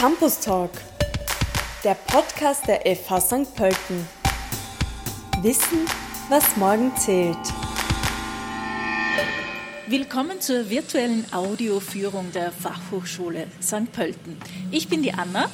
Campus 0.00 0.40
Talk, 0.40 0.70
der 1.84 1.92
Podcast 1.92 2.66
der 2.66 2.80
FH 2.96 3.20
St. 3.20 3.54
Pölten. 3.54 4.08
Wissen, 5.42 5.80
was 6.30 6.56
morgen 6.56 6.90
zählt. 6.96 7.36
Willkommen 9.88 10.40
zur 10.40 10.70
virtuellen 10.70 11.26
Audioführung 11.34 12.32
der 12.32 12.50
Fachhochschule 12.50 13.48
St. 13.62 13.92
Pölten. 13.92 14.38
Ich 14.70 14.88
bin 14.88 15.02
die 15.02 15.12
Anna. 15.12 15.50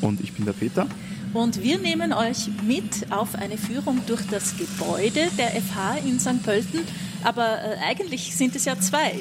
Und 0.00 0.22
ich 0.22 0.32
bin 0.32 0.46
der 0.46 0.54
Peter. 0.54 0.86
Und 1.34 1.62
wir 1.62 1.76
nehmen 1.76 2.14
euch 2.14 2.48
mit 2.66 3.12
auf 3.12 3.34
eine 3.34 3.58
Führung 3.58 4.00
durch 4.06 4.26
das 4.30 4.56
Gebäude 4.56 5.28
der 5.36 5.50
FH 5.50 5.98
in 6.06 6.18
St. 6.18 6.42
Pölten. 6.42 6.86
Aber 7.22 7.62
äh, 7.62 7.76
eigentlich 7.86 8.34
sind 8.34 8.56
es 8.56 8.64
ja 8.64 8.80
zwei. 8.80 9.20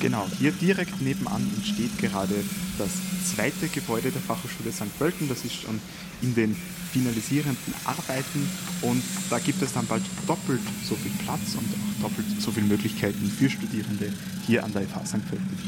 Genau, 0.00 0.26
hier 0.38 0.52
direkt 0.52 1.00
nebenan 1.00 1.50
entsteht 1.56 1.98
gerade 1.98 2.34
das 2.78 2.90
zweite 3.34 3.68
Gebäude 3.68 4.10
der 4.10 4.20
Fachhochschule 4.20 4.72
St. 4.72 4.98
Pölten. 4.98 5.28
Das 5.28 5.44
ist 5.44 5.54
schon 5.54 5.80
in 6.22 6.34
den 6.34 6.56
finalisierenden 6.92 7.74
Arbeiten 7.84 8.48
und 8.82 9.02
da 9.30 9.38
gibt 9.38 9.60
es 9.62 9.72
dann 9.72 9.86
bald 9.86 10.02
doppelt 10.26 10.60
so 10.84 10.94
viel 10.94 11.10
Platz 11.24 11.54
und 11.54 11.68
auch 11.72 12.08
doppelt 12.08 12.26
so 12.40 12.52
viele 12.52 12.66
Möglichkeiten 12.66 13.30
für 13.30 13.50
Studierende 13.50 14.12
hier 14.46 14.62
an 14.62 14.72
der 14.72 14.82
FH 14.82 15.06
St. 15.06 15.28
Pölten. 15.28 15.58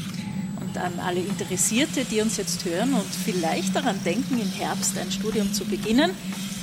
Und 0.61 0.77
an 0.77 0.99
alle 0.99 1.19
Interessierte, 1.19 2.05
die 2.05 2.21
uns 2.21 2.37
jetzt 2.37 2.63
hören 2.65 2.93
und 2.93 3.13
vielleicht 3.25 3.75
daran 3.75 3.97
denken, 4.05 4.39
im 4.39 4.51
Herbst 4.51 4.97
ein 4.97 5.11
Studium 5.11 5.51
zu 5.51 5.65
beginnen, 5.65 6.11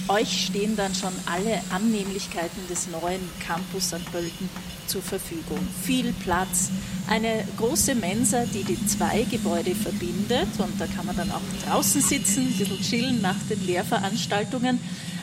euch 0.09 0.47
stehen 0.47 0.77
dann 0.77 0.95
schon 0.95 1.13
alle 1.27 1.61
Annehmlichkeiten 1.71 2.67
des 2.69 2.89
neuen 2.89 3.21
Campus 3.47 3.89
St. 3.89 4.05
Pölten 4.11 4.49
zur 4.87 5.03
Verfügung. 5.03 5.59
Viel 5.83 6.13
Platz, 6.13 6.71
eine 7.09 7.47
große 7.57 7.95
Mensa, 7.95 8.45
die 8.45 8.65
die 8.65 8.87
zwei 8.87 9.23
Gebäude 9.23 9.75
verbindet 9.75 10.49
und 10.59 10.80
da 10.80 10.87
kann 10.87 11.07
man 11.07 11.17
dann 11.17 11.30
auch 11.30 11.41
draußen 11.66 12.01
sitzen, 12.01 12.46
ein 12.46 12.59
bisschen 12.59 12.80
chillen 12.80 13.23
nach 13.23 13.37
den 13.49 13.65
Lehrveranstaltungen. 13.66 14.79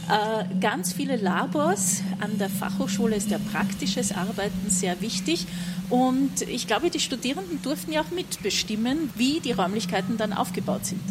Äh, 0.09 0.59
ganz 0.59 0.93
viele 0.93 1.15
Labors. 1.15 2.01
An 2.19 2.37
der 2.37 2.49
Fachhochschule 2.49 3.15
ist 3.15 3.29
ja 3.29 3.37
praktisches 3.51 4.11
Arbeiten 4.11 4.69
sehr 4.69 4.99
wichtig. 4.99 5.45
Und 5.89 6.41
ich 6.41 6.67
glaube, 6.67 6.89
die 6.89 6.99
Studierenden 6.99 7.61
durften 7.61 7.91
ja 7.91 8.01
auch 8.01 8.11
mitbestimmen, 8.11 9.11
wie 9.15 9.39
die 9.39 9.51
Räumlichkeiten 9.51 10.17
dann 10.17 10.33
aufgebaut 10.33 10.85
sind 10.85 11.01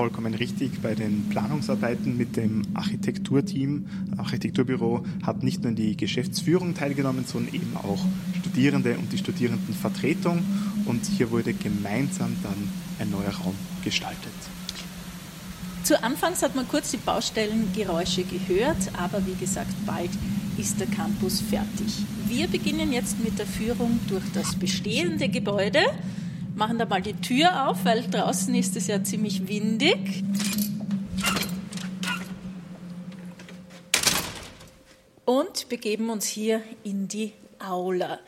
vollkommen 0.00 0.32
richtig. 0.32 0.80
Bei 0.80 0.94
den 0.94 1.28
Planungsarbeiten 1.28 2.16
mit 2.16 2.34
dem 2.34 2.62
Architekturteam, 2.72 3.84
Architekturbüro, 4.16 5.04
hat 5.22 5.42
nicht 5.42 5.62
nur 5.62 5.72
die 5.72 5.94
Geschäftsführung 5.94 6.74
teilgenommen, 6.74 7.26
sondern 7.26 7.54
eben 7.54 7.76
auch 7.76 7.98
Studierende 8.38 8.96
und 8.96 9.12
die 9.12 9.18
Studierendenvertretung. 9.18 10.42
Und 10.86 11.04
hier 11.04 11.30
wurde 11.30 11.52
gemeinsam 11.52 12.34
dann 12.42 12.56
ein 12.98 13.10
neuer 13.10 13.30
Raum 13.44 13.54
gestaltet. 13.84 14.32
Zu 15.82 16.02
Anfangs 16.02 16.40
hat 16.40 16.54
man 16.54 16.66
kurz 16.66 16.92
die 16.92 16.96
Baustellengeräusche 16.96 18.24
gehört, 18.24 18.90
aber 18.96 19.26
wie 19.26 19.34
gesagt, 19.34 19.74
bald 19.84 20.12
ist 20.56 20.80
der 20.80 20.86
Campus 20.86 21.42
fertig. 21.42 22.06
Wir 22.26 22.48
beginnen 22.48 22.94
jetzt 22.94 23.22
mit 23.22 23.38
der 23.38 23.46
Führung 23.46 24.00
durch 24.08 24.24
das 24.32 24.54
bestehende 24.54 25.28
Gebäude 25.28 25.80
machen 26.54 26.78
da 26.78 26.86
mal 26.86 27.02
die 27.02 27.14
Tür 27.14 27.68
auf, 27.68 27.84
weil 27.84 28.02
draußen 28.08 28.54
ist 28.54 28.76
es 28.76 28.86
ja 28.86 29.02
ziemlich 29.02 29.48
windig. 29.48 30.24
Und 35.24 35.68
begeben 35.68 36.10
uns 36.10 36.26
hier 36.26 36.60
in 36.82 37.08
die 37.08 37.32
Aula. 37.58 38.18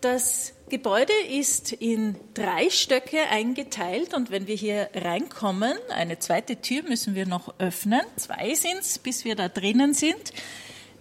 Das 0.00 0.52
Gebäude 0.68 1.12
ist 1.28 1.72
in 1.72 2.14
drei 2.34 2.70
Stöcke 2.70 3.18
eingeteilt 3.30 4.14
und 4.14 4.30
wenn 4.30 4.46
wir 4.46 4.54
hier 4.54 4.88
reinkommen, 4.94 5.76
eine 5.88 6.20
zweite 6.20 6.60
Tür 6.60 6.82
müssen 6.84 7.14
wir 7.16 7.26
noch 7.26 7.58
öffnen, 7.58 8.02
zwei 8.16 8.54
sind 8.54 8.78
es, 8.78 8.98
bis 8.98 9.24
wir 9.24 9.34
da 9.34 9.48
drinnen 9.48 9.94
sind, 9.94 10.32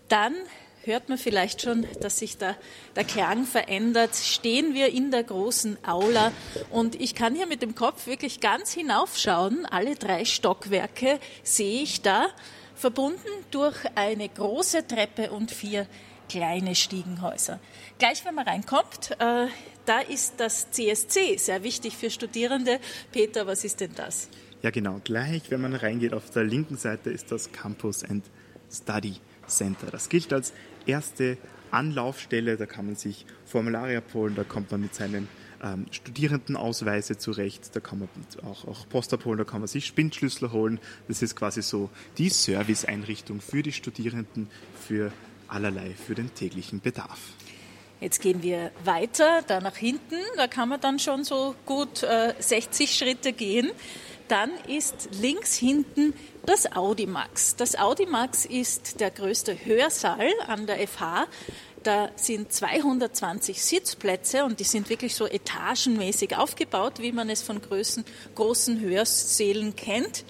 dann 0.08 0.34
hört 0.88 1.10
man 1.10 1.18
vielleicht 1.18 1.62
schon, 1.62 1.86
dass 2.02 2.18
sich 2.20 2.38
da 2.38 2.56
der 2.96 3.04
Klang 3.04 3.46
verändert. 3.46 4.16
Stehen 4.16 4.74
wir 4.74 4.92
in 4.92 5.12
der 5.12 5.24
großen 5.24 5.78
Aula 5.86 6.32
und 6.72 7.00
ich 7.00 7.14
kann 7.14 7.36
hier 7.36 7.46
mit 7.46 7.62
dem 7.62 7.76
Kopf 7.76 8.08
wirklich 8.08 8.40
ganz 8.40 8.74
hinaufschauen. 8.74 9.66
Alle 9.66 9.96
drei 9.96 10.26
Stockwerke 10.26 11.20
sehe 11.44 11.84
ich 11.84 12.02
da, 12.02 12.28
verbunden 12.76 13.20
durch 13.52 13.78
eine 13.96 14.28
große 14.28 14.88
Treppe 14.88 15.32
und 15.32 15.52
vier 15.52 15.86
kleine 16.30 16.76
Stiegenhäuser. 16.76 17.60
Gleich, 18.00 18.26
wenn 18.26 18.36
man 18.36 18.48
reinkommt, 18.48 19.12
äh, 19.20 19.48
da 19.86 20.00
ist 20.00 20.36
das 20.38 20.72
CSC 20.72 21.38
sehr 21.38 21.64
wichtig 21.64 21.96
für 21.96 22.10
Studierende. 22.10 22.80
Peter, 23.12 23.48
was 23.48 23.64
ist 23.64 23.80
denn 23.80 23.92
das? 23.96 24.30
Ja, 24.62 24.72
genau. 24.72 25.00
Gleich, 25.04 25.44
wenn 25.50 25.62
man 25.62 25.74
reingeht, 25.74 26.14
auf 26.14 26.30
der 26.32 26.44
linken 26.44 26.78
Seite 26.78 27.10
ist 27.10 27.32
das 27.32 27.52
Campus 27.52 28.04
and 28.04 28.24
Study 28.72 29.16
Center. 29.48 29.88
Das 29.92 30.10
gilt 30.10 30.32
als 30.34 30.54
erste 30.86 31.38
Anlaufstelle. 31.72 32.58
Da 32.58 32.66
kann 32.66 32.86
man 32.86 32.96
sich 32.96 33.26
Formulare 33.46 33.98
abholen, 33.98 34.36
da 34.36 34.44
kommt 34.44 34.72
man 34.72 34.82
mit 34.82 34.96
seinen 34.96 35.28
ähm, 35.64 35.86
Studierendenausweise 35.92 37.18
zurecht, 37.18 37.76
da 37.76 37.80
kann 37.80 38.00
man 38.00 38.10
auch, 38.46 38.68
auch 38.68 38.88
Post 38.90 39.14
abholen, 39.14 39.38
da 39.38 39.44
kann 39.44 39.62
man 39.62 39.68
sich 39.68 39.86
Spindschlüssel 39.86 40.52
holen. 40.52 40.80
Das 41.08 41.22
ist 41.22 41.36
quasi 41.36 41.62
so 41.62 41.90
die 42.18 42.30
Serviceeinrichtung 42.30 43.42
für 43.42 43.64
die 43.64 43.72
Studierenden, 43.72 44.50
für 44.80 45.12
allerlei, 45.48 45.96
für 45.96 46.16
den 46.16 46.34
täglichen 46.34 46.82
Bedarf. 46.82 47.20
Jetzt 48.00 48.22
gehen 48.22 48.44
wir 48.44 48.72
weiter, 48.84 49.42
da 49.48 49.60
nach 49.60 49.76
hinten, 49.76 50.20
da 50.36 50.46
kann 50.48 50.70
man 50.70 50.80
dann 50.80 51.00
schon 51.00 51.24
so 51.24 51.56
gut 51.66 52.04
äh, 52.04 52.36
60 52.38 52.96
Schritte 52.96 53.34
gehen. 53.34 53.72
Dann 54.28 54.52
ist 54.68 55.10
links 55.22 55.56
hinten 55.56 56.14
das 56.46 56.72
Audimax. 56.76 57.56
Das 57.56 57.78
Audimax 57.78 58.46
ist 58.46 59.00
der 59.00 59.12
größte 59.12 59.66
Hörsaal 59.66 60.30
an 60.48 60.68
der 60.68 60.86
FH. 60.88 61.28
Da 61.84 62.10
sind 62.18 62.52
220 62.52 63.64
Sitzplätze 63.64 64.44
und 64.44 64.60
die 64.60 64.66
sind 64.66 64.90
wirklich 64.90 65.16
so 65.16 65.26
etagenmäßig 65.28 66.36
aufgebaut, 66.36 67.00
wie 67.00 67.14
man 67.14 67.30
es 67.30 67.42
von 67.42 67.62
großen, 67.62 68.04
großen 68.36 68.82
Hörsälen 68.82 69.76
kennt. 69.76 70.26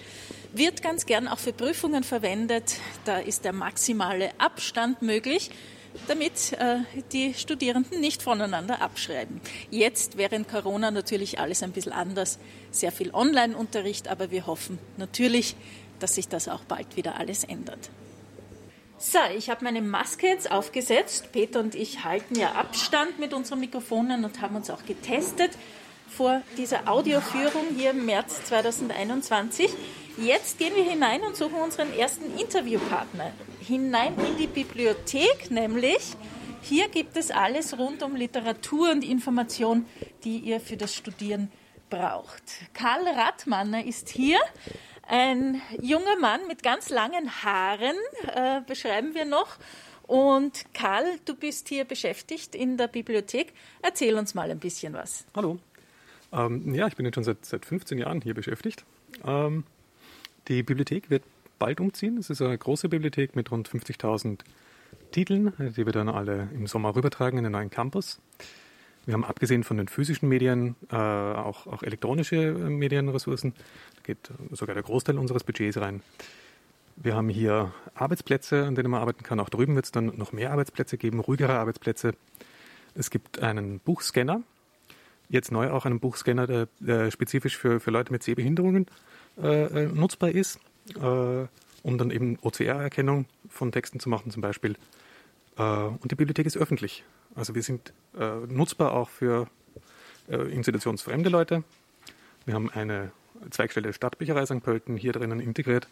Wird 0.52 0.82
ganz 0.82 1.04
gern 1.04 1.26
auch 1.26 1.38
für 1.38 1.52
Prüfungen 1.52 2.04
verwendet. 2.04 2.76
Da 3.04 3.18
ist 3.18 3.44
der 3.44 3.52
maximale 3.52 4.30
Abstand 4.38 5.02
möglich 5.02 5.50
damit 6.06 6.52
äh, 6.54 6.78
die 7.12 7.34
Studierenden 7.34 8.00
nicht 8.00 8.22
voneinander 8.22 8.80
abschreiben. 8.80 9.40
Jetzt 9.70 10.16
während 10.16 10.48
Corona 10.48 10.90
natürlich 10.90 11.38
alles 11.38 11.62
ein 11.62 11.72
bisschen 11.72 11.92
anders, 11.92 12.38
sehr 12.70 12.92
viel 12.92 13.10
Online-Unterricht, 13.12 14.08
aber 14.08 14.30
wir 14.30 14.46
hoffen 14.46 14.78
natürlich, 14.96 15.56
dass 15.98 16.14
sich 16.14 16.28
das 16.28 16.48
auch 16.48 16.64
bald 16.64 16.96
wieder 16.96 17.18
alles 17.18 17.44
ändert. 17.44 17.90
So, 19.00 19.18
ich 19.36 19.48
habe 19.48 19.62
meine 19.62 19.80
Maske 19.80 20.26
jetzt 20.26 20.50
aufgesetzt. 20.50 21.30
Peter 21.32 21.60
und 21.60 21.76
ich 21.76 22.02
halten 22.02 22.36
ja 22.36 22.52
Abstand 22.52 23.20
mit 23.20 23.32
unseren 23.32 23.60
Mikrofonen 23.60 24.24
und 24.24 24.40
haben 24.40 24.56
uns 24.56 24.70
auch 24.70 24.84
getestet 24.86 25.52
vor 26.08 26.42
dieser 26.56 26.88
Audioführung 26.88 27.66
hier 27.76 27.90
im 27.90 28.06
März 28.06 28.44
2021. 28.44 29.70
Jetzt 30.16 30.58
gehen 30.58 30.74
wir 30.74 30.84
hinein 30.84 31.22
und 31.22 31.36
suchen 31.36 31.60
unseren 31.60 31.92
ersten 31.96 32.36
Interviewpartner. 32.38 33.32
Hinein 33.60 34.14
in 34.18 34.36
die 34.36 34.46
Bibliothek, 34.46 35.50
nämlich 35.50 36.16
hier 36.62 36.88
gibt 36.88 37.16
es 37.16 37.30
alles 37.30 37.78
rund 37.78 38.02
um 38.02 38.16
Literatur 38.16 38.90
und 38.90 39.04
Information, 39.04 39.86
die 40.24 40.38
ihr 40.38 40.60
für 40.60 40.76
das 40.76 40.94
Studieren 40.94 41.50
braucht. 41.88 42.42
Karl 42.74 43.06
Rattmanner 43.06 43.84
ist 43.84 44.08
hier. 44.08 44.38
Ein 45.06 45.62
junger 45.80 46.16
Mann 46.18 46.46
mit 46.46 46.62
ganz 46.62 46.90
langen 46.90 47.42
Haaren, 47.42 47.96
äh, 48.34 48.60
beschreiben 48.66 49.14
wir 49.14 49.24
noch. 49.24 49.56
Und 50.06 50.64
Karl, 50.74 51.18
du 51.24 51.34
bist 51.34 51.68
hier 51.68 51.84
beschäftigt 51.84 52.54
in 52.54 52.76
der 52.76 52.88
Bibliothek. 52.88 53.54
Erzähl 53.80 54.16
uns 54.16 54.34
mal 54.34 54.50
ein 54.50 54.58
bisschen 54.58 54.92
was. 54.92 55.24
Hallo. 55.34 55.58
Ähm, 56.32 56.74
ja, 56.74 56.86
ich 56.86 56.96
bin 56.96 57.06
jetzt 57.06 57.14
schon 57.14 57.24
seit, 57.24 57.44
seit 57.44 57.64
15 57.64 57.98
Jahren 57.98 58.20
hier 58.20 58.34
beschäftigt. 58.34 58.84
Ähm, 59.24 59.64
die 60.48 60.62
Bibliothek 60.62 61.10
wird 61.10 61.24
bald 61.58 61.80
umziehen. 61.80 62.18
Es 62.18 62.30
ist 62.30 62.42
eine 62.42 62.56
große 62.56 62.88
Bibliothek 62.88 63.36
mit 63.36 63.50
rund 63.50 63.68
50.000 63.68 64.40
Titeln, 65.10 65.52
die 65.58 65.86
wir 65.86 65.92
dann 65.92 66.08
alle 66.08 66.48
im 66.54 66.66
Sommer 66.66 66.94
rübertragen 66.94 67.38
in 67.38 67.44
den 67.44 67.52
neuen 67.52 67.70
Campus. 67.70 68.20
Wir 69.06 69.14
haben 69.14 69.24
abgesehen 69.24 69.64
von 69.64 69.78
den 69.78 69.88
physischen 69.88 70.28
Medien 70.28 70.76
äh, 70.90 70.96
auch, 70.96 71.66
auch, 71.66 71.82
elektronische 71.82 72.36
äh, 72.36 72.52
Medienressourcen. 72.52 73.54
Da 73.96 74.02
geht 74.02 74.30
sogar 74.52 74.74
der 74.74 74.82
Großteil 74.82 75.16
unseres 75.18 75.44
Budgets 75.44 75.78
rein. 75.78 76.02
Wir 76.96 77.14
haben 77.14 77.28
hier 77.28 77.72
Arbeitsplätze, 77.94 78.66
an 78.66 78.74
denen 78.74 78.90
man 78.90 79.00
arbeiten 79.00 79.22
kann. 79.22 79.40
Auch 79.40 79.48
drüben 79.48 79.76
wird 79.76 79.86
es 79.86 79.92
dann 79.92 80.12
noch 80.16 80.32
mehr 80.32 80.52
Arbeitsplätze 80.52 80.98
geben, 80.98 81.20
ruhigere 81.20 81.58
Arbeitsplätze. 81.58 82.14
Es 82.94 83.10
gibt 83.10 83.38
einen 83.40 83.78
Buchscanner, 83.80 84.42
jetzt 85.28 85.52
neu 85.52 85.70
auch 85.70 85.84
einen 85.84 86.00
Buchscanner, 86.00 86.46
der, 86.46 86.68
der 86.80 87.10
spezifisch 87.10 87.56
für, 87.56 87.80
für 87.80 87.90
Leute 87.90 88.12
mit 88.12 88.22
Sehbehinderungen 88.22 88.86
äh, 89.42 89.84
äh, 89.84 89.86
nutzbar 89.86 90.30
ist, 90.30 90.58
äh, 90.96 91.46
um 91.82 91.98
dann 91.98 92.10
eben 92.10 92.38
OCR-Erkennung 92.42 93.26
von 93.48 93.72
Texten 93.72 94.00
zu 94.00 94.08
machen 94.08 94.30
zum 94.30 94.42
Beispiel. 94.42 94.76
Äh, 95.56 95.62
und 95.62 96.10
die 96.10 96.16
Bibliothek 96.16 96.46
ist 96.46 96.56
öffentlich. 96.56 97.04
Also 97.34 97.54
wir 97.54 97.62
sind 97.62 97.92
äh, 98.18 98.46
nutzbar 98.48 98.92
auch 98.92 99.08
für 99.08 99.48
institutionsfremde 100.30 101.30
Leute. 101.30 101.64
Wir 102.44 102.52
haben 102.52 102.68
eine 102.68 103.12
Zweigstelle 103.48 103.94
Stadtbücherei 103.94 104.44
St. 104.44 104.62
Pölten 104.62 104.98
hier 104.98 105.12
drinnen 105.12 105.40
integriert 105.40 105.88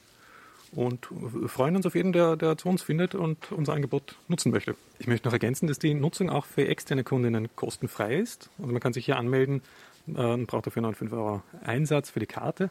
und 0.72 1.08
freuen 1.46 1.76
uns 1.76 1.86
auf 1.86 1.94
jeden, 1.94 2.12
der, 2.12 2.36
der 2.36 2.58
zu 2.58 2.68
uns 2.68 2.82
findet 2.82 3.14
und 3.14 3.52
unser 3.52 3.72
Angebot 3.72 4.16
nutzen 4.28 4.50
möchte. 4.50 4.74
Ich 4.98 5.06
möchte 5.06 5.28
noch 5.28 5.32
ergänzen, 5.32 5.66
dass 5.66 5.78
die 5.78 5.94
Nutzung 5.94 6.30
auch 6.30 6.44
für 6.44 6.66
externe 6.66 7.04
Kundinnen 7.04 7.48
kostenfrei 7.56 8.16
ist. 8.16 8.50
Also 8.58 8.72
man 8.72 8.80
kann 8.80 8.92
sich 8.92 9.04
hier 9.04 9.16
anmelden 9.16 9.62
äh, 10.08 10.20
und 10.20 10.46
braucht 10.46 10.66
dafür 10.66 10.82
noch 10.82 10.88
einen 10.88 10.96
5 10.96 11.12
Euro 11.12 11.42
Einsatz 11.64 12.10
für 12.10 12.20
die 12.20 12.26
Karte. 12.26 12.70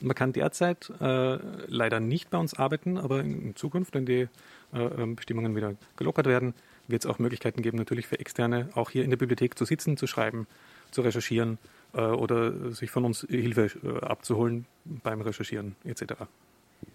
Man 0.00 0.14
kann 0.14 0.32
derzeit 0.32 0.90
äh, 1.00 1.38
leider 1.66 2.00
nicht 2.00 2.30
bei 2.30 2.38
uns 2.38 2.54
arbeiten, 2.54 2.96
aber 2.96 3.20
in, 3.20 3.54
Zukunft, 3.54 3.94
wenn 3.94 4.06
die 4.06 4.28
äh, 4.72 4.78
ähm, 4.78 5.16
Bestimmungen 5.16 5.54
wieder 5.54 5.74
gelockert 5.96 6.26
werden, 6.26 6.54
wird 6.88 7.04
es 7.04 7.10
auch 7.10 7.18
Möglichkeiten 7.18 7.62
geben, 7.62 7.76
natürlich 7.76 8.06
für 8.06 8.18
Externe 8.18 8.70
auch 8.74 8.90
hier 8.90 9.04
in 9.04 9.10
der 9.10 9.18
Bibliothek 9.18 9.58
zu 9.58 9.64
sitzen, 9.64 9.96
zu 9.96 10.06
schreiben, 10.06 10.46
zu 10.90 11.02
recherchieren 11.02 11.58
äh, 11.92 12.00
oder 12.00 12.72
sich 12.72 12.90
von 12.90 13.04
uns 13.04 13.26
Hilfe 13.28 13.70
äh, 13.84 14.04
abzuholen 14.04 14.66
beim 14.84 15.20
Recherchieren 15.20 15.76
etc. 15.84 16.14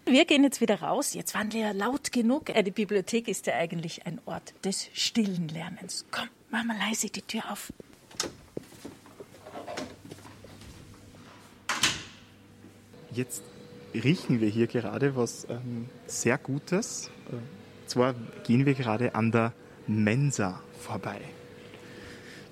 Wir 0.04 0.24
gehen 0.24 0.44
jetzt 0.44 0.60
wieder 0.60 0.80
raus. 0.80 1.14
Jetzt 1.14 1.34
waren 1.34 1.52
wir 1.52 1.60
ja 1.60 1.72
laut 1.72 2.12
genug. 2.12 2.50
Eine 2.54 2.70
Bibliothek 2.70 3.26
ist 3.28 3.46
ja 3.46 3.54
eigentlich 3.54 4.06
ein 4.06 4.20
Ort 4.24 4.54
des 4.64 4.88
stillen 4.92 5.48
Lernens. 5.48 6.04
Komm, 6.10 6.28
mach 6.50 6.64
mal 6.64 6.76
leise 6.78 7.08
die 7.08 7.22
Tür 7.22 7.50
auf. 7.50 7.72
Jetzt 13.10 13.42
riechen 13.94 14.40
wir 14.40 14.48
hier 14.48 14.66
gerade 14.66 15.16
was 15.16 15.46
ähm, 15.48 15.88
sehr 16.06 16.38
Gutes. 16.38 17.10
Äh, 17.30 17.88
zwar 17.88 18.14
gehen 18.44 18.66
wir 18.66 18.74
gerade 18.74 19.14
an 19.14 19.32
der 19.32 19.52
Mensa 19.86 20.62
vorbei. 20.80 21.20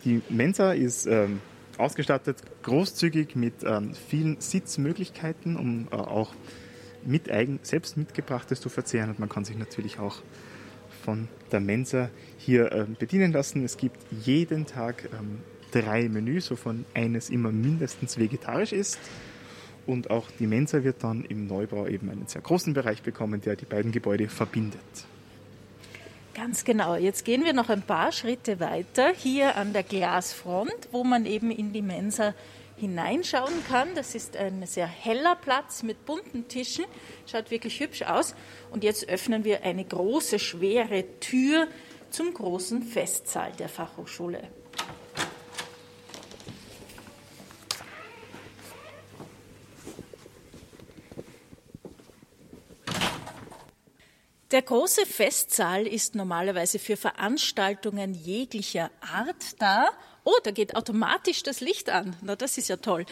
Die 0.05 0.23
Mensa 0.29 0.73
ist 0.73 1.07
ähm, 1.07 1.41
ausgestattet 1.79 2.39
großzügig 2.63 3.37
mit 3.37 3.55
ähm, 3.65 3.95
vielen 3.95 4.41
Sitzmöglichkeiten, 4.41 5.57
um 5.57 5.89
äh, 5.91 5.97
auch 5.97 6.35
mit 7.07 7.31
eigen, 7.31 7.61
selbst 7.63 7.97
mitgebrachtes 7.97 8.61
zu 8.61 8.69
verzehren. 8.69 9.11
Und 9.11 9.19
man 9.19 9.29
kann 9.29 9.45
sich 9.45 9.57
natürlich 9.57 9.99
auch 9.99 10.23
von 11.05 11.29
der 11.53 11.61
Mensa 11.61 12.11
hier 12.39 12.73
äh, 12.73 12.87
bedienen 12.99 13.33
lassen. 13.33 13.65
Es 13.65 13.77
gibt 13.77 13.99
jeden 14.11 14.67
Tag 14.67 15.09
ähm, 15.13 15.41
drei 15.71 16.09
Menüs, 16.09 16.51
wovon 16.51 16.85
eines 16.95 17.31
immer 17.31 17.53
mindestens 17.53 18.19
vegetarisch 18.19 18.73
ist. 18.73 18.99
Und 19.87 20.11
auch 20.11 20.31
die 20.39 20.47
Mensa 20.47 20.83
wird 20.83 21.05
dann 21.05 21.25
im 21.25 21.47
Neubau 21.47 21.87
eben 21.87 22.09
einen 22.09 22.27
sehr 22.27 22.41
großen 22.41 22.73
Bereich 22.73 23.03
bekommen, 23.03 23.41
der 23.43 23.57
die 23.57 23.67
beiden 23.67 23.93
Gebäude 23.93 24.29
verbindet. 24.29 24.81
Ganz 26.35 26.65
genau. 26.65 26.97
Jetzt 26.97 27.25
gehen 27.25 27.45
wir 27.45 27.53
noch 27.53 27.69
ein 27.69 27.83
paar 27.83 28.11
Schritte 28.11 28.59
weiter 28.59 29.13
hier 29.15 29.57
an 29.57 29.73
der 29.73 29.85
Glasfront, 29.85 30.89
wo 30.91 31.05
man 31.05 31.27
eben 31.27 31.51
in 31.51 31.73
die 31.73 31.83
Mensa 31.83 32.35
hineinschauen 32.77 33.65
kann. 33.69 33.95
Das 33.95 34.15
ist 34.15 34.37
ein 34.37 34.67
sehr 34.67 34.87
heller 34.87 35.37
Platz 35.37 35.83
mit 35.83 36.05
bunten 36.05 36.49
Tischen, 36.49 36.85
schaut 37.27 37.51
wirklich 37.51 37.81
hübsch 37.81 38.03
aus. 38.03 38.35
Und 38.71 38.85
jetzt 38.85 39.09
öffnen 39.09 39.45
wir 39.45 39.63
eine 39.63 39.85
große, 39.85 40.39
schwere 40.39 41.05
Tür 41.21 41.69
zum 42.11 42.33
großen 42.33 42.83
Festsaal 42.83 43.53
der 43.53 43.69
Fachhochschule. 43.69 44.49
Der 54.55 54.63
große 54.63 55.05
Festsaal 55.05 55.85
ist 55.85 56.15
normalerweise 56.15 56.79
für 56.79 56.97
Veranstaltungen 56.97 58.15
jeglicher 58.15 58.93
Art 59.01 59.61
da. 59.61 59.89
Oh, 60.25 60.37
da 60.43 60.51
geht 60.51 60.75
automatisch 60.75 61.43
das 61.43 61.61
Licht 61.61 61.91
an. 61.91 62.17
Na, 62.23 62.35
das 62.35 62.57
ist 62.57 62.69
ja 62.69 62.77
toll. 62.77 63.05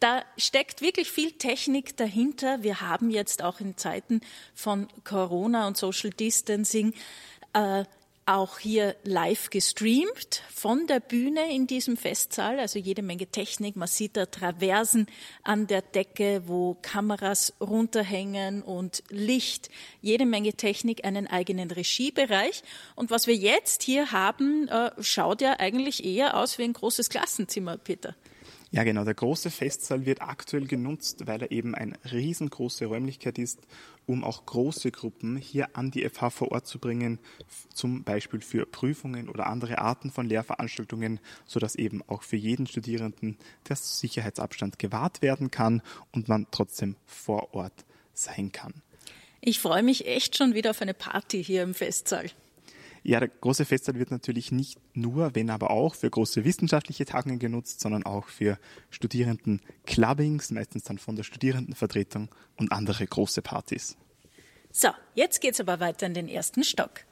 Da 0.00 0.22
steckt 0.36 0.80
wirklich 0.80 1.10
viel 1.10 1.32
Technik 1.32 1.96
dahinter. 1.96 2.62
Wir 2.62 2.80
haben 2.80 3.10
jetzt 3.10 3.42
auch 3.42 3.60
in 3.60 3.76
Zeiten 3.76 4.22
von 4.54 4.88
Corona 5.04 5.66
und 5.66 5.76
Social 5.76 6.10
Distancing 6.10 6.94
äh, 7.52 7.84
auch 8.26 8.58
hier 8.58 8.96
live 9.04 9.50
gestreamt 9.50 10.42
von 10.52 10.86
der 10.86 11.00
Bühne 11.00 11.54
in 11.54 11.66
diesem 11.66 11.96
Festsaal, 11.96 12.58
also 12.58 12.78
jede 12.78 13.02
Menge 13.02 13.26
Technik. 13.26 13.76
Man 13.76 13.88
sieht 13.88 14.16
da 14.16 14.26
Traversen 14.26 15.06
an 15.42 15.66
der 15.66 15.82
Decke, 15.82 16.42
wo 16.46 16.76
Kameras 16.80 17.54
runterhängen 17.60 18.62
und 18.62 19.02
Licht, 19.10 19.70
jede 20.00 20.26
Menge 20.26 20.54
Technik, 20.54 21.04
einen 21.04 21.26
eigenen 21.26 21.70
Regiebereich. 21.70 22.62
Und 22.94 23.10
was 23.10 23.26
wir 23.26 23.34
jetzt 23.34 23.82
hier 23.82 24.12
haben, 24.12 24.68
äh, 24.68 24.90
schaut 25.00 25.42
ja 25.42 25.58
eigentlich 25.58 26.04
eher 26.04 26.36
aus 26.36 26.58
wie 26.58 26.64
ein 26.64 26.72
großes 26.72 27.10
Klassenzimmer, 27.10 27.76
Peter. 27.76 28.14
Ja, 28.74 28.82
genau. 28.82 29.04
Der 29.04 29.14
große 29.14 29.52
Festsaal 29.52 30.04
wird 30.04 30.20
aktuell 30.20 30.66
genutzt, 30.66 31.28
weil 31.28 31.42
er 31.42 31.52
eben 31.52 31.76
eine 31.76 31.96
riesengroße 32.10 32.86
Räumlichkeit 32.86 33.38
ist, 33.38 33.60
um 34.04 34.24
auch 34.24 34.46
große 34.46 34.90
Gruppen 34.90 35.36
hier 35.36 35.76
an 35.76 35.92
die 35.92 36.02
FH 36.08 36.30
vor 36.30 36.50
Ort 36.50 36.66
zu 36.66 36.80
bringen, 36.80 37.20
zum 37.72 38.02
Beispiel 38.02 38.40
für 38.40 38.66
Prüfungen 38.66 39.28
oder 39.28 39.46
andere 39.46 39.78
Arten 39.78 40.10
von 40.10 40.26
Lehrveranstaltungen, 40.26 41.20
sodass 41.46 41.76
eben 41.76 42.02
auch 42.08 42.24
für 42.24 42.34
jeden 42.34 42.66
Studierenden 42.66 43.38
der 43.68 43.76
Sicherheitsabstand 43.76 44.80
gewahrt 44.80 45.22
werden 45.22 45.52
kann 45.52 45.80
und 46.10 46.26
man 46.26 46.48
trotzdem 46.50 46.96
vor 47.06 47.54
Ort 47.54 47.84
sein 48.12 48.50
kann. 48.50 48.74
Ich 49.40 49.60
freue 49.60 49.84
mich 49.84 50.08
echt 50.08 50.36
schon 50.36 50.54
wieder 50.54 50.70
auf 50.70 50.82
eine 50.82 50.94
Party 50.94 51.44
hier 51.44 51.62
im 51.62 51.74
Festsaal. 51.74 52.28
Ja, 53.06 53.20
der 53.20 53.28
große 53.28 53.66
Festsaal 53.66 53.98
wird 53.98 54.10
natürlich 54.10 54.50
nicht 54.50 54.78
nur, 54.94 55.34
wenn 55.34 55.50
aber 55.50 55.70
auch 55.70 55.94
für 55.94 56.08
große 56.08 56.46
wissenschaftliche 56.46 57.04
Tagungen 57.04 57.38
genutzt, 57.38 57.80
sondern 57.80 58.04
auch 58.04 58.28
für 58.28 58.58
Studierenden-Clubbings, 58.88 60.50
meistens 60.52 60.84
dann 60.84 60.96
von 60.96 61.14
der 61.14 61.22
Studierendenvertretung 61.22 62.30
und 62.56 62.72
andere 62.72 63.06
große 63.06 63.42
Partys. 63.42 63.98
So, 64.72 64.88
jetzt 65.14 65.42
geht's 65.42 65.60
aber 65.60 65.80
weiter 65.80 66.06
in 66.06 66.14
den 66.14 66.28
ersten 66.28 66.64
Stock. 66.64 67.02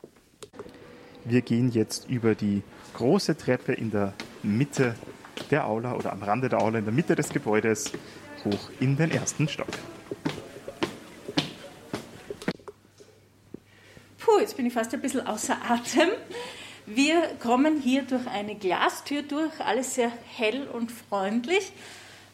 Wir 1.26 1.42
gehen 1.42 1.70
jetzt 1.70 2.08
über 2.08 2.34
die 2.34 2.62
große 2.94 3.36
Treppe 3.36 3.74
in 3.74 3.90
der 3.90 4.14
Mitte 4.42 4.94
der 5.50 5.66
Aula 5.66 5.94
oder 5.94 6.12
am 6.12 6.22
Rande 6.22 6.48
der 6.48 6.62
Aula 6.62 6.78
in 6.78 6.86
der 6.86 6.94
Mitte 6.94 7.16
des 7.16 7.28
Gebäudes 7.28 7.92
hoch 8.46 8.70
in 8.80 8.96
den 8.96 9.10
ersten 9.10 9.46
Stock. 9.46 9.68
Jetzt 14.42 14.56
bin 14.56 14.66
ich 14.66 14.72
fast 14.72 14.92
ein 14.92 15.00
bisschen 15.00 15.24
außer 15.24 15.56
Atem. 15.68 16.08
Wir 16.84 17.22
kommen 17.40 17.80
hier 17.80 18.02
durch 18.02 18.26
eine 18.26 18.56
Glastür 18.56 19.22
durch, 19.22 19.52
alles 19.60 19.94
sehr 19.94 20.10
hell 20.36 20.66
und 20.66 20.90
freundlich 20.90 21.72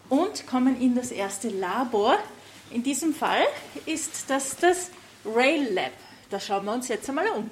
und 0.09 0.47
kommen 0.47 0.81
in 0.81 0.95
das 0.95 1.11
erste 1.11 1.51
Labor. 1.51 2.17
In 2.71 2.83
diesem 2.83 3.13
Fall 3.13 3.45
ist 3.85 4.25
das 4.29 4.57
das 4.57 4.91
Rail 5.27 5.75
Lab. 5.75 5.93
Da 6.31 6.41
schauen 6.41 6.65
wir 6.65 6.73
uns 6.73 6.89
jetzt 6.89 7.11
einmal 7.11 7.29
um. 7.29 7.51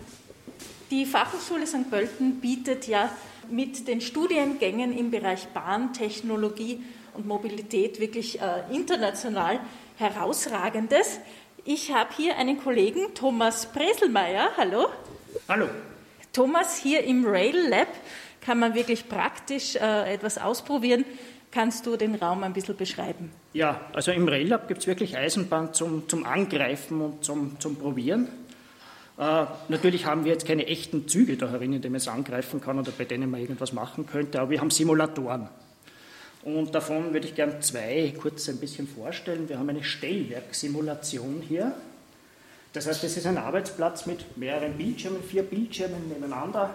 Die 0.91 1.05
Fachhochschule 1.05 1.67
St. 1.67 1.91
Pölten 1.91 2.41
bietet 2.41 2.89
ja 2.89 3.11
mit 3.51 3.87
den 3.87 4.01
Studiengängen 4.01 4.97
im 4.97 5.11
Bereich 5.11 5.49
Bahntechnologie 5.49 6.83
und 7.13 7.27
Mobilität 7.27 8.01
wirklich 8.01 8.41
äh, 8.41 8.75
international 8.75 9.61
herausragendes. 9.97 11.21
Ich 11.69 11.93
habe 11.93 12.11
hier 12.17 12.37
einen 12.37 12.63
Kollegen, 12.63 13.13
Thomas 13.15 13.67
Preselmeier. 13.67 14.51
Hallo. 14.57 14.87
Hallo. 15.49 15.67
Thomas, 16.33 16.77
hier 16.77 17.03
im 17.03 17.27
Rail 17.27 17.57
Lab 17.69 17.89
kann 18.41 18.61
man 18.61 18.77
wirklich 18.77 19.09
praktisch 19.09 19.75
äh, 19.75 20.15
etwas 20.15 20.39
ausprobieren. 20.39 21.05
Kannst 21.51 21.85
du 21.85 21.97
den 21.97 22.15
Raum 22.15 22.45
ein 22.45 22.53
bisschen 22.53 22.77
beschreiben? 22.77 23.33
Ja, 23.53 23.81
also 23.93 24.13
im 24.13 24.29
Rail 24.29 24.47
Lab 24.47 24.69
gibt 24.69 24.83
es 24.83 24.87
wirklich 24.87 25.17
Eisenbahn 25.17 25.75
zum, 25.75 26.09
zum 26.09 26.25
Angreifen 26.25 27.01
und 27.01 27.25
zum, 27.25 27.59
zum 27.59 27.75
Probieren. 27.75 28.29
Äh, 29.19 29.47
natürlich 29.67 30.07
haben 30.07 30.25
wir 30.25 30.31
jetzt 30.31 30.47
keine 30.47 30.69
echten 30.69 31.09
Züge 31.09 31.37
da 31.37 31.49
herin, 31.51 31.73
in 31.73 31.83
denen 31.83 31.95
man 31.95 32.01
es 32.01 32.07
angreifen 32.07 32.61
kann 32.61 32.79
oder 32.79 32.93
bei 32.93 33.07
denen 33.07 33.29
man 33.29 33.41
irgendwas 33.41 33.73
machen 33.73 34.07
könnte, 34.07 34.41
aber 34.41 34.51
wir 34.51 34.61
haben 34.61 34.71
Simulatoren. 34.71 35.49
Und 36.47 36.77
davon 36.77 37.13
würde 37.13 37.27
ich 37.27 37.35
gerne 37.35 37.59
zwei 37.59 38.15
kurz 38.17 38.49
ein 38.49 38.59
bisschen 38.59 38.87
vorstellen. 38.87 39.49
Wir 39.49 39.59
haben 39.59 39.69
eine 39.69 39.83
Stellwerksimulation 39.83 41.43
hier. 41.43 41.75
Das 42.73 42.87
heißt, 42.87 43.03
es 43.03 43.17
ist 43.17 43.27
ein 43.27 43.37
Arbeitsplatz 43.37 44.07
mit 44.07 44.39
mehreren 44.39 44.75
Bildschirmen, 44.75 45.25
vier 45.25 45.43
Bildschirmen 45.43 46.07
nebeneinander, 46.07 46.73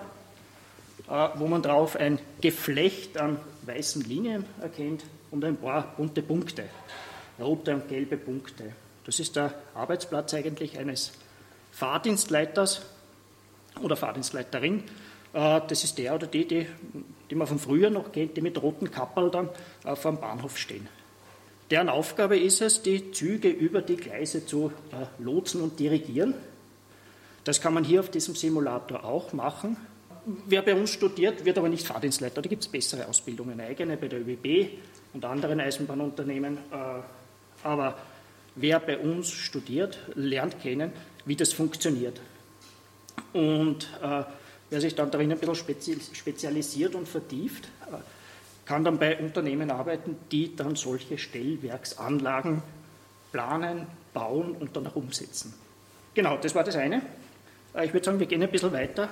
äh, 1.10 1.30
wo 1.36 1.48
man 1.48 1.62
drauf 1.62 1.96
ein 1.96 2.20
Geflecht 2.42 3.18
an 3.18 3.40
weißen 3.62 4.02
Linien 4.02 4.44
erkennt 4.62 5.06
und 5.32 5.46
ein 5.46 5.56
paar 5.56 5.94
bunte 5.96 6.22
Punkte, 6.22 6.66
rote 7.40 7.74
und 7.74 7.88
gelbe 7.88 8.18
Punkte. 8.18 8.74
Das 9.06 9.22
ist 9.22 9.38
der 9.38 9.54
Arbeitsplatz 9.74 10.34
eigentlich 10.34 10.80
eines 10.80 11.14
Fahrdienstleiters 11.72 12.82
oder 13.82 13.96
Fahrdienstleiterin. 13.96 14.84
Äh, 15.32 15.62
das 15.66 15.86
ist 15.86 15.98
der 15.98 16.14
oder 16.14 16.28
die, 16.28 16.46
die 16.46 16.68
die 17.32 17.36
man 17.36 17.48
von 17.48 17.58
früher 17.58 17.90
noch 17.90 18.12
kennt, 18.12 18.36
die 18.36 18.42
mit 18.42 18.62
roten 18.62 18.92
Kappel 18.92 19.32
dann 19.32 19.50
auf 19.86 20.02
dem 20.04 20.18
Bahnhof 20.18 20.58
stehen. 20.58 20.88
Deren 21.72 21.88
Aufgabe 21.88 22.38
ist 22.38 22.62
es, 22.62 22.82
die 22.82 23.12
Züge 23.12 23.50
über 23.50 23.82
die 23.82 23.96
Gleise 23.96 24.46
zu 24.46 24.74
äh, 24.92 25.24
lotsen 25.24 25.62
und 25.62 25.80
dirigieren. 25.80 26.34
Das 27.46 27.62
kann 27.62 27.74
man 27.74 27.86
hier 27.86 28.02
auf 28.02 28.12
diesem 28.12 28.36
Simulator 28.36 29.06
auch 29.06 29.32
machen. 29.32 29.78
wer 30.46 30.62
bei 30.62 30.76
uns 30.76 30.92
studiert, 30.92 31.46
wird 31.46 31.58
aber 31.58 31.70
nicht 31.70 31.88
Fahrdienstleiter. 31.88 32.42
Da 32.42 32.50
gibt 32.50 32.64
es 32.64 32.68
bessere 32.68 33.08
Ausbildungen, 33.08 33.60
eigene 33.60 33.96
bei 33.98 34.10
der 34.10 34.20
ÖBB 34.20 34.78
und 35.14 35.24
anderen 35.24 35.62
Eisenbahnunternehmen. 35.62 36.58
Äh, 36.58 37.02
aber 37.64 37.98
wer 38.56 38.80
bei 38.82 38.98
uns 38.98 39.32
studiert, 39.32 39.98
lernt 40.16 40.62
kennen, 40.62 40.92
wie 41.26 41.38
das 41.38 41.54
funktioniert. 41.54 42.20
Und 43.32 43.88
äh, 44.04 44.24
wer 44.72 44.82
sich 44.82 44.96
dann 44.96 45.12
darin 45.12 45.32
ein 45.32 45.38
bisschen 45.38 45.56
spezialisiert 46.14 46.96
und 46.96 47.08
vertieft, 47.08 47.66
äh, 47.66 47.98
kann 48.66 48.84
dann 48.84 48.98
bei 48.98 49.18
Unternehmen 49.20 49.70
arbeiten, 49.70 50.18
die 50.32 50.56
dann 50.56 50.76
solche 50.76 51.18
Stellwerksanlagen 51.18 52.64
planen, 53.32 53.86
bauen 54.14 54.56
und 54.60 54.76
dann 54.76 54.88
auch 54.88 54.96
umsetzen. 54.96 55.54
Genau, 56.14 56.38
das 56.38 56.56
war 56.56 56.64
das 56.64 56.76
eine. 56.76 57.02
Äh, 57.76 57.86
ich 57.86 57.94
würde 57.94 58.06
sagen, 58.06 58.20
wir 58.20 58.28
gehen 58.28 58.42
ein 58.42 58.50
bisschen 58.50 58.72
weiter. 58.72 59.10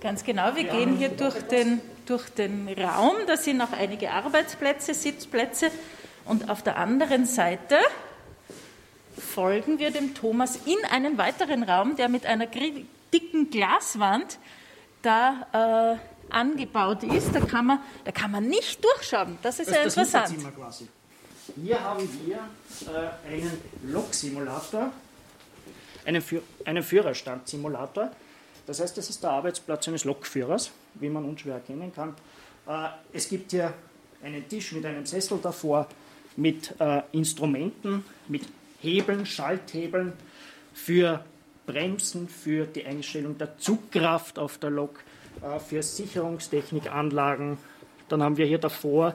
Ganz 0.00 0.24
genau, 0.24 0.54
wir, 0.56 0.64
wir 0.64 0.64
gehen 0.64 0.96
hier 0.96 1.10
durch 1.10 1.40
den, 1.42 1.80
durch 2.06 2.28
den 2.30 2.68
Raum. 2.68 3.16
Da 3.26 3.36
sind 3.36 3.60
auch 3.60 3.72
einige 3.72 4.10
Arbeitsplätze, 4.10 4.94
Sitzplätze. 4.94 5.70
Und 6.24 6.50
auf 6.50 6.62
der 6.62 6.76
anderen 6.76 7.26
Seite 7.26 7.76
folgen 9.16 9.78
wir 9.78 9.90
dem 9.90 10.14
Thomas 10.14 10.56
in 10.66 10.78
einen 10.90 11.18
weiteren 11.18 11.62
Raum, 11.62 11.96
der 11.96 12.08
mit 12.08 12.26
einer 12.26 12.46
dicken 13.12 13.50
Glaswand 13.50 14.38
da 15.02 15.98
äh, 15.98 16.32
angebaut 16.32 17.02
ist. 17.02 17.34
Da 17.34 17.40
kann, 17.40 17.66
man, 17.66 17.80
da 18.04 18.12
kann 18.12 18.30
man 18.30 18.46
nicht 18.46 18.82
durchschauen. 18.84 19.38
Das 19.42 19.58
ist 19.58 19.68
das 19.68 19.76
ja 19.76 19.82
interessant. 19.82 20.56
quasi. 20.56 20.88
Hier 21.62 21.82
haben 21.82 22.08
wir 22.24 22.36
äh, 22.92 23.34
einen 23.34 23.60
Log-Simulator, 23.84 24.92
einen, 26.04 26.22
Führ 26.22 26.42
einen 26.64 26.82
Führerstand-Simulator. 26.82 28.10
Das 28.66 28.80
heißt, 28.80 28.96
das 28.96 29.10
ist 29.10 29.22
der 29.22 29.30
Arbeitsplatz 29.30 29.88
eines 29.88 30.04
Lokführers, 30.04 30.70
wie 30.94 31.08
man 31.08 31.24
unschwer 31.24 31.54
erkennen 31.54 31.92
kann. 31.92 32.14
Äh, 32.68 32.88
es 33.12 33.28
gibt 33.28 33.50
hier 33.50 33.74
einen 34.22 34.48
Tisch 34.48 34.72
mit 34.72 34.86
einem 34.86 35.06
Sessel 35.06 35.38
davor, 35.42 35.88
mit 36.36 36.74
äh, 36.78 37.02
Instrumenten, 37.12 38.04
mit 38.28 38.42
Hebeln, 38.80 39.26
Schalthebeln 39.26 40.12
für 40.72 41.24
Bremsen, 41.66 42.28
für 42.28 42.66
die 42.66 42.84
Einstellung 42.84 43.38
der 43.38 43.58
Zugkraft 43.58 44.38
auf 44.38 44.58
der 44.58 44.70
Lok, 44.70 45.00
äh, 45.42 45.58
für 45.58 45.82
Sicherungstechnikanlagen. 45.82 47.58
Dann 48.08 48.22
haben 48.22 48.36
wir 48.36 48.46
hier 48.46 48.58
davor 48.58 49.14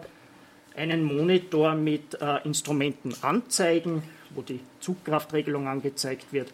einen 0.75 1.03
Monitor 1.03 1.75
mit 1.75 2.19
äh, 2.21 2.37
Instrumentenanzeigen, 2.43 4.03
wo 4.31 4.41
die 4.41 4.59
Zugkraftregelung 4.79 5.67
angezeigt 5.67 6.33
wird, 6.33 6.49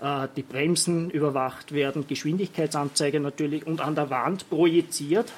äh, 0.00 0.28
die 0.36 0.42
Bremsen 0.42 1.10
überwacht 1.10 1.72
werden, 1.72 2.06
Geschwindigkeitsanzeige 2.06 3.20
natürlich 3.20 3.66
und 3.66 3.80
an 3.80 3.94
der 3.94 4.10
Wand 4.10 4.48
projiziert 4.48 5.32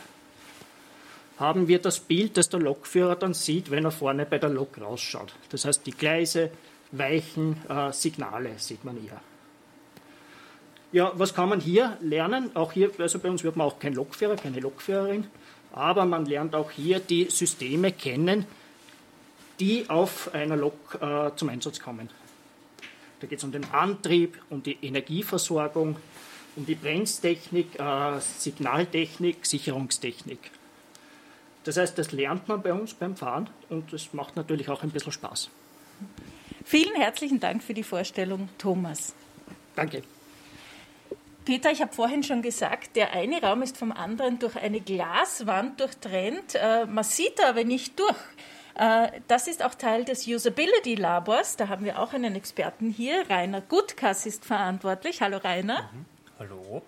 haben 1.39 1.67
wir 1.67 1.81
das 1.81 1.99
Bild, 1.99 2.37
das 2.37 2.51
der 2.51 2.61
Lokführer 2.61 3.17
dann 3.17 3.35
sieht, 3.35 3.71
wenn 3.71 3.85
er 3.85 3.91
vorne 3.91 4.27
bei 4.27 4.39
der 4.39 4.51
Lok 4.51 4.81
rausschaut. 4.81 5.33
Das 5.49 5.65
heißt, 5.65 5.85
die 5.87 5.91
Gleise, 5.91 6.51
Weichen, 6.93 7.57
Signale 7.91 8.51
sieht 8.59 8.85
man 8.85 8.97
hier. 8.99 9.19
Ja, 10.93 11.11
was 11.15 11.33
kann 11.33 11.49
man 11.49 11.59
hier 11.59 11.97
lernen? 12.03 12.55
Auch 12.55 12.73
hier, 12.73 12.91
also 12.99 13.19
bei 13.19 13.31
uns 13.31 13.43
wird 13.43 13.57
man 13.57 13.67
auch 13.67 13.79
kein 13.79 13.95
Lokführer, 13.95 14.37
keine 14.37 14.61
Lokführerin, 14.61 15.27
aber 15.73 16.05
man 16.05 16.27
lernt 16.27 16.55
auch 16.55 16.71
hier 16.71 17.01
die 17.01 17.31
Systeme 17.31 17.93
kennen, 17.93 18.45
die 19.59 19.89
auf 19.89 20.35
einer 20.35 20.57
Lok 20.57 20.99
äh, 21.01 21.31
zum 21.37 21.49
Einsatz 21.49 21.81
kommen. 21.81 22.11
Da 23.21 23.27
geht 23.27 23.39
es 23.39 23.45
um 23.45 23.53
den 23.53 23.65
Antrieb, 23.73 24.39
um 24.51 24.63
die 24.63 24.77
Energieversorgung, 24.83 25.97
um 26.57 26.67
die 26.67 26.75
Bremstechnik, 26.75 27.79
äh, 27.81 28.21
Signaltechnik, 28.21 29.47
Sicherungstechnik. 29.47 30.51
Das 31.65 31.79
heißt, 31.79 31.97
das 31.97 32.13
lernt 32.13 32.49
man 32.49 32.61
bei 32.61 32.75
uns 32.75 32.93
beim 32.93 33.17
Fahren 33.17 33.49
und 33.71 33.93
es 33.95 34.13
macht 34.13 34.37
natürlich 34.37 34.69
auch 34.69 34.83
ein 34.83 34.91
bisschen 34.91 35.13
Spaß. 35.13 35.49
Vielen 36.65 36.95
herzlichen 36.97 37.41
Dank 37.41 37.63
für 37.63 37.73
die 37.73 37.83
Vorstellung, 37.83 38.51
Thomas. 38.59 39.15
Danke. 39.75 40.03
Peter, 41.45 41.71
ich 41.73 41.81
habe 41.83 41.93
vorhin 41.93 42.23
schon 42.23 42.43
gesagt, 42.43 42.95
der 42.95 43.13
eine 43.13 43.43
Raum 43.43 43.63
ist 43.63 43.77
vom 43.77 43.93
anderen 43.93 44.39
durch 44.39 44.57
eine 44.57 44.81
Glaswand 44.81 45.81
durchtrennt. 45.81 46.55
Äh, 46.55 46.87
man 46.87 47.05
sieht 47.05 47.39
da 47.39 47.49
aber 47.51 47.65
nicht 47.65 47.99
durch. 47.99 48.17
Äh, 48.75 49.21
das 49.29 49.49
ist 49.49 49.65
auch 49.65 49.75
Teil 49.75 50.05
des 50.05 50.27
Usability 50.27 50.95
Labors. 50.95 51.57
Da 51.57 51.69
haben 51.69 51.85
wir 51.85 51.99
auch 51.99 52.13
einen 52.13 52.37
Experten 52.37 52.91
hier. 52.91 53.29
Rainer 53.29 53.61
Gutkas 53.61 54.25
ist 54.25 54.45
verantwortlich. 54.45 55.21
Hallo 55.21 55.39
Rainer. 55.39 55.91
Mhm. 55.93 56.05
Hallo. 56.39 56.83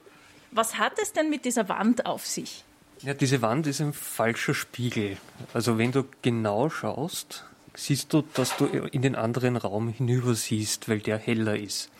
Was 0.53 0.79
hat 0.79 0.99
es 1.03 1.13
denn 1.13 1.31
mit 1.31 1.45
dieser 1.45 1.69
Wand 1.69 2.07
auf 2.07 2.27
sich? 2.27 2.65
Ja, 3.03 3.13
diese 3.13 3.43
Wand 3.43 3.67
ist 3.67 3.81
ein 3.81 3.93
falscher 3.93 4.55
Spiegel. 4.55 5.17
Also 5.53 5.79
wenn 5.79 5.91
du 5.91 6.05
genau 6.23 6.71
schaust, 6.71 7.45
siehst 7.75 8.13
du, 8.13 8.23
dass 8.35 8.57
du 8.57 8.67
in 8.67 9.03
den 9.03 9.17
anderen 9.17 9.57
Raum 9.57 9.89
hinüber 9.89 10.35
siehst, 10.35 10.89
weil 10.89 11.01
der 11.01 11.19
heller 11.19 11.57
ist. 11.57 11.91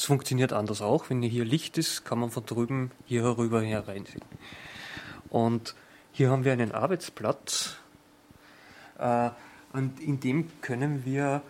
Das 0.00 0.06
funktioniert 0.06 0.54
anders 0.54 0.80
auch. 0.80 1.10
Wenn 1.10 1.20
hier 1.20 1.44
Licht 1.44 1.76
ist, 1.76 2.06
kann 2.06 2.20
man 2.20 2.30
von 2.30 2.46
drüben 2.46 2.90
hier 3.04 3.22
herüber 3.22 3.60
hereinsehen. 3.60 4.22
Und 5.28 5.74
hier 6.10 6.30
haben 6.30 6.42
wir 6.42 6.54
einen 6.54 6.72
Arbeitsplatz 6.72 7.76
äh, 8.98 9.28
in 9.74 10.18
dem 10.20 10.50
können 10.62 11.04
wir 11.04 11.42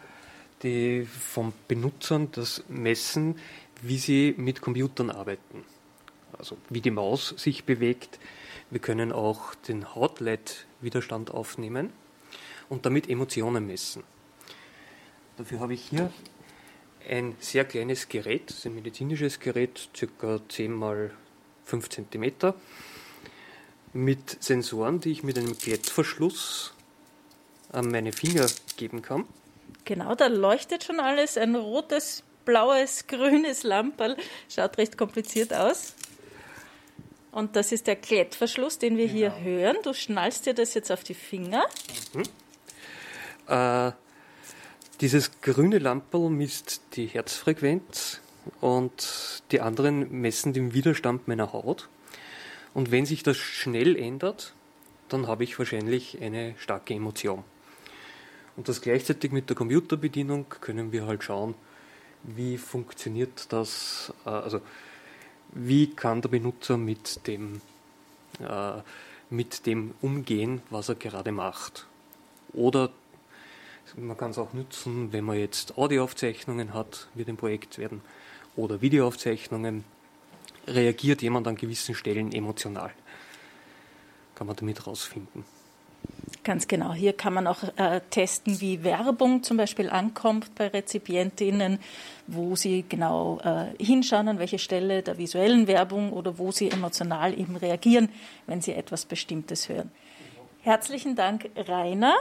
die, 0.64 1.04
von 1.04 1.52
Benutzern 1.68 2.32
das 2.32 2.64
messen, 2.66 3.38
wie 3.82 3.98
sie 3.98 4.34
mit 4.36 4.62
Computern 4.62 5.10
arbeiten. 5.10 5.64
Also 6.36 6.56
wie 6.70 6.80
die 6.80 6.90
Maus 6.90 7.28
sich 7.36 7.62
bewegt. 7.62 8.18
Wir 8.68 8.80
können 8.80 9.12
auch 9.12 9.54
den 9.54 9.94
Hautleit-Widerstand 9.94 11.30
aufnehmen 11.30 11.92
und 12.68 12.84
damit 12.84 13.08
Emotionen 13.08 13.64
messen. 13.68 14.02
Dafür 15.36 15.60
habe 15.60 15.74
ich 15.74 15.82
hier 15.82 16.10
ein 17.08 17.36
sehr 17.40 17.64
kleines 17.64 18.08
Gerät, 18.08 18.54
ein 18.64 18.74
medizinisches 18.74 19.40
Gerät, 19.40 19.88
ca. 20.18 20.40
10 20.48 20.72
mal 20.72 21.10
5 21.64 21.88
cm, 21.88 22.54
mit 23.92 24.42
Sensoren, 24.42 25.00
die 25.00 25.10
ich 25.10 25.22
mit 25.22 25.38
einem 25.38 25.56
Klettverschluss 25.56 26.74
an 27.72 27.90
meine 27.90 28.12
Finger 28.12 28.46
geben 28.76 29.02
kann. 29.02 29.24
Genau, 29.84 30.14
da 30.14 30.26
leuchtet 30.26 30.84
schon 30.84 31.00
alles, 31.00 31.36
ein 31.36 31.54
rotes, 31.54 32.22
blaues, 32.44 33.06
grünes 33.06 33.62
Lamperl, 33.62 34.16
schaut 34.48 34.78
recht 34.78 34.96
kompliziert 34.96 35.52
aus. 35.52 35.94
Und 37.32 37.54
das 37.54 37.72
ist 37.72 37.86
der 37.86 37.96
Klettverschluss, 37.96 38.78
den 38.78 38.96
wir 38.96 39.06
genau. 39.06 39.16
hier 39.16 39.40
hören. 39.40 39.76
Du 39.82 39.94
schnallst 39.94 40.46
dir 40.46 40.54
das 40.54 40.74
jetzt 40.74 40.90
auf 40.90 41.04
die 41.04 41.14
Finger. 41.14 41.64
Mhm. 42.12 42.22
Äh, 43.46 43.92
dieses 45.00 45.40
grüne 45.40 45.78
Lamperl 45.78 46.28
misst 46.28 46.82
die 46.94 47.06
Herzfrequenz 47.06 48.20
und 48.60 49.42
die 49.50 49.60
anderen 49.60 50.20
messen 50.20 50.52
den 50.52 50.74
Widerstand 50.74 51.26
meiner 51.26 51.52
Haut. 51.52 51.88
Und 52.74 52.90
wenn 52.90 53.06
sich 53.06 53.22
das 53.22 53.36
schnell 53.36 53.96
ändert, 53.96 54.52
dann 55.08 55.26
habe 55.26 55.44
ich 55.44 55.58
wahrscheinlich 55.58 56.20
eine 56.20 56.54
starke 56.58 56.94
Emotion. 56.94 57.44
Und 58.56 58.68
das 58.68 58.80
gleichzeitig 58.82 59.32
mit 59.32 59.48
der 59.48 59.56
Computerbedienung 59.56 60.46
können 60.60 60.92
wir 60.92 61.06
halt 61.06 61.24
schauen, 61.24 61.54
wie 62.22 62.58
funktioniert 62.58 63.52
das, 63.52 64.12
äh, 64.26 64.28
also 64.28 64.60
wie 65.52 65.88
kann 65.88 66.20
der 66.20 66.28
Benutzer 66.28 66.76
mit 66.76 67.26
dem, 67.26 67.60
äh, 68.40 68.82
mit 69.30 69.66
dem 69.66 69.94
umgehen, 70.02 70.62
was 70.68 70.90
er 70.90 70.94
gerade 70.94 71.32
macht. 71.32 71.86
Oder 72.52 72.90
man 73.96 74.16
kann 74.16 74.30
es 74.30 74.38
auch 74.38 74.52
nutzen, 74.52 75.12
wenn 75.12 75.24
man 75.24 75.38
jetzt 75.38 75.78
Audioaufzeichnungen 75.78 76.74
hat, 76.74 77.08
wird 77.14 77.28
im 77.28 77.36
Projekt 77.36 77.78
werden, 77.78 78.02
oder 78.56 78.80
Videoaufzeichnungen, 78.80 79.84
reagiert 80.66 81.22
jemand 81.22 81.46
an 81.46 81.56
gewissen 81.56 81.94
Stellen 81.94 82.32
emotional. 82.32 82.90
Kann 84.34 84.46
man 84.46 84.56
damit 84.56 84.86
rausfinden. 84.86 85.44
Ganz 86.42 86.68
genau. 86.68 86.94
Hier 86.94 87.12
kann 87.12 87.34
man 87.34 87.46
auch 87.46 87.62
äh, 87.76 88.00
testen, 88.10 88.60
wie 88.60 88.82
Werbung 88.82 89.42
zum 89.42 89.58
Beispiel 89.58 89.90
ankommt 89.90 90.54
bei 90.54 90.68
Rezipientinnen, 90.68 91.78
wo 92.26 92.56
sie 92.56 92.84
genau 92.88 93.40
äh, 93.44 93.84
hinschauen, 93.84 94.28
an 94.28 94.38
welche 94.38 94.58
Stelle 94.58 95.02
der 95.02 95.18
visuellen 95.18 95.66
Werbung 95.66 96.12
oder 96.12 96.38
wo 96.38 96.50
sie 96.50 96.70
emotional 96.70 97.38
eben 97.38 97.56
reagieren, 97.56 98.08
wenn 98.46 98.62
sie 98.62 98.72
etwas 98.72 99.04
Bestimmtes 99.04 99.68
hören. 99.68 99.90
Herzlichen 100.62 101.14
Dank, 101.14 101.50
Rainer. 101.56 102.14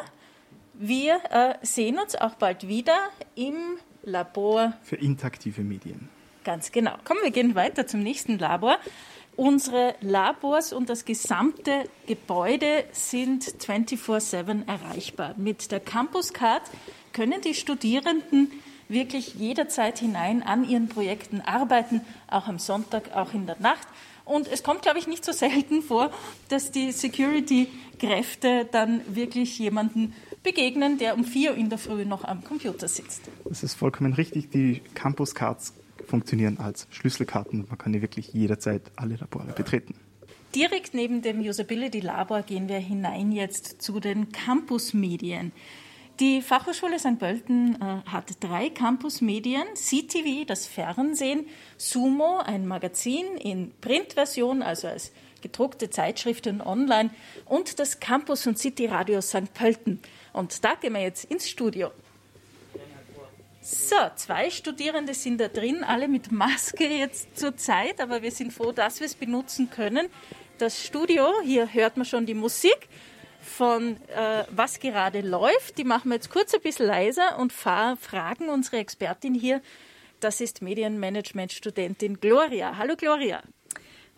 Wir 0.81 1.19
äh, 1.29 1.55
sehen 1.61 1.99
uns 1.99 2.15
auch 2.15 2.35
bald 2.35 2.65
wieder 2.65 2.97
im 3.35 3.55
Labor 4.03 4.71
für 4.81 4.95
interaktive 4.95 5.61
Medien. 5.61 6.07
Ganz 6.45 6.71
genau. 6.71 6.93
Kommen 7.03 7.19
wir 7.21 7.31
gehen 7.31 7.53
weiter 7.53 7.85
zum 7.85 8.01
nächsten 8.01 8.39
Labor. 8.39 8.77
Unsere 9.35 9.95
Labors 9.99 10.71
und 10.71 10.89
das 10.89 11.03
gesamte 11.03 11.83
Gebäude 12.07 12.85
sind 12.93 13.43
24/7 13.43 14.69
erreichbar. 14.69 15.33
Mit 15.35 15.69
der 15.73 15.81
Campus 15.81 16.31
Card 16.31 16.63
können 17.11 17.41
die 17.41 17.55
Studierenden 17.55 18.49
wirklich 18.87 19.35
jederzeit 19.35 19.99
hinein 19.99 20.43
an 20.43 20.63
ihren 20.63 20.87
Projekten 20.87 21.41
arbeiten, 21.41 21.99
auch 22.29 22.47
am 22.47 22.57
Sonntag, 22.57 23.13
auch 23.13 23.33
in 23.33 23.47
der 23.47 23.59
Nacht. 23.59 23.87
Und 24.23 24.47
es 24.47 24.63
kommt, 24.63 24.83
glaube 24.83 24.99
ich, 24.99 25.07
nicht 25.07 25.25
so 25.25 25.33
selten 25.33 25.81
vor, 25.81 26.09
dass 26.47 26.71
die 26.71 26.93
Security-Kräfte 26.93 28.65
dann 28.71 29.01
wirklich 29.13 29.59
jemanden 29.59 30.13
begegnen, 30.43 30.97
der 30.97 31.15
um 31.15 31.23
vier 31.23 31.55
in 31.55 31.69
der 31.69 31.77
Früh 31.77 32.05
noch 32.05 32.23
am 32.23 32.43
Computer 32.43 32.87
sitzt. 32.87 33.21
Das 33.45 33.63
ist 33.63 33.73
vollkommen 33.73 34.13
richtig. 34.13 34.49
Die 34.49 34.81
Campus 34.93 35.35
Cards 35.35 35.73
funktionieren 36.07 36.57
als 36.57 36.87
Schlüsselkarten. 36.91 37.65
Man 37.67 37.77
kann 37.77 37.93
hier 37.93 38.01
wirklich 38.01 38.33
jederzeit 38.33 38.81
alle 38.95 39.15
Labore 39.15 39.53
betreten. 39.53 39.95
Direkt 40.55 40.95
neben 40.95 41.21
dem 41.21 41.41
Usability 41.41 41.99
Labor 41.99 42.41
gehen 42.41 42.67
wir 42.67 42.79
hinein 42.79 43.31
jetzt 43.31 43.81
zu 43.81 43.99
den 43.99 44.31
Campus-Medien. 44.31 45.51
Die 46.19 46.41
Fachhochschule 46.41 46.99
St. 46.99 47.17
Pölten 47.17 47.75
äh, 47.75 48.09
hat 48.09 48.43
drei 48.43 48.69
Campus-Medien: 48.69 49.63
CTV, 49.75 50.45
das 50.45 50.65
Fernsehen, 50.65 51.45
Sumo, 51.77 52.39
ein 52.39 52.67
Magazin 52.67 53.25
in 53.37 53.71
Printversion, 53.79 54.61
also 54.61 54.87
als 54.87 55.13
gedruckte 55.41 55.89
Zeitschriften 55.89 56.61
online, 56.61 57.11
und 57.45 57.79
das 57.79 58.01
Campus 58.01 58.47
und 58.47 58.57
City 58.57 58.87
Radio 58.87 59.21
St. 59.21 59.53
Pölten. 59.53 60.01
Und 60.33 60.63
da 60.63 60.75
gehen 60.75 60.93
wir 60.93 61.01
jetzt 61.01 61.25
ins 61.25 61.49
Studio. 61.49 61.91
So, 63.61 63.95
zwei 64.15 64.49
Studierende 64.49 65.13
sind 65.13 65.39
da 65.39 65.47
drin, 65.47 65.83
alle 65.83 66.07
mit 66.07 66.31
Maske 66.31 66.87
jetzt 66.87 67.37
zur 67.37 67.57
Zeit, 67.57 67.99
aber 67.99 68.21
wir 68.21 68.31
sind 68.31 68.53
froh, 68.53 68.71
dass 68.71 68.99
wir 68.99 69.05
es 69.05 69.15
benutzen 69.15 69.69
können. 69.69 70.07
Das 70.57 70.83
Studio, 70.83 71.27
hier 71.43 71.71
hört 71.73 71.97
man 71.97 72.05
schon 72.05 72.25
die 72.25 72.33
Musik 72.33 72.87
von 73.41 73.97
äh, 74.07 74.43
was 74.49 74.79
gerade 74.79 75.21
läuft. 75.21 75.77
Die 75.77 75.83
machen 75.83 76.09
wir 76.09 76.15
jetzt 76.15 76.29
kurz 76.29 76.53
ein 76.53 76.61
bisschen 76.61 76.87
leiser 76.87 77.37
und 77.37 77.53
fragen 77.53 78.49
unsere 78.49 78.77
Expertin 78.77 79.33
hier. 79.33 79.61
Das 80.19 80.41
ist 80.41 80.61
Medienmanagement-Studentin 80.61 82.19
Gloria. 82.19 82.77
Hallo 82.77 82.95
Gloria. 82.95 83.41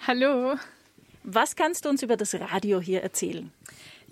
Hallo. 0.08 0.56
Was 1.24 1.56
kannst 1.56 1.86
du 1.86 1.89
uns 1.89 2.01
über 2.01 2.18
das 2.18 2.34
Radio 2.34 2.82
hier 2.82 3.03
erzählen? 3.03 3.51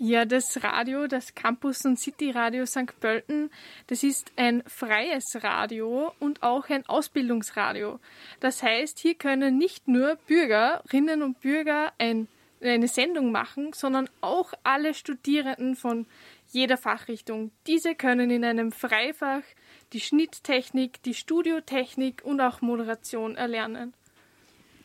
Ja, 0.02 0.24
das 0.24 0.62
Radio, 0.64 1.06
das 1.08 1.34
Campus 1.34 1.84
und 1.84 1.98
City 1.98 2.30
Radio 2.30 2.64
St. 2.64 2.98
Pölten, 3.00 3.50
das 3.88 4.02
ist 4.02 4.32
ein 4.36 4.62
freies 4.66 5.44
Radio 5.44 6.14
und 6.20 6.42
auch 6.42 6.70
ein 6.70 6.86
Ausbildungsradio. 6.86 8.00
Das 8.40 8.62
heißt, 8.62 8.98
hier 8.98 9.14
können 9.14 9.58
nicht 9.58 9.88
nur 9.88 10.16
Bürgerinnen 10.26 11.20
und 11.20 11.42
Bürger 11.42 11.92
ein, 11.98 12.28
eine 12.62 12.88
Sendung 12.88 13.30
machen, 13.30 13.74
sondern 13.74 14.08
auch 14.22 14.54
alle 14.64 14.94
Studierenden 14.94 15.76
von 15.76 16.06
jeder 16.48 16.78
Fachrichtung. 16.78 17.50
Diese 17.66 17.94
können 17.94 18.30
in 18.30 18.42
einem 18.42 18.72
Freifach 18.72 19.42
die 19.92 20.00
Schnitttechnik, 20.00 21.02
die 21.02 21.12
Studiotechnik 21.12 22.22
und 22.24 22.40
auch 22.40 22.62
Moderation 22.62 23.36
erlernen. 23.36 23.92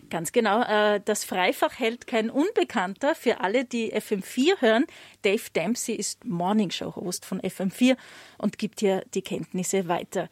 Ganz 0.09 0.31
genau. 0.31 0.61
Äh, 0.61 1.01
das 1.03 1.25
Freifach 1.25 1.79
hält 1.79 2.07
kein 2.07 2.29
Unbekannter 2.29 3.15
für 3.15 3.39
alle, 3.39 3.65
die 3.65 3.93
FM4 3.93 4.61
hören. 4.61 4.85
Dave 5.21 5.49
Dempsey 5.55 5.95
ist 5.95 6.25
Morningshow-Host 6.25 7.25
von 7.25 7.41
FM4 7.41 7.97
und 8.37 8.57
gibt 8.57 8.81
hier 8.81 9.03
die 9.13 9.21
Kenntnisse 9.21 9.87
weiter. 9.87 10.29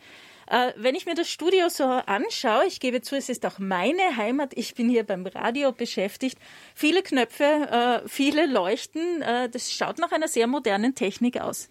Äh, 0.48 0.74
wenn 0.76 0.96
ich 0.96 1.06
mir 1.06 1.16
das 1.16 1.30
Studio 1.30 1.70
so 1.70 1.86
anschaue, 1.86 2.66
ich 2.68 2.80
gebe 2.80 3.02
zu, 3.02 3.16
es 3.16 3.30
ist 3.30 3.46
auch 3.46 3.58
meine 3.60 4.18
Heimat. 4.18 4.54
Ich 4.56 4.76
bin 4.76 4.90
hier 4.90 5.04
beim 5.04 5.26
Radio 5.26 5.72
beschäftigt. 5.72 6.38
Viele 6.76 7.02
Knöpfe, 7.02 7.44
äh, 7.44 8.08
viele 8.08 8.46
Leuchten. 8.46 9.22
Das 9.22 9.72
schaut 9.72 10.00
nach 10.00 10.12
einer 10.12 10.28
sehr 10.28 10.48
modernen 10.48 10.96
Technik 10.96 11.40
aus. 11.40 11.70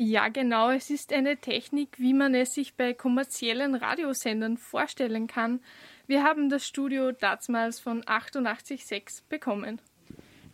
Ja, 0.00 0.28
genau. 0.28 0.70
Es 0.70 0.90
ist 0.90 1.12
eine 1.12 1.38
Technik, 1.38 1.88
wie 1.98 2.14
man 2.14 2.32
es 2.32 2.54
sich 2.54 2.74
bei 2.74 2.94
kommerziellen 2.94 3.74
Radiosendern 3.74 4.56
vorstellen 4.56 5.26
kann. 5.26 5.60
Wir 6.08 6.22
haben 6.22 6.48
das 6.48 6.66
Studio 6.66 7.12
damals 7.12 7.80
von 7.80 8.02
88.6 8.02 9.24
bekommen. 9.28 9.78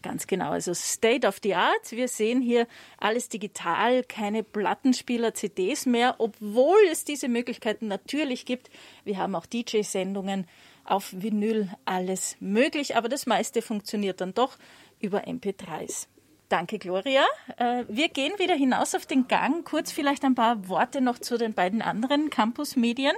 Ganz 0.02 0.26
genau, 0.26 0.50
also 0.50 0.75
State 0.75 1.25
of 1.25 1.38
the 1.44 1.54
Art. 1.54 1.92
Wir 1.92 2.08
sehen 2.08 2.42
hier 2.42 2.66
alles 2.99 3.28
digital, 3.28 4.02
keine 4.02 4.42
Plattenspieler, 4.42 5.32
CDs 5.32 5.87
mehr, 5.87 6.16
obwohl 6.18 6.76
es 6.90 7.04
diese 7.04 7.28
Möglichkeiten 7.28 7.86
natürlich 7.86 8.47
gibt. 8.47 8.69
Wir 9.04 9.17
haben 9.19 9.36
auch 9.36 9.47
DJ-Sendungen 9.47 10.49
auf 10.84 11.14
Vinyl, 11.17 11.71
alles 11.84 12.36
möglich, 12.40 12.97
aber 12.97 13.08
das 13.08 13.25
meiste 13.26 13.62
funktioniert 13.62 14.21
dann 14.21 14.34
doch 14.34 14.58
über 15.00 15.28
MP3s. 15.28 16.08
Danke, 16.49 16.80
Gloria. 16.80 17.23
Äh, 17.58 17.84
wir 17.88 18.08
gehen 18.08 18.32
wieder 18.38 18.56
hinaus 18.56 18.97
auf 18.97 19.06
den 19.06 19.28
Gang. 19.28 19.64
Kurz 19.64 19.93
vielleicht 19.93 20.25
ein 20.25 20.34
paar 20.34 20.69
Worte 20.69 21.00
noch 21.00 21.21
zu 21.21 21.38
den 21.38 21.54
beiden 21.54 21.80
anderen 21.80 22.28
Campus-Medien. 22.28 23.14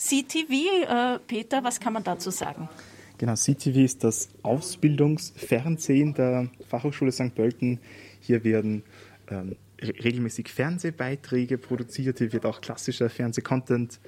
CTV, 0.00 0.52
äh, 0.88 1.18
Peter, 1.26 1.62
was 1.62 1.78
kann 1.78 1.92
man 1.92 2.02
dazu 2.02 2.30
sagen? 2.30 2.70
Genau, 3.18 3.34
CTV 3.34 3.76
ist 3.80 4.02
das 4.02 4.30
Ausbildungsfernsehen 4.42 6.14
der 6.14 6.48
Fachhochschule 6.68 7.12
St. 7.12 7.34
Pölten. 7.34 7.80
Hier 8.20 8.42
werden 8.42 8.82
ähm, 9.28 9.56
regelmäßig 9.82 10.48
Fernsehbeiträge 10.48 11.58
produziert, 11.58 12.16
hier 12.16 12.32
wird 12.32 12.46
auch 12.46 12.62
klassischer 12.62 13.10
Fernsehcontent 13.10 14.00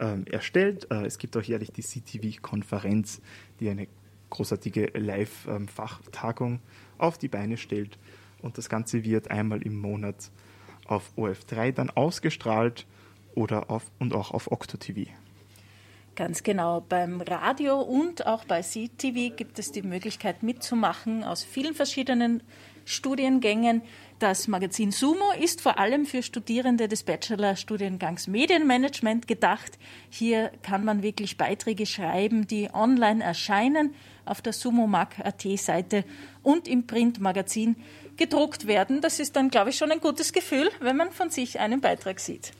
ähm, 0.00 0.24
erstellt. 0.28 0.88
Äh, 0.90 1.06
es 1.06 1.16
gibt 1.16 1.36
auch 1.36 1.42
jährlich 1.42 1.70
die 1.70 1.82
CTV-Konferenz, 1.82 3.20
die 3.60 3.70
eine 3.70 3.86
großartige 4.30 4.98
Live-Fachtagung 4.98 6.54
ähm, 6.54 6.60
auf 6.98 7.18
die 7.18 7.28
Beine 7.28 7.56
stellt. 7.56 7.98
Und 8.42 8.58
das 8.58 8.68
Ganze 8.68 9.04
wird 9.04 9.30
einmal 9.30 9.62
im 9.62 9.76
Monat 9.80 10.32
auf 10.86 11.12
OF3 11.16 11.70
dann 11.70 11.90
ausgestrahlt 11.90 12.84
oder 13.36 13.70
auf, 13.70 13.84
und 14.00 14.12
auch 14.12 14.32
auf 14.32 14.50
Octo 14.50 14.76
TV. 14.76 15.08
Ganz 16.16 16.42
genau. 16.42 16.80
Beim 16.80 17.20
Radio 17.20 17.78
und 17.78 18.26
auch 18.26 18.46
bei 18.46 18.62
CTV 18.62 19.36
gibt 19.36 19.58
es 19.58 19.70
die 19.70 19.82
Möglichkeit 19.82 20.42
mitzumachen 20.42 21.22
aus 21.22 21.44
vielen 21.44 21.74
verschiedenen 21.74 22.42
Studiengängen. 22.86 23.82
Das 24.18 24.48
Magazin 24.48 24.92
Sumo 24.92 25.32
ist 25.38 25.60
vor 25.60 25.78
allem 25.78 26.06
für 26.06 26.22
Studierende 26.22 26.88
des 26.88 27.02
Bachelorstudiengangs 27.02 28.28
Medienmanagement 28.28 29.28
gedacht. 29.28 29.78
Hier 30.08 30.52
kann 30.62 30.86
man 30.86 31.02
wirklich 31.02 31.36
Beiträge 31.36 31.84
schreiben, 31.84 32.46
die 32.46 32.70
online 32.72 33.22
erscheinen 33.22 33.94
auf 34.24 34.40
der 34.40 34.54
Sumo-Mag.at-Seite 34.54 36.04
und 36.42 36.66
im 36.66 36.86
Printmagazin 36.86 37.76
gedruckt 38.16 38.66
werden. 38.66 39.02
Das 39.02 39.20
ist 39.20 39.36
dann, 39.36 39.50
glaube 39.50 39.68
ich, 39.68 39.76
schon 39.76 39.92
ein 39.92 40.00
gutes 40.00 40.32
Gefühl, 40.32 40.70
wenn 40.80 40.96
man 40.96 41.12
von 41.12 41.28
sich 41.28 41.60
einen 41.60 41.82
Beitrag 41.82 42.20
sieht. 42.20 42.52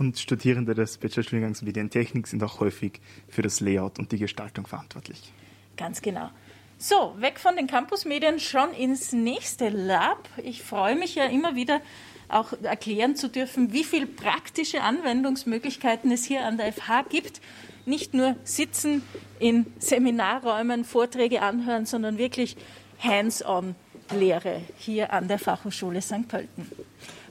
Und 0.00 0.18
Studierende 0.18 0.74
des 0.74 0.96
Bachelorstudiengangs 0.96 1.60
Medientechnik 1.60 2.26
sind 2.26 2.42
auch 2.42 2.58
häufig 2.58 3.02
für 3.28 3.42
das 3.42 3.60
Layout 3.60 3.98
und 3.98 4.10
die 4.12 4.18
Gestaltung 4.18 4.66
verantwortlich. 4.66 5.30
Ganz 5.76 6.00
genau. 6.00 6.30
So, 6.78 7.14
weg 7.18 7.38
von 7.38 7.54
den 7.54 7.66
Campusmedien 7.66 8.40
schon 8.40 8.72
ins 8.72 9.12
nächste 9.12 9.68
Lab. 9.68 10.26
Ich 10.42 10.62
freue 10.62 10.96
mich 10.96 11.16
ja 11.16 11.26
immer 11.26 11.54
wieder 11.54 11.82
auch 12.30 12.54
erklären 12.62 13.14
zu 13.14 13.28
dürfen, 13.28 13.74
wie 13.74 13.84
viele 13.84 14.06
praktische 14.06 14.80
Anwendungsmöglichkeiten 14.80 16.10
es 16.10 16.24
hier 16.24 16.46
an 16.46 16.56
der 16.56 16.72
FH 16.72 17.02
gibt. 17.10 17.42
Nicht 17.84 18.14
nur 18.14 18.36
sitzen 18.42 19.02
in 19.38 19.66
Seminarräumen, 19.80 20.86
Vorträge 20.86 21.42
anhören, 21.42 21.84
sondern 21.84 22.16
wirklich 22.16 22.56
hands-on 23.00 23.74
Lehre 24.14 24.62
hier 24.78 25.12
an 25.12 25.28
der 25.28 25.38
Fachhochschule 25.38 26.00
St. 26.00 26.26
Pölten. 26.26 26.66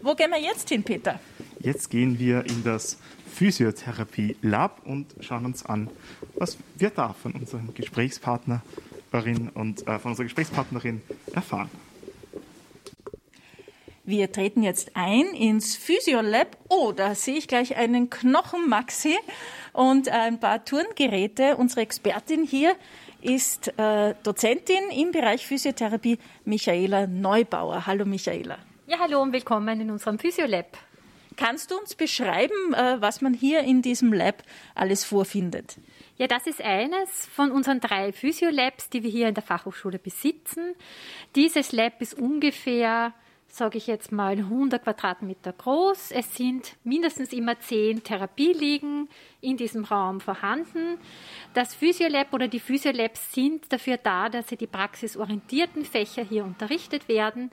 Wo 0.04 0.14
gehen 0.14 0.30
wir 0.30 0.40
jetzt 0.40 0.70
hin, 0.70 0.84
Peter? 0.84 1.20
Jetzt 1.62 1.90
gehen 1.90 2.20
wir 2.20 2.46
in 2.46 2.64
das 2.64 2.98
Physiotherapie 3.34 4.38
Lab 4.42 4.82
und 4.86 5.14
schauen 5.20 5.46
uns 5.46 5.66
an, 5.66 5.90
was 6.36 6.58
wir 6.78 6.90
da 6.90 7.14
von 7.14 7.34
unserem 7.34 7.74
Gesprächspartnerin 7.74 9.50
und 9.54 9.86
äh, 9.86 10.00
von 10.00 10.12
unserer 10.12 10.24
Gesprächspartnerin 10.24 11.02
erfahren. 11.34 11.70
Wir 14.06 14.32
treten 14.32 14.64
jetzt 14.64 14.92
ein 14.96 15.26
ins 15.36 15.76
Physiolab. 15.76 16.58
Oh, 16.70 16.94
da 16.94 17.14
sehe 17.14 17.36
ich 17.36 17.48
gleich 17.48 17.76
einen 17.76 18.10
Knochenmaxi 18.10 19.16
und 19.74 20.10
ein 20.10 20.40
paar 20.40 20.64
Turngeräte. 20.64 21.58
Unsere 21.58 21.82
Expertin 21.82 22.44
hier 22.44 22.76
ist 23.22 23.68
äh, 23.78 24.16
Dozentin 24.24 24.90
im 24.96 25.12
Bereich 25.12 25.46
Physiotherapie, 25.46 26.18
Michaela 26.46 27.06
Neubauer. 27.06 27.86
Hallo 27.86 28.06
Michaela. 28.06 28.58
Ja, 28.88 28.98
hallo 29.00 29.22
und 29.22 29.34
willkommen 29.34 29.82
in 29.82 29.92
unserem 29.92 30.18
Physiolab. 30.18 30.89
Kannst 31.40 31.72
du 31.72 31.78
uns 31.78 31.96
beschreiben, 31.96 32.74
äh, 32.74 32.98
was 33.00 33.22
man 33.22 33.34
hier 33.34 33.62
in 33.62 33.82
diesem 33.82 34.12
Lab 34.12 34.44
alles 34.76 35.06
vorfindet? 35.06 35.78
Ja, 36.18 36.28
das 36.28 36.46
ist 36.48 36.62
eines 36.62 37.28
von 37.28 37.52
unseren 37.52 37.80
drei 37.80 38.12
Physiolabs, 38.12 38.90
die 38.90 39.04
wir 39.04 39.10
hier 39.10 39.30
in 39.30 39.36
der 39.36 39.44
Fachhochschule 39.44 40.00
besitzen. 40.00 40.76
Dieses 41.38 41.72
Lab 41.72 42.02
ist 42.02 42.14
ungefähr 42.14 43.14
sage 43.52 43.78
ich 43.78 43.88
jetzt 43.88 44.12
mal, 44.12 44.38
100 44.38 44.84
Quadratmeter 44.84 45.54
groß. 45.54 46.12
Es 46.12 46.36
sind 46.36 46.76
mindestens 46.84 47.34
immer 47.34 47.60
zehn 47.60 48.04
Therapieliegen 48.04 49.10
in 49.42 49.58
diesem 49.58 49.86
Raum 49.86 50.22
vorhanden. 50.22 50.98
Das 51.54 51.74
Physiolab 51.74 52.34
oder 52.34 52.48
die 52.48 52.60
Physiolabs 52.60 53.34
sind 53.34 53.72
dafür 53.72 53.98
da, 53.98 54.30
dass 54.30 54.50
sie 54.50 54.58
die 54.58 54.68
praxisorientierten 54.68 55.84
Fächer 55.84 56.24
hier 56.24 56.46
unterrichtet 56.46 57.08
werden. 57.08 57.52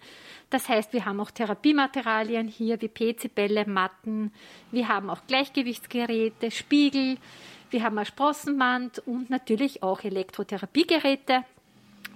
Das 0.50 0.68
heißt, 0.68 0.92
wir 0.92 1.04
haben 1.04 1.20
auch 1.20 1.30
Therapiematerialien 1.30 2.48
hier 2.48 2.80
wie 2.80 2.88
PC-Bälle, 2.88 3.66
Matten. 3.66 4.32
Wir 4.70 4.88
haben 4.88 5.10
auch 5.10 5.26
Gleichgewichtsgeräte, 5.26 6.50
Spiegel. 6.50 7.16
Wir 7.70 7.82
haben 7.82 7.98
ein 7.98 8.06
Sprossenband 8.06 9.00
und 9.06 9.28
natürlich 9.28 9.82
auch 9.82 10.04
Elektrotherapiegeräte. 10.04 11.44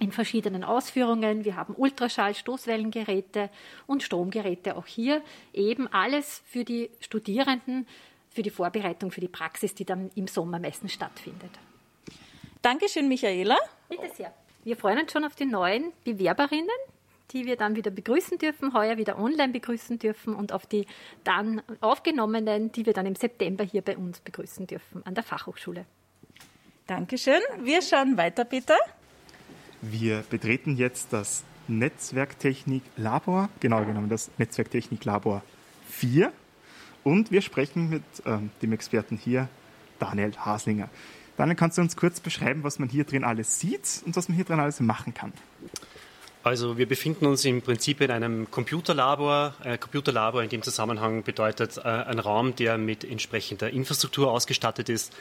In 0.01 0.11
verschiedenen 0.11 0.63
Ausführungen. 0.63 1.45
Wir 1.45 1.55
haben 1.55 1.75
Ultraschall, 1.77 2.33
Stoßwellengeräte 2.33 3.51
und 3.85 4.01
Stromgeräte 4.01 4.75
auch 4.75 4.87
hier. 4.87 5.21
Eben 5.53 5.87
alles 5.87 6.41
für 6.47 6.65
die 6.65 6.89
Studierenden, 6.99 7.87
für 8.31 8.41
die 8.41 8.49
Vorbereitung 8.49 9.11
für 9.11 9.21
die 9.21 9.27
Praxis, 9.27 9.75
die 9.75 9.85
dann 9.85 10.09
im 10.15 10.27
Sommer 10.27 10.57
meistens 10.57 10.93
stattfindet. 10.93 11.51
Dankeschön, 12.63 13.07
Michaela. 13.07 13.57
Bitte 13.89 14.09
sehr. 14.15 14.33
Wir 14.63 14.75
freuen 14.75 14.99
uns 14.99 15.11
schon 15.11 15.23
auf 15.23 15.35
die 15.35 15.45
neuen 15.45 15.91
Bewerberinnen, 16.03 16.69
die 17.29 17.45
wir 17.45 17.55
dann 17.55 17.75
wieder 17.75 17.91
begrüßen 17.91 18.39
dürfen, 18.39 18.73
heuer 18.73 18.97
wieder 18.97 19.19
online 19.19 19.53
begrüßen 19.53 19.99
dürfen 19.99 20.33
und 20.33 20.51
auf 20.51 20.65
die 20.65 20.87
dann 21.23 21.61
aufgenommenen, 21.79 22.71
die 22.71 22.87
wir 22.87 22.93
dann 22.93 23.05
im 23.05 23.15
September 23.15 23.63
hier 23.63 23.83
bei 23.83 23.95
uns 23.97 24.19
begrüßen 24.19 24.65
dürfen 24.65 25.05
an 25.05 25.13
der 25.13 25.23
Fachhochschule. 25.23 25.85
Dankeschön. 26.87 27.41
Wir 27.59 27.83
schauen 27.83 28.17
weiter, 28.17 28.45
bitte. 28.45 28.75
Wir 29.81 30.23
betreten 30.29 30.77
jetzt 30.77 31.11
das 31.11 31.43
Netzwerktechnik-Labor, 31.67 33.49
genau 33.59 33.83
genommen 33.83 34.09
das 34.09 34.29
Netzwerktechnik-Labor 34.37 35.41
4. 35.89 36.31
Und 37.03 37.31
wir 37.31 37.41
sprechen 37.41 37.89
mit 37.89 38.03
ähm, 38.25 38.51
dem 38.61 38.73
Experten 38.73 39.17
hier, 39.17 39.49
Daniel 39.97 40.33
Haslinger. 40.37 40.89
Daniel, 41.35 41.55
kannst 41.55 41.79
du 41.79 41.81
uns 41.81 41.95
kurz 41.95 42.19
beschreiben, 42.19 42.63
was 42.63 42.77
man 42.77 42.89
hier 42.89 43.05
drin 43.05 43.23
alles 43.23 43.59
sieht 43.59 44.03
und 44.05 44.15
was 44.15 44.29
man 44.29 44.35
hier 44.35 44.45
drin 44.45 44.59
alles 44.59 44.79
machen 44.79 45.15
kann? 45.15 45.33
Also 46.43 46.77
wir 46.77 46.87
befinden 46.87 47.25
uns 47.25 47.45
im 47.45 47.63
Prinzip 47.63 48.01
in 48.01 48.11
einem 48.11 48.51
Computerlabor. 48.51 49.55
Ein 49.63 49.79
Computerlabor 49.79 50.43
in 50.43 50.49
dem 50.49 50.61
Zusammenhang 50.61 51.23
bedeutet 51.23 51.77
äh, 51.77 51.81
ein 51.81 52.19
Raum, 52.19 52.55
der 52.55 52.77
mit 52.77 53.03
entsprechender 53.03 53.71
Infrastruktur 53.71 54.31
ausgestattet 54.31 54.89
ist. 54.89 55.13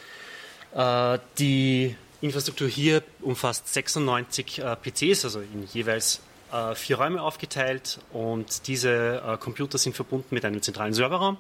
Äh, 0.75 1.18
die 1.38 1.96
Infrastruktur 2.20 2.68
hier 2.68 3.02
umfasst 3.22 3.72
96 3.72 4.59
äh, 4.59 4.76
PCs, 4.76 5.24
also 5.24 5.40
in 5.40 5.66
jeweils 5.72 6.20
äh, 6.52 6.74
vier 6.74 6.98
Räume 6.98 7.22
aufgeteilt 7.22 7.98
und 8.12 8.66
diese 8.66 9.22
äh, 9.26 9.37
Computer 9.38 9.78
sind 9.78 9.96
verbunden 9.96 10.35
mit 10.35 10.44
einem 10.44 10.61
zentralen 10.61 10.92
Serverraum. 10.92 11.38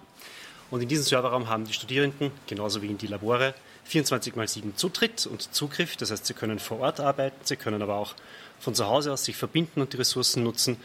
Und 0.70 0.82
in 0.82 0.88
diesem 0.88 1.04
Serverraum 1.04 1.48
haben 1.48 1.64
die 1.64 1.72
Studierenden, 1.72 2.30
genauso 2.46 2.80
wie 2.80 2.86
in 2.86 2.96
die 2.96 3.08
Labore, 3.08 3.54
24 3.84 4.36
mal 4.36 4.46
7 4.46 4.76
Zutritt 4.76 5.26
und 5.26 5.52
Zugriff. 5.52 5.96
Das 5.96 6.12
heißt, 6.12 6.26
sie 6.26 6.34
können 6.34 6.58
vor 6.58 6.78
Ort 6.80 7.00
arbeiten, 7.00 7.36
sie 7.42 7.56
können 7.56 7.82
aber 7.82 7.96
auch 7.96 8.14
von 8.60 8.74
zu 8.74 8.86
Hause 8.86 9.12
aus 9.12 9.24
sich 9.24 9.36
verbinden 9.36 9.80
und 9.80 9.92
die 9.92 9.96
Ressourcen 9.96 10.44
nutzen 10.44 10.76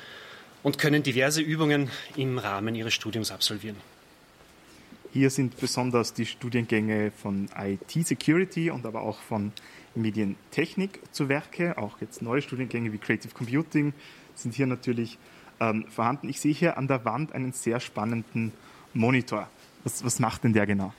und 0.64 0.78
können 0.80 1.04
diverse 1.04 1.42
Übungen 1.42 1.92
im 2.18 2.40
Rahmen 2.40 2.74
ihres 2.74 2.94
Studiums 2.94 3.32
absolvieren. 3.32 3.78
Hier 5.14 5.30
sind 5.30 5.58
besonders 5.58 6.14
die 6.14 6.26
Studiengänge 6.26 7.12
von 7.12 7.48
IT 7.58 8.06
Security 8.06 8.72
und 8.72 8.86
aber 8.86 9.02
auch 9.02 9.20
von 9.20 9.54
Medientechnik 9.96 11.00
zu 11.12 11.30
Werke. 11.30 11.78
Auch 11.78 12.02
jetzt 12.02 12.22
neue 12.22 12.42
Studiengänge 12.42 12.92
wie 12.94 12.98
Creative 12.98 13.34
Computing 13.34 13.94
sind 14.36 14.54
hier 14.54 14.68
natürlich 14.68 15.18
ähm, 15.60 15.86
vorhanden. 15.90 16.30
Ich 16.30 16.40
sehe 16.40 16.54
hier 16.54 16.78
an 16.78 16.88
der 16.88 17.06
Wand 17.06 17.34
einen 17.34 17.54
sehr 17.54 17.80
spannenden 17.80 18.52
Monitor. 18.94 19.50
Was, 19.84 20.04
was 20.04 20.20
macht 20.20 20.44
denn 20.44 20.54
der 20.54 20.66
genau? 20.66 20.94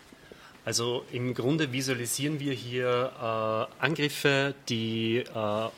Also 0.65 1.05
im 1.13 1.33
Grunde 1.35 1.73
visualisieren 1.73 2.41
wir 2.41 2.53
hier 2.53 3.13
äh, 3.81 3.85
Angriffe, 3.85 4.55
die 4.69 5.19
äh, 5.19 5.69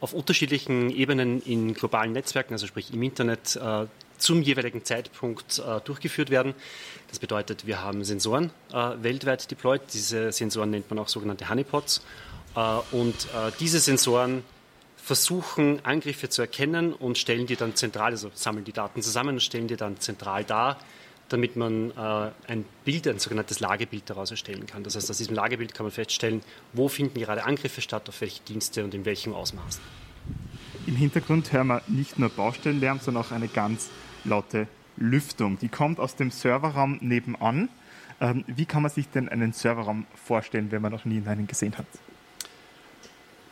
auf 0.00 0.12
unterschiedlichen 0.12 0.90
Ebenen 0.90 1.40
in 1.42 1.74
globalen 1.74 2.12
Netzwerken, 2.12 2.54
also 2.54 2.66
sprich 2.66 2.92
im 2.92 3.02
Internet, 3.02 3.54
äh, 3.54 3.86
zum 4.18 4.42
jeweiligen 4.42 4.84
Zeitpunkt 4.84 5.60
äh, 5.60 5.80
durchgeführt 5.80 6.30
werden. 6.30 6.54
Das 7.08 7.18
bedeutet, 7.18 7.66
wir 7.66 7.82
haben 7.82 8.04
Sensoren 8.04 8.50
äh, 8.72 8.90
weltweit 9.00 9.50
deployed. 9.50 9.82
Diese 9.92 10.32
Sensoren 10.32 10.70
nennt 10.70 10.90
man 10.90 10.98
auch 10.98 11.08
sogenannte 11.08 11.48
Honeypots. 11.48 12.02
Äh, 12.56 12.60
und 12.92 13.14
äh, 13.26 13.52
diese 13.58 13.80
Sensoren 13.80 14.44
versuchen, 14.96 15.84
Angriffe 15.84 16.28
zu 16.28 16.42
erkennen 16.42 16.92
und 16.92 17.18
stellen 17.18 17.46
die 17.46 17.56
dann 17.56 17.74
zentral, 17.74 18.12
also 18.12 18.30
sammeln 18.34 18.64
die 18.64 18.72
Daten 18.72 19.02
zusammen 19.02 19.34
und 19.34 19.42
stellen 19.42 19.66
die 19.66 19.76
dann 19.76 19.98
zentral 19.98 20.44
dar, 20.44 20.78
damit 21.28 21.56
man 21.56 21.90
äh, 21.90 22.30
ein 22.46 22.64
Bild, 22.84 23.08
ein 23.08 23.18
sogenanntes 23.18 23.58
Lagebild 23.60 24.08
daraus 24.08 24.30
erstellen 24.30 24.66
kann. 24.66 24.84
Das 24.84 24.94
heißt, 24.94 25.10
aus 25.10 25.18
diesem 25.18 25.34
Lagebild 25.34 25.74
kann 25.74 25.86
man 25.86 25.92
feststellen, 25.92 26.42
wo 26.72 26.88
finden 26.88 27.18
gerade 27.18 27.44
Angriffe 27.44 27.80
statt, 27.80 28.08
auf 28.08 28.20
welche 28.20 28.42
Dienste 28.44 28.84
und 28.84 28.94
in 28.94 29.04
welchem 29.04 29.34
Ausmaß. 29.34 29.80
Im 30.86 30.96
Hintergrund 30.96 31.52
hören 31.52 31.68
wir 31.68 31.82
nicht 31.88 32.18
nur 32.18 32.28
Baustellenlärm, 32.28 33.00
sondern 33.00 33.24
auch 33.24 33.32
eine 33.32 33.48
ganz 33.48 33.88
laute 34.24 34.68
Lüftung. 34.96 35.58
Die 35.58 35.68
kommt 35.68 35.98
aus 35.98 36.14
dem 36.16 36.30
Serverraum 36.30 36.98
nebenan. 37.00 37.70
Ähm, 38.20 38.44
wie 38.46 38.66
kann 38.66 38.82
man 38.82 38.90
sich 38.90 39.08
denn 39.08 39.28
einen 39.28 39.52
Serverraum 39.52 40.06
vorstellen, 40.14 40.70
wenn 40.70 40.82
man 40.82 40.92
noch 40.92 41.04
nie 41.04 41.22
einen 41.26 41.46
gesehen 41.46 41.76
hat? 41.76 41.86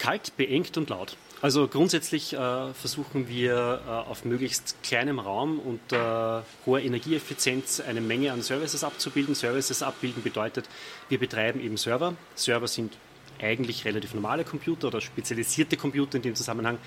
Kalt, 0.00 0.36
beengt 0.36 0.76
und 0.76 0.90
laut. 0.90 1.16
Also 1.42 1.68
grundsätzlich 1.68 2.32
äh, 2.32 2.72
versuchen 2.74 3.28
wir 3.28 3.80
äh, 3.86 3.90
auf 3.90 4.24
möglichst 4.24 4.82
kleinem 4.82 5.18
Raum 5.18 5.58
und 5.58 5.80
äh, 5.92 5.96
hoher 6.66 6.80
Energieeffizienz 6.80 7.80
eine 7.80 8.00
Menge 8.00 8.32
an 8.32 8.42
Services 8.42 8.82
abzubilden. 8.82 9.34
Services 9.34 9.82
abbilden 9.82 10.22
bedeutet, 10.22 10.68
wir 11.08 11.18
betreiben 11.18 11.60
eben 11.60 11.76
Server. 11.76 12.14
Server 12.34 12.66
sind 12.66 12.96
eigentlich 13.40 13.84
relativ 13.84 14.12
normale 14.14 14.44
Computer 14.44 14.88
oder 14.88 15.00
spezialisierte 15.00 15.76
Computer 15.76 16.16
in 16.16 16.22
dem 16.22 16.34
Zusammenhang, 16.34 16.78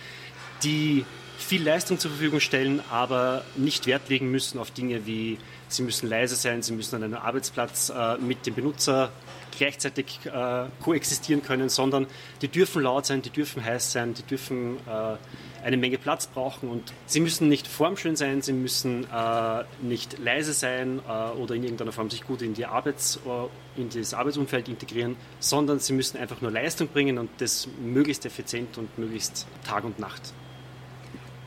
die 0.63 1.05
viel 1.37 1.63
Leistung 1.63 1.99
zur 1.99 2.11
Verfügung 2.11 2.39
stellen, 2.39 2.81
aber 2.89 3.43
nicht 3.55 3.85
Wert 3.85 4.09
legen 4.09 4.31
müssen 4.31 4.59
auf 4.59 4.71
Dinge 4.71 5.05
wie, 5.05 5.37
sie 5.67 5.83
müssen 5.83 6.07
leise 6.07 6.35
sein, 6.35 6.61
sie 6.61 6.73
müssen 6.73 6.95
an 6.95 7.03
einem 7.03 7.15
Arbeitsplatz 7.15 7.89
äh, 7.89 8.17
mit 8.17 8.45
dem 8.45 8.55
Benutzer 8.55 9.11
gleichzeitig 9.57 10.19
äh, 10.25 10.65
koexistieren 10.81 11.43
können, 11.43 11.69
sondern 11.69 12.07
die 12.41 12.47
dürfen 12.47 12.81
laut 12.81 13.05
sein, 13.05 13.21
die 13.21 13.29
dürfen 13.29 13.63
heiß 13.63 13.91
sein, 13.91 14.13
die 14.13 14.23
dürfen 14.23 14.77
äh, 14.87 15.17
eine 15.63 15.77
Menge 15.77 15.97
Platz 15.97 16.27
brauchen 16.27 16.69
und 16.69 16.93
sie 17.05 17.19
müssen 17.19 17.49
nicht 17.49 17.67
formschön 17.67 18.15
sein, 18.15 18.41
sie 18.41 18.53
müssen 18.53 19.05
äh, 19.13 19.63
nicht 19.81 20.19
leise 20.19 20.53
sein 20.53 20.99
äh, 21.07 21.37
oder 21.37 21.55
in 21.55 21.63
irgendeiner 21.63 21.91
Form 21.91 22.09
sich 22.09 22.23
gut 22.23 22.41
in, 22.41 22.53
die 22.53 22.65
Arbeits, 22.65 23.19
äh, 23.25 23.79
in 23.79 23.89
das 23.89 24.13
Arbeitsumfeld 24.13 24.67
integrieren, 24.69 25.15
sondern 25.39 25.79
sie 25.79 25.93
müssen 25.93 26.17
einfach 26.17 26.41
nur 26.41 26.51
Leistung 26.51 26.87
bringen 26.87 27.17
und 27.17 27.29
das 27.37 27.67
möglichst 27.81 28.25
effizient 28.25 28.77
und 28.77 28.97
möglichst 28.97 29.45
Tag 29.65 29.83
und 29.83 29.99
Nacht. 29.99 30.33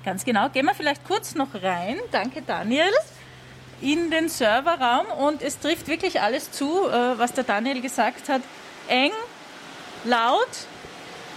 Ganz 0.06 0.24
genau. 0.24 0.48
Gehen 0.50 0.64
wir 0.64 0.74
vielleicht 0.74 1.04
kurz 1.04 1.34
noch 1.34 1.52
rein. 1.52 1.98
Danke, 2.12 2.40
Daniel 2.40 2.92
in 3.80 4.08
den 4.08 4.28
Serverraum 4.28 5.06
und 5.18 5.42
es 5.42 5.58
trifft 5.58 5.88
wirklich 5.88 6.20
alles 6.20 6.52
zu, 6.52 6.88
äh, 6.88 7.18
was 7.18 7.32
der 7.32 7.42
Daniel 7.42 7.80
gesagt 7.80 8.28
hat. 8.28 8.40
Eng, 8.86 9.10
laut, 10.04 10.48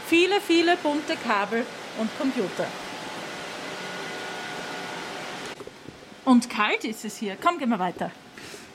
viele, 0.07 0.39
viele 0.39 0.77
bunte 0.77 1.15
Kabel 1.15 1.65
und 1.97 2.15
Computer. 2.19 2.67
Und 6.23 6.47
kalt 6.47 6.83
ist 6.83 7.03
es 7.03 7.17
hier. 7.17 7.37
Komm, 7.41 7.57
gehen 7.57 7.69
wir 7.69 7.79
weiter. 7.79 8.11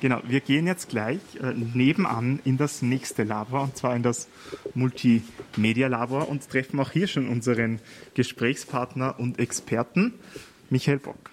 Genau, 0.04 0.20
wir 0.24 0.40
gehen 0.40 0.66
jetzt 0.66 0.90
gleich 0.90 1.18
äh, 1.42 1.54
nebenan 1.54 2.38
in 2.44 2.58
das 2.58 2.82
nächste 2.82 3.22
Labor 3.22 3.62
und 3.62 3.78
zwar 3.78 3.96
in 3.96 4.02
das 4.02 4.28
Multimedia-Labor 4.74 6.28
und 6.28 6.46
treffen 6.46 6.78
auch 6.78 6.90
hier 6.90 7.06
schon 7.06 7.26
unseren 7.26 7.80
Gesprächspartner 8.12 9.18
und 9.18 9.38
Experten, 9.38 10.12
Michael 10.68 10.98
Bock. 10.98 11.30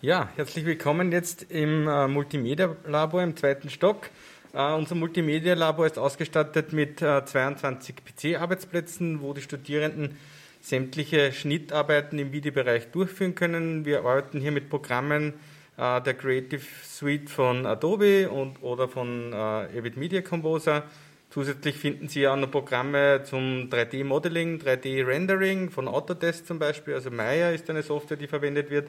Ja, 0.00 0.28
herzlich 0.36 0.64
willkommen 0.64 1.10
jetzt 1.10 1.50
im 1.50 1.88
äh, 1.88 2.06
Multimedia-Labor 2.06 3.20
im 3.20 3.36
zweiten 3.36 3.68
Stock. 3.68 4.10
Uh, 4.54 4.76
unser 4.76 4.94
Multimedia-Labor 4.94 5.86
ist 5.86 5.98
ausgestattet 5.98 6.72
mit 6.72 7.02
uh, 7.02 7.24
22 7.24 7.96
PC-Arbeitsplätzen, 7.96 9.22
wo 9.22 9.34
die 9.34 9.42
Studierenden 9.42 10.16
sämtliche 10.60 11.32
Schnittarbeiten 11.32 12.16
im 12.20 12.30
Videobereich 12.30 12.92
durchführen 12.92 13.34
können. 13.34 13.84
Wir 13.84 14.04
arbeiten 14.04 14.40
hier 14.40 14.52
mit 14.52 14.70
Programmen 14.70 15.34
uh, 15.80 16.00
der 16.00 16.14
Creative 16.14 16.62
Suite 16.84 17.30
von 17.30 17.64
Adobe 17.64 18.28
und, 18.28 18.62
oder 18.62 18.88
von 18.88 19.32
Avid 19.32 19.96
Media 19.96 20.20
Composer. 20.20 20.84
Zusätzlich 21.30 21.76
finden 21.76 22.08
Sie 22.08 22.26
auch 22.26 22.34
noch 22.34 22.50
Programme 22.50 23.22
zum 23.22 23.70
3D-Modeling, 23.70 24.58
3D-Rendering 24.58 25.70
von 25.70 25.86
Autodesk 25.86 26.44
zum 26.44 26.58
Beispiel. 26.58 26.94
Also 26.94 27.12
Maya 27.12 27.50
ist 27.50 27.70
eine 27.70 27.84
Software, 27.84 28.16
die 28.16 28.26
verwendet 28.26 28.68
wird. 28.68 28.88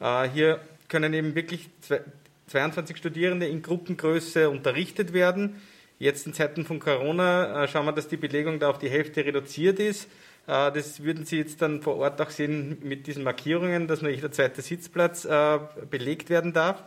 Äh, 0.00 0.28
hier 0.30 0.60
können 0.88 1.14
eben 1.14 1.36
wirklich 1.36 1.70
22 2.48 2.96
Studierende 2.96 3.46
in 3.46 3.62
Gruppengröße 3.62 4.50
unterrichtet 4.50 5.12
werden. 5.12 5.62
Jetzt 6.00 6.26
in 6.26 6.34
Zeiten 6.34 6.64
von 6.64 6.80
Corona 6.80 7.62
äh, 7.62 7.68
schauen 7.68 7.86
wir, 7.86 7.92
dass 7.92 8.08
die 8.08 8.16
Belegung 8.16 8.58
da 8.58 8.70
auf 8.70 8.78
die 8.78 8.90
Hälfte 8.90 9.24
reduziert 9.24 9.78
ist. 9.78 10.08
Äh, 10.46 10.72
das 10.72 11.02
würden 11.02 11.24
Sie 11.24 11.38
jetzt 11.38 11.62
dann 11.62 11.82
vor 11.82 11.96
Ort 11.96 12.20
auch 12.20 12.30
sehen 12.30 12.78
mit 12.82 13.06
diesen 13.06 13.22
Markierungen, 13.22 13.86
dass 13.86 14.02
nur 14.02 14.10
jeder 14.10 14.32
zweite 14.32 14.62
Sitzplatz 14.62 15.26
belegt 15.90 16.30
werden 16.30 16.52
darf. 16.52 16.82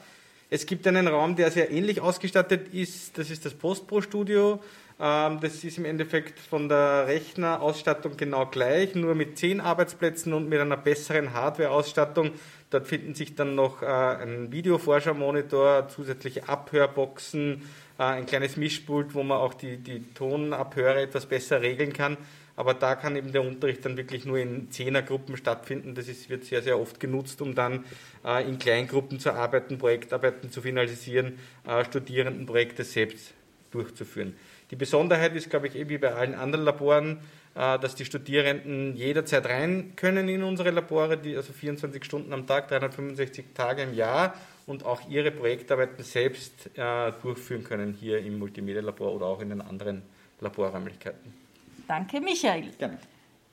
Es 0.50 0.68
gibt 0.68 0.86
einen 0.86 1.08
Raum, 1.08 1.36
der 1.36 1.50
sehr 1.50 1.72
ähnlich 1.72 2.00
ausgestattet 2.00 2.74
ist. 2.76 3.18
Das 3.18 3.32
ist 3.32 3.44
das 3.44 3.56
Postpro-Studio. 3.56 4.60
Ähm, 5.00 5.40
das 5.42 5.64
ist 5.64 5.80
im 5.80 5.86
Endeffekt 5.86 6.40
von 6.40 6.70
der 6.70 7.08
Rechnerausstattung 7.08 8.18
genau 8.18 8.46
gleich, 8.46 8.94
nur 8.94 9.16
mit 9.16 9.38
zehn 9.40 9.60
Arbeitsplätzen 9.62 10.32
und 10.32 10.48
mit 10.48 10.60
einer 10.60 10.78
besseren 10.78 11.34
Hardware-Ausstattung. 11.34 12.32
Dort 12.70 12.88
finden 12.88 13.16
sich 13.16 13.34
dann 13.36 13.56
noch 13.56 13.82
äh, 13.82 13.86
ein 13.86 14.52
Videoforschermonitor, 14.52 15.88
zusätzliche 15.90 16.48
Abhörboxen, 16.48 17.64
äh, 17.98 18.04
ein 18.04 18.26
kleines 18.28 18.56
Mischpult, 18.56 19.16
wo 19.16 19.24
man 19.24 19.40
auch 19.40 19.56
die, 19.56 19.78
die 19.78 20.14
Tonabhöre 20.14 21.02
etwas 21.02 21.26
besser 21.26 21.62
regeln 21.62 21.94
kann. 21.94 22.18
Aber 22.56 22.74
da 22.74 22.96
kann 22.96 23.16
eben 23.16 23.32
der 23.32 23.42
Unterricht 23.42 23.84
dann 23.86 23.98
wirklich 23.98 24.26
nur 24.26 24.38
in 24.38 24.70
Zehnergruppen 24.70 25.38
stattfinden. 25.38 25.96
Das 25.96 26.08
ist, 26.08 26.30
wird 26.30 26.46
sehr, 26.46 26.62
sehr 26.62 26.80
oft 26.80 27.00
genutzt, 27.00 27.42
um 27.42 27.56
dann 27.56 27.86
äh, 28.24 28.48
in 28.48 28.60
Kleingruppen 28.60 29.20
zu 29.20 29.34
arbeiten, 29.34 29.78
Projektarbeiten 29.78 30.52
zu 30.52 30.62
finalisieren, 30.62 31.40
äh, 31.68 31.84
Studierendenprojekte 31.84 32.84
selbst 32.84 33.34
durchzuführen. 33.72 34.36
Die 34.70 34.76
Besonderheit 34.76 35.36
ist, 35.36 35.50
glaube 35.50 35.68
ich, 35.68 35.76
eh 35.76 35.90
wie 35.90 35.98
bei 35.98 36.14
allen 36.14 36.36
anderen 36.36 36.66
Laboren, 36.66 37.20
äh, 37.56 37.80
dass 37.80 37.96
die 37.96 38.06
Studierenden 38.06 38.96
jederzeit 38.96 39.46
rein 39.48 39.94
können 39.96 40.30
in 40.30 40.44
unsere 40.44 40.72
Labore, 40.72 41.18
die 41.18 41.36
also 41.36 41.54
24 41.54 42.04
Stunden 42.04 42.34
am 42.34 42.46
Tag, 42.46 42.68
365 42.70 43.46
Tage 43.54 43.82
im 43.82 43.94
Jahr 43.94 44.36
und 44.66 44.86
auch 44.86 45.08
ihre 45.10 45.32
Projektarbeiten 45.32 46.04
selbst 46.04 46.70
äh, 46.76 47.12
durchführen 47.22 47.64
können 47.64 47.94
hier 48.00 48.20
im 48.20 48.40
Multimedia-Labor 48.40 49.14
oder 49.14 49.26
auch 49.26 49.42
in 49.42 49.50
den 49.50 49.62
anderen 49.62 50.04
Laborräumlichkeiten. 50.40 51.43
Danke, 51.88 52.22
Michael. 52.22 52.72
Gerne. 52.78 52.98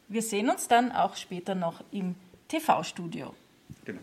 Wir 0.09 0.23
sehen 0.23 0.51
uns 0.51 0.69
dann 0.69 0.93
auch 0.93 1.17
später 1.17 1.55
noch 1.55 1.85
im 1.93 2.17
TV-Studio. 2.49 3.35
Genau. 3.85 4.01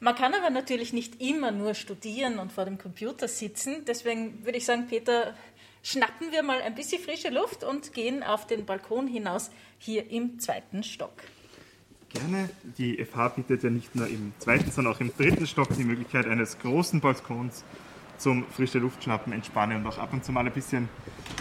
Man 0.00 0.14
kann 0.14 0.34
aber 0.34 0.50
natürlich 0.50 0.92
nicht 0.92 1.20
immer 1.22 1.50
nur 1.50 1.74
studieren 1.74 2.38
und 2.38 2.52
vor 2.52 2.64
dem 2.64 2.78
Computer 2.78 3.28
sitzen. 3.28 3.84
Deswegen 3.86 4.44
würde 4.44 4.58
ich 4.58 4.64
sagen, 4.64 4.86
Peter, 4.88 5.34
schnappen 5.82 6.32
wir 6.32 6.42
mal 6.42 6.60
ein 6.60 6.74
bisschen 6.74 7.02
frische 7.02 7.30
Luft 7.30 7.64
und 7.64 7.92
gehen 7.92 8.22
auf 8.22 8.46
den 8.46 8.66
Balkon 8.66 9.06
hinaus 9.06 9.50
hier 9.78 10.10
im 10.10 10.38
zweiten 10.38 10.82
Stock. 10.82 11.12
Gerne. 12.10 12.50
Die 12.76 13.02
FH 13.02 13.28
bietet 13.28 13.62
ja 13.62 13.70
nicht 13.70 13.94
nur 13.94 14.06
im 14.06 14.32
zweiten, 14.38 14.70
sondern 14.70 14.94
auch 14.94 15.00
im 15.00 15.16
dritten 15.16 15.46
Stock 15.46 15.68
die 15.76 15.84
Möglichkeit 15.84 16.26
eines 16.26 16.58
großen 16.58 17.00
Balkons 17.00 17.64
zum 18.18 18.46
frische 18.46 18.78
Luft 18.78 19.02
schnappen, 19.02 19.32
entspannen 19.32 19.78
und 19.78 19.86
auch 19.86 19.98
ab 19.98 20.12
und 20.12 20.24
zu 20.24 20.30
mal 20.30 20.46
ein 20.46 20.52
bisschen 20.52 20.88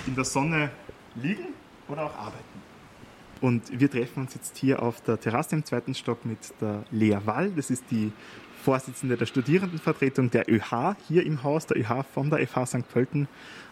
in 0.08 0.16
der 0.16 0.24
Sonne 0.24 0.72
liegen 1.16 1.54
oder 1.88 2.06
auch 2.06 2.16
arbeiten. 2.18 2.62
Und 3.42 3.80
wir 3.80 3.90
treffen 3.90 4.24
uns 4.24 4.36
jetzt 4.36 4.58
hier 4.58 4.82
auf 4.82 5.02
der 5.02 5.20
Terrasse 5.20 5.56
im 5.56 5.66
zweiten 5.66 5.96
Stock 5.96 6.26
mit 6.26 6.38
der 6.62 6.84
Lea 6.92 7.18
Wall. 7.26 7.52
Das 7.52 7.72
ist 7.72 7.86
die 7.90 8.12
Vorsitzende 8.64 9.18
der 9.18 9.26
Studierendenvertretung 9.26 10.30
der 10.30 10.48
ÖH 10.48 10.96
hier 11.08 11.26
im 11.26 11.42
Haus, 11.42 11.66
der 11.66 11.78
ÖH 11.78 12.04
von 12.14 12.30
der 12.30 12.48
FH 12.48 12.66
St. 12.68 12.88
Pölten. 12.88 13.28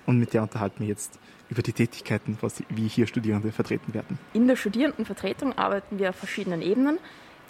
Und 0.08 0.18
mit 0.18 0.34
der 0.34 0.42
unterhalten 0.42 0.80
wir 0.80 0.88
jetzt 0.88 1.20
über 1.50 1.62
die 1.62 1.74
Tätigkeiten, 1.74 2.38
was, 2.42 2.64
wie 2.70 2.88
hier 2.88 3.06
Studierende 3.06 3.52
vertreten 3.52 3.94
werden. 3.94 4.18
In 4.34 4.48
der 4.48 4.56
Studierendenvertretung 4.56 5.56
arbeiten 5.56 6.00
wir 6.00 6.10
auf 6.10 6.16
verschiedenen 6.16 6.64
Ebenen. 6.64 6.98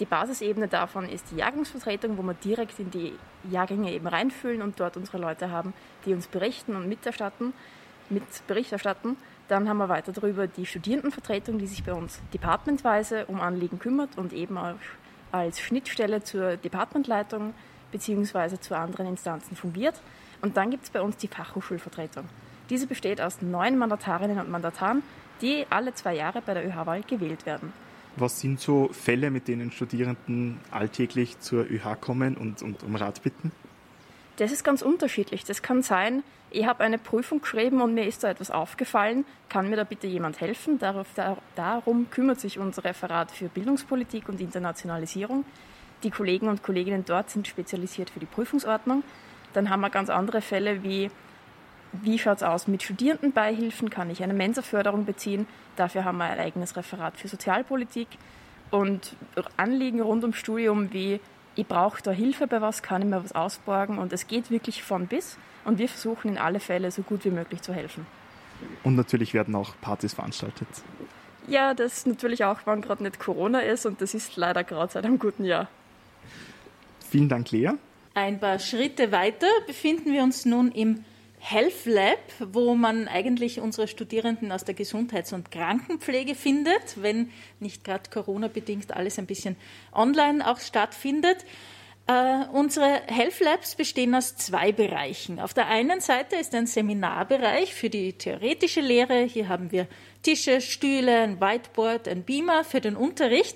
Die 0.02 0.06
Basisebene 0.06 0.68
davon 0.68 1.08
ist 1.08 1.32
die 1.32 1.38
Jahrgangsvertretung, 1.38 2.18
wo 2.18 2.22
wir 2.22 2.34
direkt 2.34 2.80
in 2.80 2.92
die 2.92 3.14
Jahrgänge 3.50 3.92
eben 3.92 4.08
reinfühlen 4.08 4.62
und 4.62 4.80
dort 4.80 4.98
unsere 4.98 5.18
Leute 5.18 5.52
haben, 5.52 5.74
die 6.06 6.14
uns 6.14 6.28
berichten 6.28 6.76
und 6.76 6.88
miterstatten, 6.88 7.54
mit 8.10 8.24
Bericht 8.48 8.72
erstatten. 8.72 9.18
Dann 9.50 9.68
haben 9.68 9.78
wir 9.78 9.90
weiter 9.90 10.12
darüber 10.12 10.46
die 10.46 10.68
Studierendenvertretung, 10.68 11.58
die 11.58 11.66
sich 11.66 11.84
bei 11.84 11.94
uns 11.94 12.22
departmentweise 12.34 13.26
um 13.26 13.42
Anliegen 13.42 13.80
kümmert 13.80 14.16
und 14.16 14.32
eben 14.32 14.58
auch 14.60 14.76
als 15.32 15.60
Schnittstelle 15.60 16.24
zur 16.24 16.56
Departmentleitung 16.56 17.56
bzw. 17.92 18.60
zu 18.60 18.78
anderen 18.78 19.08
Instanzen 19.08 19.56
fungiert. 19.56 20.00
Und 20.42 20.56
dann 20.56 20.70
gibt 20.70 20.84
es 20.84 20.92
bei 20.92 21.02
uns 21.02 21.18
die 21.18 21.28
Fachhochschulvertretung. 21.28 22.26
Diese 22.70 22.86
besteht 22.86 23.20
aus 23.20 23.42
neun 23.42 23.76
Mandatarinnen 23.80 24.40
und 24.40 24.52
Mandataren, 24.52 25.02
die 25.42 25.66
alle 25.72 25.96
zwei 25.96 26.16
Jahre 26.16 26.44
bei 26.44 26.54
der 26.54 26.68
ÖH-Wahl 26.68 27.02
gewählt 27.02 27.48
werden. 27.48 27.74
Was 28.18 28.40
sind 28.40 28.60
so 28.60 28.90
Fälle, 28.92 29.32
mit 29.32 29.48
denen 29.48 29.72
Studierenden 29.72 30.60
alltäglich 30.70 31.40
zur 31.40 31.66
ÖH 31.66 31.96
kommen 32.00 32.38
und, 32.38 32.62
und 32.62 32.84
um 32.84 32.96
Rat 32.96 33.24
bitten? 33.24 33.52
Das 34.38 34.52
ist 34.52 34.64
ganz 34.64 34.84
unterschiedlich. 34.84 35.44
Das 35.44 35.64
kann 35.64 35.82
sein, 35.82 36.22
ich 36.52 36.66
habe 36.66 36.84
eine 36.84 36.98
Prüfung 36.98 37.42
geschrieben 37.42 37.82
und 37.82 37.94
mir 37.94 38.06
ist 38.06 38.24
da 38.24 38.30
etwas 38.30 38.50
aufgefallen. 38.50 39.26
Kann 39.50 39.70
mir 39.70 39.76
da 39.76 39.84
bitte 39.84 40.08
jemand 40.08 40.42
helfen? 40.42 40.80
Darauf, 40.80 41.08
darum 41.56 42.10
kümmert 42.10 42.40
sich 42.40 42.58
unser 42.58 42.84
Referat 42.84 43.32
für 43.32 43.50
Bildungspolitik 43.50 44.30
und 44.30 44.42
Internationalisierung. 44.42 45.46
Die 46.04 46.12
Kollegen 46.12 46.48
und 46.48 46.64
Kolleginnen 46.64 47.06
dort 47.06 47.30
sind 47.30 47.48
spezialisiert 47.48 48.10
für 48.10 48.20
die 48.20 48.26
Prüfungsordnung. 48.26 49.04
Dann 49.54 49.70
haben 49.70 49.82
wir 49.82 49.90
ganz 49.90 50.10
andere 50.10 50.42
Fälle 50.42 50.82
wie, 50.84 51.12
wie 51.92 52.18
schaut 52.18 52.38
es 52.38 52.44
aus 52.44 52.68
mit 52.68 52.82
Studierendenbeihilfen? 52.82 53.90
Kann 53.90 54.10
ich 54.10 54.24
eine 54.24 54.34
Mensa-Förderung 54.34 55.06
beziehen? 55.06 55.46
Dafür 55.76 56.04
haben 56.04 56.18
wir 56.18 56.26
ein 56.26 56.40
eigenes 56.40 56.76
Referat 56.76 57.18
für 57.18 57.28
Sozialpolitik. 57.28 58.08
Und 58.72 59.16
Anliegen 59.58 60.02
rund 60.02 60.24
ums 60.24 60.38
Studium 60.38 60.94
wie 60.94 61.20
ich 61.56 61.68
brauche 61.68 62.02
da 62.02 62.12
Hilfe 62.12 62.48
bei 62.48 62.62
was, 62.62 62.82
kann 62.82 63.02
ich 63.02 63.08
mir 63.08 63.22
was 63.24 63.34
ausborgen 63.34 63.98
und 63.98 64.14
es 64.14 64.28
geht 64.28 64.50
wirklich 64.50 64.82
von 64.82 65.08
bis 65.08 65.38
und 65.66 65.78
wir 65.78 65.90
versuchen 65.90 66.30
in 66.30 66.38
alle 66.38 66.60
Fälle 66.60 66.92
so 66.92 67.02
gut 67.02 67.26
wie 67.26 67.32
möglich 67.32 67.62
zu 67.62 67.74
helfen. 67.74 68.06
Und 68.84 68.96
natürlich 68.96 69.34
werden 69.34 69.56
auch 69.56 69.74
Partys 69.82 70.14
veranstaltet. 70.14 70.68
Ja, 71.48 71.74
das 71.74 72.06
natürlich 72.06 72.44
auch, 72.44 72.60
wenn 72.66 72.82
gerade 72.82 73.04
nicht 73.04 73.20
Corona 73.20 73.62
ist 73.62 73.86
und 73.86 74.02
das 74.02 74.14
ist 74.14 74.36
leider 74.36 74.64
gerade 74.64 74.92
seit 74.92 75.06
einem 75.06 75.18
guten 75.18 75.46
Jahr. 75.46 75.68
Vielen 77.10 77.30
Dank, 77.30 77.52
Lea. 77.52 77.72
Ein 78.14 78.40
paar 78.40 78.60
Schritte 78.60 79.12
weiter 79.12 79.48
befinden 79.66 80.12
wir 80.12 80.24
uns 80.24 80.46
nun 80.46 80.72
im 80.72 81.06
Health 81.40 81.86
Lab, 81.86 82.20
wo 82.40 82.76
man 82.76 83.08
eigentlich 83.08 83.62
unsere 83.62 83.88
Studierenden 83.88 84.52
aus 84.52 84.66
der 84.66 84.76
Gesundheits- 84.76 85.32
und 85.32 85.52
Krankenpflege 85.52 86.36
findet, 86.36 87.02
wenn 87.02 87.32
nicht 87.62 87.86
gerade 87.86 88.10
Corona-bedingt 88.10 88.92
alles 88.92 89.18
ein 89.18 89.26
bisschen 89.26 89.56
online 89.94 90.46
auch 90.46 90.60
stattfindet. 90.60 91.46
Uh, 92.10 92.44
unsere 92.54 93.04
Health 93.06 93.40
Labs 93.40 93.76
bestehen 93.76 94.16
aus 94.16 94.36
zwei 94.36 94.72
Bereichen. 94.72 95.40
Auf 95.40 95.54
der 95.54 95.68
einen 95.68 96.02
Seite 96.02 96.38
ist 96.38 96.56
ein 96.56 96.66
Seminarbereich 96.66 97.76
für 97.76 97.92
die 97.92 98.14
theoretische 98.14 98.82
Lehre. 98.82 99.26
Hier 99.26 99.48
haben 99.48 99.72
wir 99.72 99.86
Tische, 100.24 100.60
Stühle, 100.60 101.22
ein 101.22 101.40
Whiteboard, 101.40 102.08
ein 102.08 102.24
Beamer 102.24 102.64
für 102.64 102.82
den 102.82 102.96
Unterricht. 102.96 103.56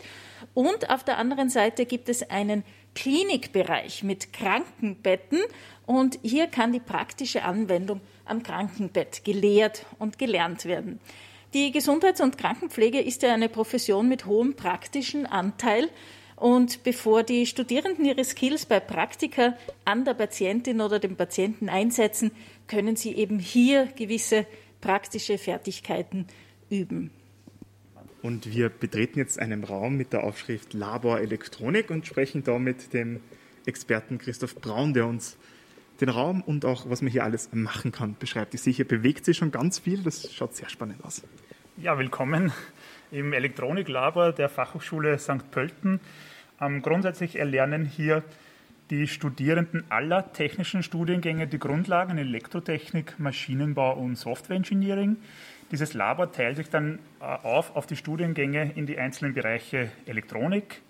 Und 0.54 0.92
auf 0.92 1.04
der 1.04 1.18
anderen 1.18 1.50
Seite 1.50 1.88
gibt 1.88 2.10
es 2.10 2.30
einen 2.30 2.63
Klinikbereich 2.94 4.04
mit 4.04 4.34
Krankenbetten 4.34 5.39
und 5.88 6.20
hier 6.22 6.46
kann 6.46 6.74
die 6.74 6.80
praktische 6.80 7.46
Anwendung 7.46 8.02
am 8.24 8.44
Krankenbett 8.44 9.24
gelehrt 9.24 9.88
und 9.98 10.20
gelernt 10.20 10.66
werden. 10.66 11.00
Die 11.56 11.72
Gesundheits- 11.72 12.22
und 12.22 12.38
Krankenpflege 12.38 13.02
ist 13.02 13.24
ja 13.24 13.34
eine 13.34 13.50
Profession 13.50 14.08
mit 14.08 14.28
hohem 14.28 14.56
praktischen 14.56 15.26
Anteil. 15.26 15.89
Und 16.36 16.84
bevor 16.84 17.24
die 17.24 17.46
Studierenden 17.46 18.06
ihre 18.06 18.24
Skills 18.24 18.65
bei 18.65 18.80
Praktika 18.80 19.58
an 19.86 20.06
der 20.06 20.13
Patientin 20.13 20.82
oder 20.82 21.00
dem 21.00 21.15
Patienten 21.15 21.69
einsetzen, 21.69 22.32
können 22.67 22.96
sie 22.96 23.15
eben 23.15 23.39
hier 23.39 23.88
gewisse 23.96 24.46
praktische 24.82 25.38
Fertigkeiten 25.38 26.28
üben. 26.69 27.12
Und 28.22 28.54
wir 28.54 28.69
betreten 28.69 29.19
jetzt 29.19 29.38
einen 29.38 29.63
Raum 29.63 29.98
mit 29.98 30.13
der 30.13 30.24
Aufschrift 30.24 30.74
Labor 30.74 31.19
Elektronik 31.19 31.89
und 31.89 32.08
sprechen 32.08 32.43
da 32.43 32.58
mit 32.58 32.93
dem 32.93 33.19
Experten 33.65 34.17
Christoph 34.17 34.56
Braun, 34.56 34.93
der 34.93 35.08
uns 35.08 35.38
den 36.00 36.10
Raum 36.10 36.41
und 36.41 36.65
auch, 36.65 36.89
was 36.89 37.02
man 37.02 37.12
hier 37.12 37.24
alles 37.24 37.50
machen 37.52 37.91
kann, 37.91 38.15
beschreibt. 38.17 38.54
Ich 38.54 38.62
sehe, 38.62 38.74
hier 38.74 38.88
bewegt 38.88 39.26
sich 39.26 39.38
schon 39.38 39.52
ganz 39.52 39.80
viel. 39.80 40.04
Das 40.04 40.34
schaut 40.34 40.56
sehr 40.56 40.69
spannend 40.69 41.04
aus. 41.04 41.22
Ja, 41.78 41.98
willkommen 41.98 42.52
im 43.13 43.32
Elektroniklabor 43.32 44.34
der 44.34 44.49
Fachhochschule 44.49 45.17
St. 45.19 45.52
Pölten. 45.52 45.99
Ähm, 46.60 46.82
grundsätzlich 46.82 47.38
erlernen 47.38 47.86
hier 47.86 48.23
die 48.89 49.08
Studierenden 49.08 49.86
aller 49.89 50.34
technischen 50.34 50.84
Studiengänge 50.84 51.47
die 51.47 51.60
Grundlagen 51.60 52.17
in 52.17 52.28
Elektrotechnik, 52.28 53.19
Maschinenbau 53.19 53.93
und 53.93 54.15
Softwareengineering. 54.17 55.17
Dieses 55.71 55.93
Labor 55.93 56.32
teilt 56.32 56.58
sich 56.58 56.69
dann 56.69 56.99
äh, 57.19 57.23
auf 57.23 57.76
auf 57.76 57.86
die 57.86 57.95
Studiengänge 57.95 58.71
in 58.76 58.86
die 58.86 58.97
einzelnen 58.97 59.34
Bereiche 59.34 59.91
Elektronik, 60.06 60.82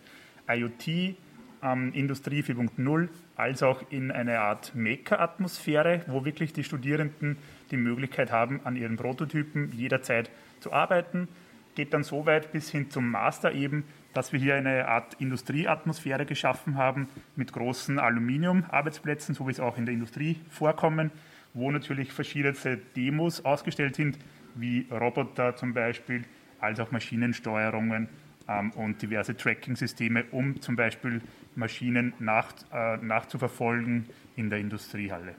IoT, 0.48 1.16
ähm, 1.62 1.94
Industrie 1.94 2.42
4.0, 2.42 3.10
als 3.36 3.64
auch 3.64 3.84
in 3.90 4.12
eine 4.12 4.40
Art 4.40 4.74
Maker-Atmosphäre, 4.76 6.02
wo 6.08 6.24
wirklich 6.24 6.54
die 6.54 6.64
Studierenden 6.64 7.38
die 7.72 7.78
Möglichkeit 7.78 8.32
haben, 8.32 8.62
an 8.64 8.76
ihren 8.76 8.96
Prototypen 8.96 9.72
jederzeit 9.74 10.30
zu 10.60 10.72
arbeiten. 10.72 11.28
Geht 11.76 11.94
dann 11.94 12.04
so 12.04 12.26
weit 12.26 12.52
bis 12.52 12.70
hin 12.70 12.90
zum 12.90 13.10
Master 13.10 13.52
eben, 13.52 13.84
dass 14.14 14.32
wir 14.32 14.40
hier 14.40 14.56
eine 14.56 14.88
Art 14.88 15.16
Industrieatmosphäre 15.20 16.26
geschaffen 16.26 16.78
haben 16.78 17.08
mit 17.36 17.52
großen 17.52 18.00
Aluminium-Arbeitsplätzen, 18.00 19.34
so 19.34 19.48
wie 19.48 19.52
es 19.52 19.60
auch 19.60 19.78
in 19.78 19.86
der 19.86 19.94
Industrie 19.94 20.38
vorkommen, 20.50 21.12
wo 21.54 21.72
natürlich 21.72 22.12
verschiedene 22.12 22.78
Demos 22.96 23.44
ausgestellt 23.44 23.96
sind, 23.96 24.18
wie 24.56 24.88
Roboter 24.92 25.56
zum 25.56 25.74
Beispiel, 25.74 26.24
als 26.60 26.80
auch 26.80 26.92
Maschinensteuerungen 26.92 28.08
ähm, 28.48 28.72
und 28.72 29.02
diverse 29.02 29.36
Tracking-Systeme, 29.36 30.26
um 30.32 30.62
zum 30.62 30.76
Beispiel 30.76 31.22
Maschinen 31.56 32.14
nach, 32.20 32.54
äh, 32.72 32.98
nachzuverfolgen 32.98 34.08
in 34.36 34.50
der 34.50 34.60
Industriehalle. 34.60 35.36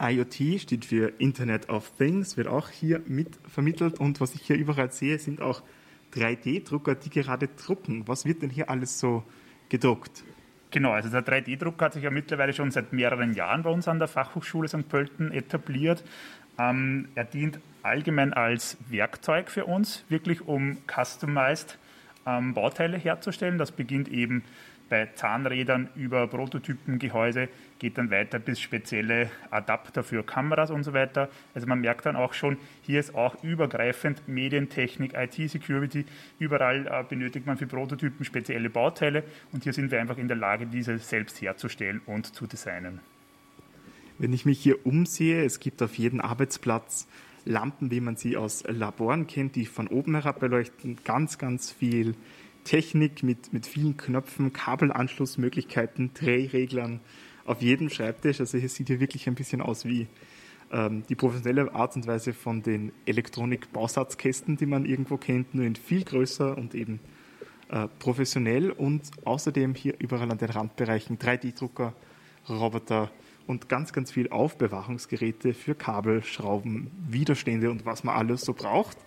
IoT 0.00 0.60
steht 0.60 0.84
für 0.84 1.12
Internet 1.18 1.68
of 1.68 1.90
Things, 1.96 2.36
wird 2.36 2.48
auch 2.48 2.70
hier 2.70 3.00
mit 3.06 3.38
vermittelt 3.48 3.98
und 3.98 4.20
was 4.20 4.34
ich 4.34 4.42
hier 4.42 4.56
überall 4.56 4.92
sehe, 4.92 5.18
sind 5.18 5.40
auch 5.40 5.62
3D-Drucker, 6.14 6.94
die 6.94 7.10
gerade 7.10 7.48
drucken. 7.48 8.06
Was 8.06 8.24
wird 8.24 8.42
denn 8.42 8.50
hier 8.50 8.70
alles 8.70 8.98
so 8.98 9.22
gedruckt? 9.68 10.24
Genau, 10.70 10.92
also 10.92 11.08
der 11.08 11.24
3D-Drucker 11.24 11.86
hat 11.86 11.92
sich 11.94 12.02
ja 12.02 12.10
mittlerweile 12.10 12.52
schon 12.52 12.70
seit 12.70 12.92
mehreren 12.92 13.34
Jahren 13.34 13.62
bei 13.62 13.70
uns 13.70 13.88
an 13.88 13.98
der 13.98 14.08
Fachhochschule 14.08 14.68
St. 14.68 14.88
Pölten 14.88 15.32
etabliert. 15.32 16.02
Ähm, 16.58 17.08
er 17.14 17.24
dient 17.24 17.60
allgemein 17.82 18.32
als 18.32 18.76
Werkzeug 18.88 19.50
für 19.50 19.64
uns, 19.64 20.04
wirklich 20.08 20.46
um 20.46 20.78
customized 20.86 21.78
ähm, 22.26 22.54
Bauteile 22.54 22.96
herzustellen. 22.98 23.58
Das 23.58 23.72
beginnt 23.72 24.08
eben 24.08 24.42
bei 24.88 25.06
Zahnrädern 25.14 25.88
über 25.94 26.26
Prototypen, 26.26 26.98
Gehäuse, 26.98 27.48
geht 27.78 27.98
dann 27.98 28.10
weiter 28.10 28.38
bis 28.38 28.60
spezielle 28.60 29.30
Adapter 29.50 30.02
für 30.02 30.22
Kameras 30.22 30.70
und 30.70 30.84
so 30.84 30.92
weiter. 30.92 31.28
Also 31.54 31.66
man 31.66 31.80
merkt 31.80 32.06
dann 32.06 32.16
auch 32.16 32.32
schon, 32.32 32.56
hier 32.82 33.00
ist 33.00 33.14
auch 33.14 33.42
übergreifend 33.42 34.26
Medientechnik, 34.28 35.14
IT-Security, 35.14 36.04
überall 36.38 36.86
äh, 36.86 37.04
benötigt 37.08 37.46
man 37.46 37.56
für 37.56 37.66
Prototypen 37.66 38.24
spezielle 38.24 38.70
Bauteile 38.70 39.24
und 39.52 39.64
hier 39.64 39.72
sind 39.72 39.90
wir 39.90 40.00
einfach 40.00 40.18
in 40.18 40.28
der 40.28 40.36
Lage, 40.36 40.66
diese 40.66 40.98
selbst 40.98 41.40
herzustellen 41.40 42.00
und 42.06 42.34
zu 42.34 42.46
designen. 42.46 43.00
Wenn 44.18 44.32
ich 44.32 44.46
mich 44.46 44.58
hier 44.60 44.86
umsehe, 44.86 45.44
es 45.44 45.60
gibt 45.60 45.82
auf 45.82 45.98
jedem 45.98 46.20
Arbeitsplatz 46.20 47.06
Lampen, 47.44 47.90
wie 47.90 48.00
man 48.00 48.16
sie 48.16 48.36
aus 48.36 48.64
Laboren 48.66 49.26
kennt, 49.26 49.54
die 49.54 49.66
von 49.66 49.86
oben 49.88 50.14
herab 50.14 50.40
beleuchten, 50.40 50.98
ganz, 51.04 51.38
ganz 51.38 51.70
viel 51.70 52.14
Technik 52.66 53.22
mit, 53.22 53.52
mit 53.52 53.66
vielen 53.66 53.96
Knöpfen, 53.96 54.52
Kabelanschlussmöglichkeiten, 54.52 56.12
Drehreglern 56.12 57.00
auf 57.44 57.62
jedem 57.62 57.88
Schreibtisch. 57.88 58.40
Also 58.40 58.58
hier 58.58 58.68
sieht 58.68 58.88
hier 58.88 59.00
wirklich 59.00 59.28
ein 59.28 59.36
bisschen 59.36 59.62
aus 59.62 59.84
wie 59.84 60.08
ähm, 60.72 61.04
die 61.08 61.14
professionelle 61.14 61.72
Art 61.74 61.94
und 61.94 62.06
Weise 62.08 62.32
von 62.32 62.62
den 62.62 62.92
Elektronik-Bausatzkästen, 63.06 64.56
die 64.56 64.66
man 64.66 64.84
irgendwo 64.84 65.16
kennt, 65.16 65.54
nur 65.54 65.64
in 65.64 65.76
viel 65.76 66.02
größer 66.02 66.58
und 66.58 66.74
eben 66.74 66.98
äh, 67.70 67.86
professionell 68.00 68.72
und 68.72 69.10
außerdem 69.24 69.74
hier 69.74 69.94
überall 70.00 70.30
an 70.30 70.38
den 70.38 70.50
Randbereichen 70.50 71.18
3D-Drucker, 71.18 71.94
Roboter 72.48 73.12
und 73.46 73.68
ganz, 73.68 73.92
ganz 73.92 74.10
viel 74.10 74.28
Aufbewahrungsgeräte 74.30 75.54
für 75.54 75.76
Kabel, 75.76 76.24
Schrauben, 76.24 76.90
Widerstände 77.08 77.70
und 77.70 77.86
was 77.86 78.02
man 78.02 78.16
alles 78.16 78.42
so 78.42 78.54
braucht. 78.54 78.98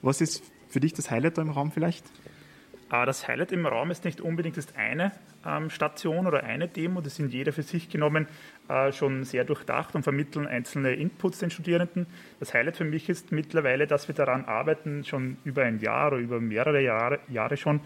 Was 0.00 0.22
ist 0.22 0.42
für 0.68 0.80
dich 0.80 0.94
das 0.94 1.10
Highlight 1.10 1.36
da 1.36 1.42
im 1.42 1.50
Raum 1.50 1.72
vielleicht? 1.72 2.04
Das 2.92 3.26
Highlight 3.26 3.52
im 3.52 3.64
Raum 3.64 3.90
ist 3.90 4.04
nicht 4.04 4.20
unbedingt 4.20 4.58
das 4.58 4.76
eine 4.76 5.12
ähm, 5.46 5.70
Station 5.70 6.26
oder 6.26 6.44
eine 6.44 6.68
Demo, 6.68 7.00
das 7.00 7.16
sind 7.16 7.32
jeder 7.32 7.54
für 7.54 7.62
sich 7.62 7.88
genommen 7.88 8.28
äh, 8.68 8.92
schon 8.92 9.24
sehr 9.24 9.44
durchdacht 9.44 9.94
und 9.94 10.02
vermitteln 10.02 10.46
einzelne 10.46 10.92
Inputs 10.92 11.38
den 11.38 11.50
Studierenden. 11.50 12.06
Das 12.38 12.52
Highlight 12.52 12.76
für 12.76 12.84
mich 12.84 13.08
ist 13.08 13.32
mittlerweile, 13.32 13.86
dass 13.86 14.08
wir 14.08 14.14
daran 14.14 14.44
arbeiten, 14.44 15.04
schon 15.04 15.38
über 15.42 15.62
ein 15.62 15.78
Jahr 15.80 16.08
oder 16.08 16.18
über 16.18 16.38
mehrere 16.38 16.82
Jahre, 16.82 17.20
Jahre 17.28 17.56
schon, 17.56 17.80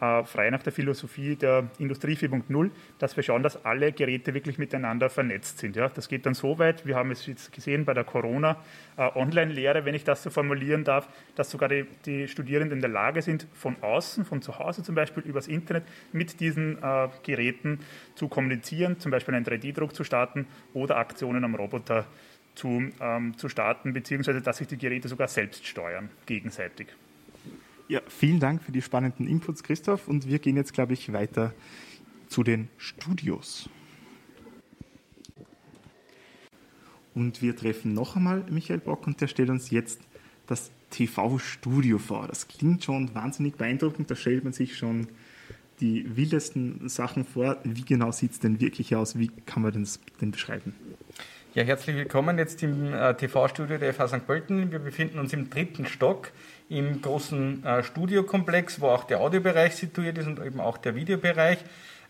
äh, 0.00 0.24
frei 0.24 0.50
nach 0.50 0.62
der 0.62 0.72
Philosophie 0.72 1.36
der 1.36 1.68
Industrie 1.78 2.14
4.0, 2.14 2.70
dass 2.98 3.16
wir 3.16 3.22
schauen, 3.22 3.42
dass 3.42 3.64
alle 3.64 3.92
Geräte 3.92 4.34
wirklich 4.34 4.58
miteinander 4.58 5.08
vernetzt 5.08 5.58
sind. 5.58 5.76
Ja, 5.76 5.88
das 5.88 6.08
geht 6.08 6.26
dann 6.26 6.34
so 6.34 6.58
weit, 6.58 6.86
wir 6.86 6.96
haben 6.96 7.10
es 7.10 7.26
jetzt 7.26 7.52
gesehen 7.52 7.84
bei 7.84 7.94
der 7.94 8.04
Corona-Online-Lehre, 8.04 9.78
äh, 9.78 9.84
wenn 9.84 9.94
ich 9.94 10.04
das 10.04 10.22
so 10.22 10.30
formulieren 10.30 10.84
darf, 10.84 11.08
dass 11.34 11.50
sogar 11.50 11.68
die, 11.68 11.86
die, 12.04 12.28
Studierenden 12.28 12.78
in 12.78 12.82
der 12.82 12.90
Lage 12.90 13.22
sind, 13.22 13.46
von 13.54 13.76
außen, 13.80 14.24
von 14.24 14.42
zu 14.42 14.58
Hause 14.58 14.82
zum 14.82 14.94
Beispiel, 14.94 15.22
übers 15.22 15.48
Internet 15.48 15.84
mit 16.12 16.40
diesen 16.40 16.82
äh, 16.82 17.08
Geräten 17.22 17.80
zu 18.14 18.28
kommunizieren, 18.28 18.98
zum 18.98 19.10
Beispiel 19.10 19.34
einen 19.34 19.46
3D-Druck 19.46 19.94
zu 19.94 20.04
starten 20.04 20.46
oder 20.74 20.98
Aktionen 20.98 21.44
am 21.44 21.54
Roboter 21.54 22.06
zu, 22.54 22.90
ähm, 23.00 23.36
zu 23.36 23.48
starten, 23.48 23.92
beziehungsweise 23.92 24.42
dass 24.42 24.58
sich 24.58 24.66
die 24.66 24.78
Geräte 24.78 25.08
sogar 25.08 25.28
selbst 25.28 25.66
steuern, 25.66 26.10
gegenseitig. 26.26 26.88
Ja, 27.88 28.00
vielen 28.08 28.40
Dank 28.40 28.62
für 28.64 28.72
die 28.72 28.82
spannenden 28.82 29.28
Inputs, 29.28 29.62
Christoph. 29.62 30.08
Und 30.08 30.26
wir 30.26 30.40
gehen 30.40 30.56
jetzt, 30.56 30.72
glaube 30.72 30.92
ich, 30.92 31.12
weiter 31.12 31.54
zu 32.26 32.42
den 32.42 32.68
Studios. 32.78 33.68
Und 37.14 37.42
wir 37.42 37.54
treffen 37.54 37.94
noch 37.94 38.16
einmal 38.16 38.44
Michael 38.50 38.80
Bock 38.80 39.06
und 39.06 39.20
der 39.20 39.28
stellt 39.28 39.50
uns 39.50 39.70
jetzt 39.70 40.00
das 40.46 40.72
TV-Studio 40.90 41.98
vor. 41.98 42.26
Das 42.26 42.48
klingt 42.48 42.82
schon 42.82 43.14
wahnsinnig 43.14 43.54
beeindruckend. 43.54 44.10
Da 44.10 44.16
stellt 44.16 44.42
man 44.42 44.52
sich 44.52 44.76
schon 44.76 45.06
die 45.80 46.16
wildesten 46.16 46.88
Sachen 46.88 47.24
vor. 47.24 47.58
Wie 47.62 47.84
genau 47.84 48.10
sieht 48.10 48.32
es 48.32 48.40
denn 48.40 48.60
wirklich 48.60 48.96
aus? 48.96 49.16
Wie 49.16 49.28
kann 49.28 49.62
man 49.62 49.72
das 49.80 50.00
denn 50.20 50.32
beschreiben? 50.32 50.74
Ja, 51.56 51.62
herzlich 51.62 51.96
willkommen 51.96 52.36
jetzt 52.36 52.62
im 52.62 52.92
äh, 52.92 53.14
TV-Studio 53.14 53.78
der 53.78 53.94
FH 53.94 54.08
St. 54.08 54.26
Pölten. 54.26 54.70
Wir 54.72 54.78
befinden 54.78 55.18
uns 55.18 55.32
im 55.32 55.48
dritten 55.48 55.86
Stock 55.86 56.30
im 56.68 57.00
großen 57.00 57.64
äh, 57.64 57.82
Studiokomplex, 57.82 58.78
wo 58.82 58.88
auch 58.88 59.04
der 59.04 59.20
Audiobereich 59.20 59.74
situiert 59.74 60.18
ist 60.18 60.26
und 60.26 60.38
eben 60.44 60.60
auch 60.60 60.76
der 60.76 60.94
Videobereich. 60.94 61.56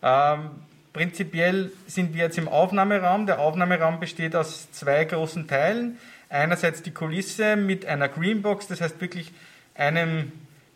Ähm, 0.03 0.51
prinzipiell 0.93 1.71
sind 1.87 2.13
wir 2.13 2.25
jetzt 2.25 2.39
im 2.39 2.49
Aufnahmeraum. 2.49 3.27
Der 3.27 3.39
Aufnahmeraum 3.39 4.01
besteht 4.01 4.35
aus 4.35 4.73
zwei 4.73 5.05
großen 5.05 5.47
Teilen. 5.47 5.99
Einerseits 6.29 6.83
die 6.83 6.91
Kulisse 6.91 7.55
mit 7.55 7.87
einer 7.87 8.09
Greenbox, 8.09 8.67
das 8.67 8.81
heißt 8.81 9.01
wirklich 9.01 9.33
einem 9.77 10.33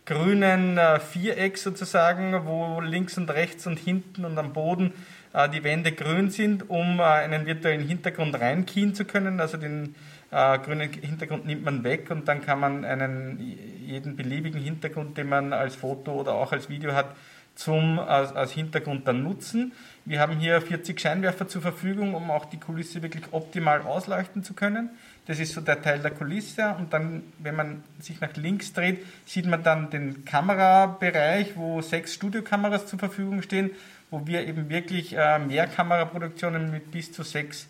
grünen 0.06 0.78
äh, 0.78 1.00
Viereck 1.00 1.58
sozusagen, 1.58 2.46
wo 2.46 2.80
links 2.80 3.18
und 3.18 3.30
rechts 3.30 3.66
und 3.66 3.80
hinten 3.80 4.24
und 4.24 4.38
am 4.38 4.52
Boden 4.52 4.92
die 5.32 5.62
Wände 5.62 5.92
grün 5.92 6.30
sind, 6.30 6.68
um 6.68 6.98
äh, 6.98 7.02
einen 7.02 7.46
virtuellen 7.46 7.86
Hintergrund 7.86 8.40
reinkien 8.40 8.94
zu 8.94 9.04
können, 9.04 9.40
also 9.40 9.56
den 9.56 9.94
äh, 10.30 10.58
grünen 10.58 10.92
Hintergrund 10.92 11.46
nimmt 11.46 11.64
man 11.64 11.84
weg 11.84 12.10
und 12.10 12.26
dann 12.26 12.44
kann 12.44 12.60
man 12.60 12.84
einen, 12.84 13.38
jeden 13.80 14.16
beliebigen 14.16 14.60
Hintergrund, 14.60 15.16
den 15.18 15.28
man 15.28 15.52
als 15.52 15.76
Foto 15.76 16.12
oder 16.12 16.34
auch 16.34 16.52
als 16.52 16.68
Video 16.68 16.94
hat, 16.94 17.14
zum, 17.54 17.98
als, 17.98 18.32
als 18.32 18.52
Hintergrund 18.52 19.06
dann 19.06 19.22
nutzen. 19.22 19.72
Wir 20.04 20.20
haben 20.20 20.38
hier 20.38 20.60
40 20.60 20.98
Scheinwerfer 20.98 21.46
zur 21.46 21.60
Verfügung, 21.60 22.14
um 22.14 22.30
auch 22.30 22.46
die 22.46 22.58
Kulisse 22.58 23.02
wirklich 23.02 23.24
optimal 23.32 23.82
ausleuchten 23.82 24.42
zu 24.42 24.54
können. 24.54 24.90
Das 25.26 25.38
ist 25.38 25.52
so 25.52 25.60
der 25.60 25.82
Teil 25.82 25.98
der 25.98 26.10
Kulisse. 26.12 26.74
Und 26.78 26.92
dann, 26.92 27.22
wenn 27.38 27.54
man 27.54 27.84
sich 28.00 28.20
nach 28.20 28.34
links 28.36 28.72
dreht, 28.72 29.04
sieht 29.26 29.46
man 29.46 29.62
dann 29.62 29.90
den 29.90 30.24
Kamerabereich, 30.24 31.56
wo 31.56 31.82
sechs 31.82 32.14
Studiokameras 32.14 32.86
zur 32.86 32.98
Verfügung 32.98 33.42
stehen, 33.42 33.70
wo 34.10 34.26
wir 34.26 34.46
eben 34.46 34.68
wirklich 34.68 35.16
äh, 35.16 35.38
Mehrkameraproduktionen 35.38 36.70
mit 36.70 36.90
bis 36.90 37.12
zu 37.12 37.22
sechs 37.22 37.68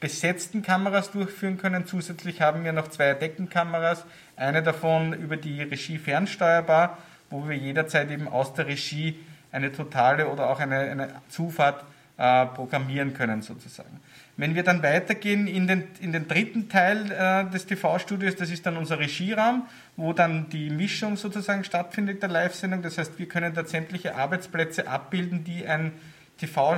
besetzten 0.00 0.62
Kameras 0.62 1.10
durchführen 1.10 1.58
können. 1.58 1.86
Zusätzlich 1.86 2.40
haben 2.40 2.64
wir 2.64 2.72
noch 2.72 2.88
zwei 2.88 3.12
Deckenkameras, 3.12 4.04
eine 4.36 4.62
davon 4.62 5.12
über 5.12 5.36
die 5.36 5.62
Regie 5.62 5.98
fernsteuerbar, 5.98 6.98
wo 7.28 7.48
wir 7.48 7.56
jederzeit 7.56 8.10
eben 8.10 8.26
aus 8.26 8.54
der 8.54 8.66
Regie 8.66 9.18
eine 9.52 9.72
totale 9.72 10.28
oder 10.28 10.48
auch 10.48 10.60
eine, 10.60 10.78
eine 10.78 11.08
Zufahrt 11.28 11.84
äh, 12.20 12.44
programmieren 12.44 13.14
können 13.14 13.40
sozusagen. 13.40 13.98
Wenn 14.36 14.54
wir 14.54 14.62
dann 14.62 14.82
weitergehen 14.82 15.46
in 15.46 15.66
den, 15.66 15.84
in 16.00 16.12
den 16.12 16.28
dritten 16.28 16.68
Teil 16.68 17.10
äh, 17.10 17.50
des 17.50 17.64
TV-Studios, 17.64 18.36
das 18.36 18.50
ist 18.50 18.66
dann 18.66 18.76
unser 18.76 18.98
Regieraum, 18.98 19.66
wo 19.96 20.12
dann 20.12 20.50
die 20.50 20.68
Mischung 20.68 21.16
sozusagen 21.16 21.64
stattfindet 21.64 22.22
der 22.22 22.28
Live-Sendung. 22.28 22.82
Das 22.82 22.98
heißt, 22.98 23.18
wir 23.18 23.26
können 23.26 23.54
da 23.54 23.64
sämtliche 23.64 24.16
Arbeitsplätze 24.16 24.86
abbilden, 24.86 25.44
die 25.44 25.66
ein 25.66 25.92
TV, 26.36 26.76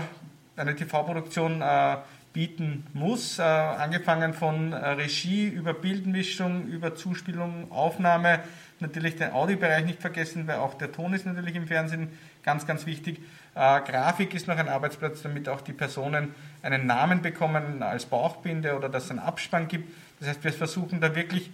eine 0.56 0.76
TV-Produktion 0.76 1.60
äh, 1.60 1.96
bieten 2.32 2.86
muss, 2.92 3.40
äh, 3.40 3.42
angefangen 3.42 4.34
von 4.34 4.72
äh, 4.72 4.76
Regie 4.76 5.48
über 5.48 5.74
Bildmischung, 5.74 6.68
über 6.68 6.94
Zuspielung, 6.94 7.70
Aufnahme, 7.72 8.40
natürlich 8.78 9.16
den 9.16 9.32
Audiobereich 9.32 9.84
nicht 9.84 10.00
vergessen, 10.00 10.46
weil 10.46 10.56
auch 10.56 10.74
der 10.74 10.92
Ton 10.92 11.14
ist 11.14 11.26
natürlich 11.26 11.56
im 11.56 11.66
Fernsehen 11.66 12.10
ganz, 12.44 12.64
ganz 12.64 12.86
wichtig. 12.86 13.20
Äh, 13.54 13.80
Grafik 13.82 14.34
ist 14.34 14.48
noch 14.48 14.56
ein 14.56 14.68
Arbeitsplatz, 14.68 15.22
damit 15.22 15.48
auch 15.48 15.60
die 15.60 15.72
Personen 15.72 16.34
einen 16.62 16.86
Namen 16.86 17.22
bekommen 17.22 17.82
als 17.82 18.06
Bauchbinde 18.06 18.76
oder 18.76 18.88
dass 18.88 19.04
es 19.04 19.10
einen 19.10 19.18
Abspann 19.18 19.68
gibt. 19.68 19.92
Das 20.20 20.28
heißt, 20.28 20.44
wir 20.44 20.52
versuchen 20.52 21.00
da 21.00 21.14
wirklich 21.14 21.50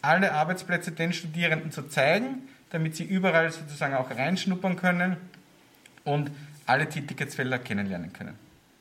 alle 0.00 0.32
Arbeitsplätze 0.32 0.92
den 0.92 1.12
Studierenden 1.12 1.70
zu 1.70 1.88
zeigen, 1.88 2.48
damit 2.70 2.96
sie 2.96 3.04
überall 3.04 3.50
sozusagen 3.50 3.94
auch 3.94 4.10
reinschnuppern 4.10 4.76
können 4.76 5.16
und 6.04 6.30
alle 6.66 6.88
Tätigkeitsfelder 6.88 7.58
kennenlernen 7.58 8.12
können. 8.12 8.38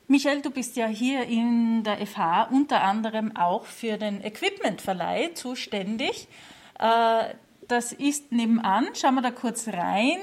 Michael, 0.08 0.41
du 0.41 0.52
bist 0.52 0.76
ja 0.76 0.88
hier 0.88 1.23
in 1.26 1.84
der 1.84 2.06
FH 2.06 2.43
unter 2.52 2.82
anderem 2.84 3.36
auch 3.36 3.65
für 3.65 3.97
den 3.97 4.23
Equipmentverleih 4.23 5.34
zuständig. 5.34 6.28
Äh, 6.80 7.34
das 7.68 7.93
ist 7.93 8.32
nebenan. 8.32 8.88
Schauen 8.93 9.16
wir 9.16 9.22
da 9.22 9.32
kurz 9.32 9.68
rein. 9.68 10.20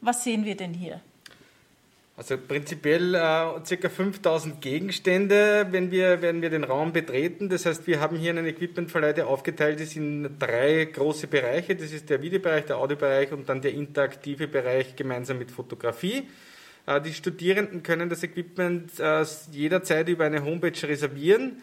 Was 0.00 0.24
sehen 0.24 0.44
wir 0.44 0.56
denn 0.56 0.74
hier? 0.74 1.00
Also 2.22 2.38
prinzipiell 2.38 3.16
äh, 3.16 3.18
ca. 3.18 3.88
5000 3.88 4.60
Gegenstände, 4.60 5.66
wenn 5.72 5.90
wir, 5.90 6.22
wenn 6.22 6.40
wir 6.40 6.50
den 6.50 6.62
Raum 6.62 6.92
betreten. 6.92 7.48
Das 7.48 7.66
heißt, 7.66 7.88
wir 7.88 7.98
haben 7.98 8.16
hier 8.16 8.30
einen 8.30 8.46
Equipmentverleih, 8.46 9.12
der 9.12 9.26
aufgeteilt 9.26 9.80
ist 9.80 9.96
in 9.96 10.38
drei 10.38 10.84
große 10.84 11.26
Bereiche. 11.26 11.74
Das 11.74 11.90
ist 11.90 12.10
der 12.10 12.22
Videobereich, 12.22 12.66
der 12.66 12.78
Audiobereich 12.78 13.32
und 13.32 13.48
dann 13.48 13.60
der 13.60 13.74
interaktive 13.74 14.46
Bereich 14.46 14.94
gemeinsam 14.94 15.38
mit 15.38 15.50
Fotografie. 15.50 16.28
Äh, 16.86 17.00
die 17.00 17.12
Studierenden 17.12 17.82
können 17.82 18.08
das 18.08 18.22
Equipment 18.22 19.00
äh, 19.00 19.24
jederzeit 19.50 20.08
über 20.08 20.24
eine 20.24 20.44
Homepage 20.44 20.80
reservieren, 20.86 21.60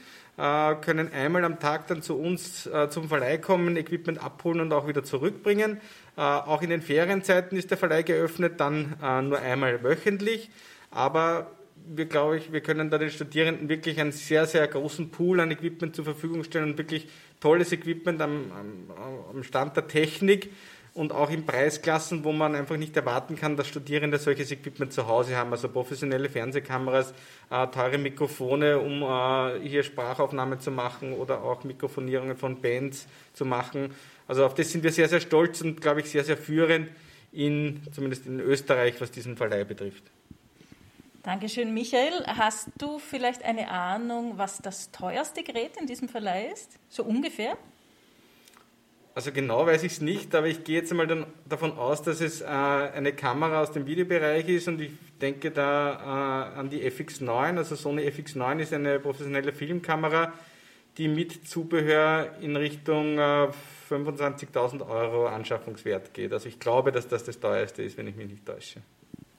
können 0.82 1.12
einmal 1.12 1.44
am 1.44 1.60
Tag 1.60 1.88
dann 1.88 2.02
zu 2.02 2.18
uns 2.18 2.70
zum 2.90 3.10
Verleih 3.10 3.38
kommen, 3.38 3.76
Equipment 3.76 4.24
abholen 4.24 4.62
und 4.62 4.72
auch 4.72 4.88
wieder 4.88 5.04
zurückbringen. 5.04 5.82
Auch 6.16 6.62
in 6.62 6.70
den 6.70 6.82
Ferienzeiten 6.82 7.58
ist 7.58 7.72
der 7.72 7.78
Verleih 7.78 8.04
geöffnet, 8.04 8.60
dann 8.60 8.96
nur 9.28 9.40
einmal 9.40 9.84
wöchentlich. 9.84 10.50
aber 10.92 11.52
wir 11.88 12.06
glaube 12.06 12.38
ich, 12.38 12.52
wir 12.52 12.62
können 12.62 12.90
da 12.90 12.98
den 12.98 13.10
Studierenden 13.10 13.70
wirklich 13.70 14.00
einen 14.00 14.12
sehr, 14.12 14.46
sehr 14.46 14.68
großen 14.68 15.10
Pool 15.10 15.40
an 15.40 15.52
Equipment 15.52 15.96
zur 15.96 16.06
Verfügung 16.06 16.44
stellen 16.44 16.72
und 16.72 16.78
wirklich 16.78 17.08
tolles 17.40 17.72
Equipment 17.72 18.22
am, 18.22 18.52
am, 18.52 19.34
am 19.34 19.44
Stand 19.44 19.76
der 19.76 19.88
Technik 19.88 20.52
und 20.94 21.12
auch 21.12 21.30
in 21.30 21.46
Preisklassen, 21.46 22.24
wo 22.24 22.32
man 22.32 22.56
einfach 22.56 22.78
nicht 22.78 22.96
erwarten 22.96 23.36
kann, 23.36 23.56
dass 23.58 23.68
Studierende 23.68 24.18
solches 24.18 24.52
Equipment 24.52 24.92
zu 24.92 25.08
Hause 25.08 25.36
haben, 25.36 25.52
also 25.52 25.70
professionelle 25.70 26.30
Fernsehkameras, 26.30 27.14
äh, 27.50 27.68
teure 27.68 27.98
Mikrofone, 27.98 28.80
um 28.80 29.04
äh, 29.04 29.68
hier 29.68 29.84
Sprachaufnahmen 29.84 30.60
zu 30.60 30.72
machen 30.72 31.14
oder 31.14 31.44
auch 31.44 31.64
Mikrofonierungen 31.64 32.38
von 32.38 32.62
Bands 32.62 33.08
zu 33.34 33.46
machen. 33.46 33.94
Also 34.28 34.46
auf 34.46 34.54
das 34.54 34.72
sind 34.72 34.84
wir 34.84 34.92
sehr, 34.92 35.10
sehr 35.10 35.22
stolz 35.22 35.62
und 35.62 35.82
glaube 35.82 36.02
ich 36.02 36.10
sehr, 36.10 36.24
sehr 36.24 36.38
führend 36.38 36.90
in, 37.32 37.82
zumindest 37.92 38.26
in 38.26 38.40
Österreich, 38.40 39.00
was 39.00 39.12
diesen 39.12 39.38
Verleih 39.38 39.64
betrifft. 39.64 40.04
Dankeschön, 41.24 41.74
Michael. 41.74 42.26
Hast 42.26 42.70
du 42.78 42.98
vielleicht 42.98 43.44
eine 43.44 43.70
Ahnung, 43.70 44.38
was 44.38 44.60
das 44.60 44.92
teuerste 44.92 45.44
Gerät 45.44 45.72
in 45.80 45.86
diesem 45.86 46.08
Verleih 46.10 46.50
ist? 46.52 46.80
So 46.88 47.04
ungefähr? 47.04 47.58
Also 49.20 49.34
genau 49.34 49.66
weiß 49.66 49.84
ich 49.84 49.92
es 49.92 50.00
nicht, 50.00 50.34
aber 50.34 50.48
ich 50.48 50.64
gehe 50.64 50.78
jetzt 50.78 50.92
einmal 50.92 51.06
dann 51.06 51.26
davon 51.44 51.78
aus, 51.78 52.02
dass 52.02 52.22
es 52.22 52.40
äh, 52.40 52.46
eine 52.46 53.12
Kamera 53.12 53.62
aus 53.62 53.74
dem 53.74 53.86
Videobereich 53.86 54.48
ist 54.48 54.70
und 54.70 54.80
ich 54.80 54.92
denke 55.20 55.52
da 55.52 56.54
äh, 56.56 56.58
an 56.58 56.70
die 56.70 56.90
FX9. 56.90 57.58
Also 57.58 57.76
Sony 57.76 58.04
FX9 58.04 58.60
ist 58.60 58.72
eine 58.72 58.98
professionelle 58.98 59.52
Filmkamera, 59.52 60.32
die 60.98 61.10
mit 61.10 61.46
Zubehör 61.46 62.38
in 62.40 62.56
Richtung 62.56 63.18
äh, 63.18 63.50
25.000 63.90 64.88
Euro 64.88 65.28
Anschaffungswert 65.28 66.14
geht. 66.14 66.32
Also 66.32 66.48
ich 66.48 66.58
glaube, 66.58 66.94
dass 66.94 67.10
das 67.10 67.26
das 67.26 67.42
teuerste 67.42 67.84
ist, 67.84 67.98
wenn 67.98 68.08
ich 68.08 68.16
mich 68.16 68.30
nicht 68.30 68.46
täusche. 68.46 68.80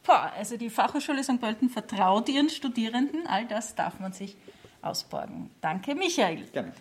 Boah, 0.05 0.31
also 0.37 0.59
die 0.59 0.69
Fachhochschule 0.69 1.25
St. 1.25 1.41
Pölten 1.41 1.71
vertraut 1.71 2.29
ihren 2.29 2.51
Studierenden. 2.51 3.27
All 3.27 3.47
das 3.47 3.75
darf 3.75 3.99
man 3.99 4.13
sich 4.13 4.37
ausborgen. 4.83 5.49
Danke, 5.63 5.95
Michael. 5.95 6.45
Gerne. 6.53 6.75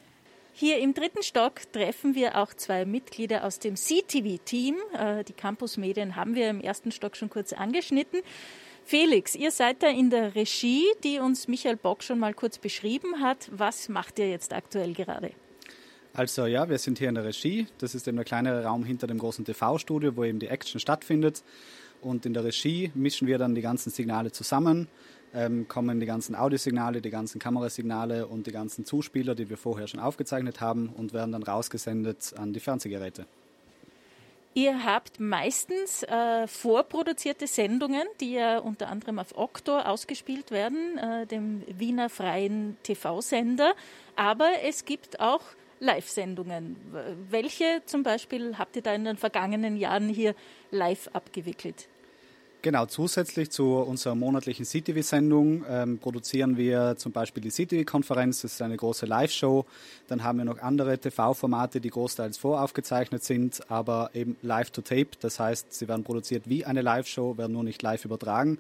Hier 0.54 0.80
im 0.80 0.94
dritten 0.94 1.24
Stock 1.24 1.62
treffen 1.72 2.16
wir 2.16 2.38
auch 2.38 2.54
zwei 2.54 2.86
Mitglieder 2.86 3.46
aus 3.46 3.60
dem 3.60 3.76
CTV-Team. 3.76 4.76
Äh, 4.94 5.24
die 5.24 5.34
Campus-Medien 5.34 6.16
haben 6.16 6.36
wir 6.36 6.50
im 6.50 6.60
ersten 6.60 6.92
Stock 6.92 7.16
schon 7.16 7.30
kurz 7.30 7.54
angeschnitten. 7.54 8.22
Felix, 8.84 9.36
ihr 9.36 9.52
seid 9.52 9.84
da 9.84 9.88
in 9.88 10.10
der 10.10 10.36
Regie, 10.36 10.84
die 11.04 11.20
uns 11.20 11.48
Michael 11.48 11.76
Bock 11.76 12.04
schon 12.04 12.20
mal 12.20 12.34
kurz 12.34 12.58
beschrieben 12.58 13.22
hat. 13.22 13.50
Was 13.52 13.88
macht 13.88 14.18
ihr 14.20 14.30
jetzt 14.30 14.52
aktuell 14.52 14.94
gerade? 14.94 15.32
Also 16.14 16.48
ja, 16.48 16.68
wir 16.68 16.80
sind 16.80 16.98
hier 16.98 17.10
in 17.10 17.16
der 17.16 17.24
Regie. 17.24 17.68
Das 17.78 17.94
ist 17.94 18.08
eben 18.08 18.18
der 18.18 18.26
kleinere 18.26 18.64
Raum 18.66 18.84
hinter 18.84 19.08
dem 19.08 19.20
großen 19.20 19.46
TV-Studio, 19.46 20.16
wo 20.16 20.24
eben 20.24 20.40
die 20.40 20.48
Action 20.48 20.80
stattfindet. 20.80 21.44
Und 22.02 22.26
in 22.26 22.34
der 22.34 22.44
Regie 22.44 22.92
mischen 22.96 23.28
wir 23.28 23.38
dann 23.38 23.56
die 23.56 23.62
ganzen 23.62 23.92
Signale 23.92 24.32
zusammen, 24.32 24.88
ähm, 25.34 25.68
kommen 25.68 26.00
die 26.00 26.06
ganzen 26.06 26.36
Audiosignale, 26.36 27.02
die 27.02 27.10
ganzen 27.10 27.40
Kamerasignale 27.40 28.28
und 28.28 28.48
die 28.48 28.52
ganzen 28.52 28.86
Zuspieler, 28.86 29.36
die 29.36 29.50
wir 29.50 29.58
vorher 29.58 29.88
schon 29.88 30.00
aufgezeichnet 30.00 30.62
haben 30.62 30.90
und 30.90 31.14
werden 31.14 31.32
dann 31.32 31.44
rausgesendet 31.44 32.34
an 32.38 32.54
die 32.54 32.60
Fernsehgeräte. 32.60 33.26
Ihr 34.56 34.84
habt 34.84 35.20
meistens 35.20 36.04
äh, 36.04 36.48
vorproduzierte 36.48 37.46
Sendungen, 37.46 38.04
die 38.20 38.34
ja 38.34 38.58
unter 38.58 38.88
anderem 38.90 39.20
auf 39.20 39.38
Oktor 39.38 39.88
ausgespielt 39.88 40.50
werden, 40.50 40.98
äh, 40.98 41.28
dem 41.28 41.64
Wiener 41.68 42.10
freien 42.10 42.76
TV-Sender. 42.84 43.74
Aber 44.16 44.50
es 44.64 44.86
gibt 44.86 45.20
auch 45.20 45.42
Live-Sendungen. 45.80 46.76
Welche 47.30 47.84
zum 47.86 48.04
Beispiel 48.04 48.58
habt 48.58 48.76
ihr 48.76 48.82
da 48.82 48.94
in 48.94 49.06
den 49.06 49.18
vergangenen 49.18 49.78
Jahren 49.78 50.10
hier 50.10 50.36
live 50.72 51.10
abgewickelt? 51.14 51.88
Genau, 52.62 52.86
zusätzlich 52.88 53.52
zu 53.52 53.76
unserer 53.76 54.16
monatlichen 54.16 54.66
CTV-Sendung 54.66 55.64
ähm, 55.70 55.98
produzieren 55.98 56.58
wir 56.58 56.96
zum 56.98 57.14
Beispiel 57.14 57.42
die 57.42 57.52
CTV-Konferenz, 57.52 58.42
das 58.42 58.56
ist 58.56 58.62
eine 58.62 58.76
große 58.76 59.06
Live-Show. 59.06 59.66
Dann 60.10 60.26
haben 60.26 60.40
wir 60.40 60.46
noch 60.46 60.60
andere 60.60 60.98
TV-Formate, 60.98 61.80
die 61.80 61.90
großteils 61.90 62.38
voraufgezeichnet 62.38 63.24
sind, 63.24 63.62
aber 63.72 64.10
eben 64.14 64.36
live 64.42 64.72
to 64.72 64.82
tape. 64.82 65.12
Das 65.22 65.40
heißt, 65.40 65.74
sie 65.74 65.88
werden 65.88 66.04
produziert 66.04 66.50
wie 66.50 66.66
eine 66.66 66.82
Live-Show, 66.82 67.38
werden 67.38 67.54
nur 67.54 67.64
nicht 67.64 67.82
live 67.82 68.04
übertragen. 68.04 68.60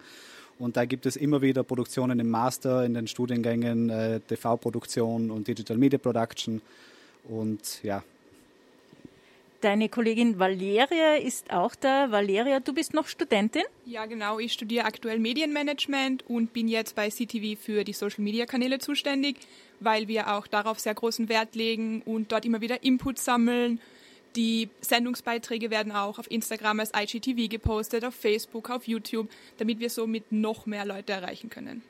Und 0.59 0.77
da 0.77 0.85
gibt 0.85 1.05
es 1.05 1.17
immer 1.17 1.41
wieder 1.41 1.63
Produktionen 1.63 2.21
im 2.21 2.29
Master, 2.29 2.85
in 2.85 2.93
den 2.93 3.07
Studiengängen, 3.07 3.89
äh, 3.89 4.21
TV-Produktion 4.21 5.29
und 5.29 5.49
Digital 5.49 5.77
Media 5.77 5.99
Production. 5.99 6.61
Und 7.27 7.83
ja. 7.83 8.01
Deine 9.62 9.89
Kollegin 9.89 10.39
Valeria 10.39 11.16
ist 11.16 11.51
auch 11.51 11.76
da. 11.76 12.12
Valeria, 12.12 12.62
du 12.62 12.74
bist 12.74 12.93
noch 12.93 13.07
Studentin? 13.07 13.64
Ja, 13.86 14.05
genau. 14.05 14.39
Ich 14.39 14.53
studiere 14.53 14.86
aktuell 14.86 15.20
Medienmanagement 15.20 16.24
und 16.30 16.53
bin 16.53 16.70
jetzt 16.70 16.95
bei 16.95 17.10
CTV 17.10 17.60
für 17.60 17.84
die 17.84 17.91
Social-Media-Kanäle 17.91 18.80
zuständig, 18.80 19.36
weil 19.82 20.07
wir 20.07 20.34
auch 20.34 20.47
darauf 20.47 20.80
sehr 20.80 20.93
großen 20.93 21.28
Wert 21.28 21.55
legen 21.55 22.01
und 22.03 22.32
dort 22.32 22.45
immer 22.45 22.62
wieder 22.62 22.84
Input 22.84 23.20
sammeln. 23.20 23.82
Die 24.38 24.70
Sendungsbeiträge 24.80 25.70
werden 25.70 25.91
auch 25.91 26.20
auf 26.20 26.32
Instagram 26.32 26.80
als 26.80 26.93
IGTV 26.95 27.49
gepostet, 27.49 28.05
auf 28.05 28.16
Facebook, 28.16 28.70
auf 28.70 28.88
YouTube, 28.88 29.28
damit 29.57 29.82
wir 29.82 29.89
somit 29.89 30.32
noch 30.32 30.68
mehr 30.68 30.86
Leute 30.86 31.12
erreichen 31.12 31.49
können. 31.49 31.82